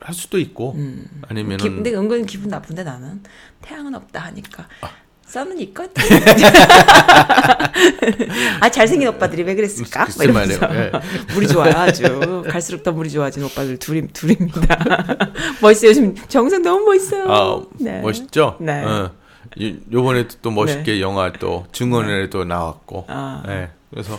할 0.00 0.14
수도 0.14 0.38
있고 0.38 0.72
음. 0.74 1.06
아니면은 1.28 1.58
기, 1.58 1.68
근데 1.68 1.92
은근 1.94 2.26
기분 2.26 2.48
나쁜데 2.48 2.84
나는 2.84 3.22
태양은 3.62 3.94
없다 3.94 4.20
하니까 4.20 4.66
아. 4.80 4.88
썸은 5.26 5.58
있거든. 5.60 6.04
아 8.60 8.68
잘생긴 8.68 9.08
오빠들이 9.08 9.42
왜 9.42 9.54
그랬을까? 9.56 10.00
막 10.00 10.04
글쎄 10.06 10.24
이러면서. 10.24 10.68
예. 10.74 10.92
물이 11.34 11.48
좋아요 11.48 11.72
아주 11.74 12.44
갈수록 12.48 12.82
더 12.84 12.92
물이 12.92 13.10
좋아지는 13.10 13.48
오빠들 13.48 13.76
둘이 13.78 14.06
둘입니다. 14.08 14.78
멋있어요 15.60 15.90
요즘 15.90 16.14
정상 16.28 16.62
너무 16.62 16.84
멋있어요. 16.86 17.24
아 17.28 17.62
네. 17.80 18.00
멋있죠? 18.00 18.56
네. 18.60 18.84
어. 18.84 19.10
요- 19.62 19.74
요번에 19.92 20.26
또 20.42 20.50
멋있게 20.50 21.00
영화 21.00 21.32
또 21.32 21.66
증언에도 21.72 22.44
나왔고 22.44 23.06
아. 23.08 23.42
예. 23.48 23.70
그래서 23.90 24.18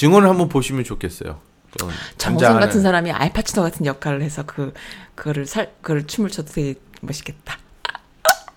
증언을 0.00 0.30
한번 0.30 0.48
보시면 0.48 0.84
좋겠어요. 0.84 1.40
또 1.78 1.90
정우성 2.16 2.58
같은 2.58 2.80
사람이 2.80 3.12
알파치노 3.12 3.60
같은 3.62 3.84
역할을 3.84 4.22
해서 4.22 4.44
그 4.46 4.72
그거를 5.14 5.44
살 5.44 5.72
그걸 5.82 6.06
춤을 6.06 6.30
춰도 6.30 6.50
되게 6.52 6.74
멋있겠다. 7.02 7.58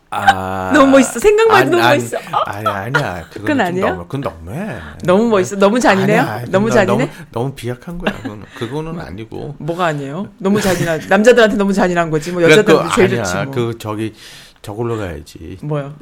아, 0.10 0.72
너무 0.74 0.91
멋있어. 0.91 1.20
생각만 1.20 1.68
해도 1.68 1.72
너무 1.72 1.84
아니, 1.84 1.98
멋있어. 2.00 2.18
아니 2.46 2.66
아니야. 2.66 3.28
그건 3.30 3.58
그건? 3.58 3.82
너무, 3.82 4.04
그건 4.08 4.22
너무해. 4.22 4.80
너무 5.04 5.28
멋있어. 5.28 5.58
너무 5.58 5.82
잔인해요? 5.82 6.22
아니야, 6.22 6.34
아니, 6.36 6.50
너무 6.50 6.70
나- 6.70 6.76
잔인해? 6.76 7.06
너무, 7.08 7.26
너무 7.34 7.54
비약한 7.56 7.98
거야. 7.98 8.16
그거는 8.22 8.46
그거는 8.58 9.02
아니고. 9.02 9.56
뭐가 9.60 9.88
아니에요? 9.88 10.30
너무 10.38 10.62
잔인한 10.62 11.02
남자들한테 11.10 11.58
너무 11.58 11.74
잔인한 11.74 12.10
거지. 12.10 12.32
뭐 12.32 12.41
그러니까 12.41 12.62
여자들한테 12.74 12.96
제일 12.96 13.20
아니야. 13.20 13.24
좋지 13.26 13.46
뭐. 13.48 13.54
그 13.54 13.78
저기 13.80 14.14
저걸로 14.62 14.96
가야지. 14.98 15.58
뭐요? 15.62 15.94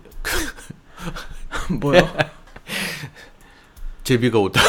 뭐요? 1.82 2.08
제비가 4.04 4.38
오다. 4.38 4.62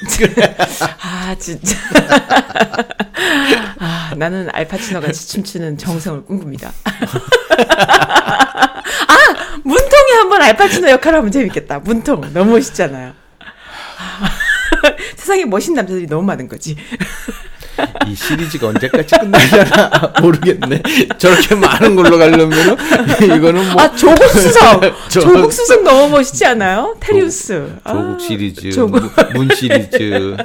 아 1.02 1.34
진짜. 1.38 1.76
아 3.78 4.14
나는 4.16 4.48
알파치노 4.52 5.00
같이 5.00 5.28
춤추는 5.28 5.78
정성을 5.78 6.24
꿈꿉니다. 6.24 6.72
아 6.84 6.90
문통이 9.62 10.12
한번 10.18 10.42
알파치노 10.42 10.90
역할 10.90 11.14
하면 11.14 11.30
재밌겠다. 11.30 11.78
문통 11.80 12.32
너무 12.32 12.52
멋있잖아요. 12.52 13.12
세상에 15.16 15.44
멋있는 15.44 15.76
남자들이 15.76 16.06
너무 16.06 16.22
많은 16.22 16.48
거지. 16.48 16.76
이 18.06 18.14
시리즈가 18.14 18.68
언제까지 18.68 19.16
끝나려나 19.18 20.12
모르겠네. 20.22 20.82
저렇게 21.18 21.54
많은 21.54 21.96
걸로 21.96 22.18
가려면은 22.18 22.76
이거는 23.22 23.72
뭐 23.72 23.80
아 23.82 23.94
조국 23.94 24.24
수석, 24.28 24.80
저- 25.08 25.20
조국 25.20 25.52
수석 25.52 25.82
너무 25.82 26.08
멋있지 26.10 26.44
않아요? 26.46 26.96
테리우스. 27.00 27.72
아, 27.84 27.92
조국 27.92 28.20
시리즈, 28.20 28.70
조국. 28.70 29.00
문- 29.34 29.46
문 29.46 29.54
시리즈, 29.56 30.36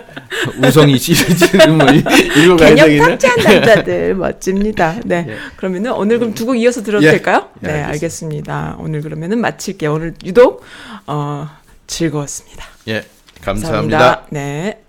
우성이 0.63 0.97
시리즈 0.97 1.55
뭐 1.67 1.85
이- 1.91 2.03
이거 2.43 2.55
가야 2.55 2.75
개념 2.75 2.87
되겠네. 2.87 3.17
탑재한 3.17 3.55
남자들 3.61 4.15
멋집니다. 4.15 4.95
네. 5.03 5.25
예. 5.27 5.35
그러면은 5.57 5.91
오늘 5.91 6.19
그럼 6.19 6.33
두 6.33 6.45
곡 6.45 6.55
이어서 6.57 6.83
들어도 6.83 7.03
예. 7.05 7.11
될까요? 7.11 7.49
예, 7.63 7.67
네, 7.67 7.81
알겠습니다. 7.83 8.75
오늘 8.79 9.01
그러면은 9.01 9.39
마칠게요. 9.41 9.93
오늘 9.93 10.13
유독 10.23 10.63
어 11.07 11.49
즐거웠습니다. 11.87 12.65
예, 12.87 13.03
감사합니다. 13.43 14.23
네. 14.29 14.79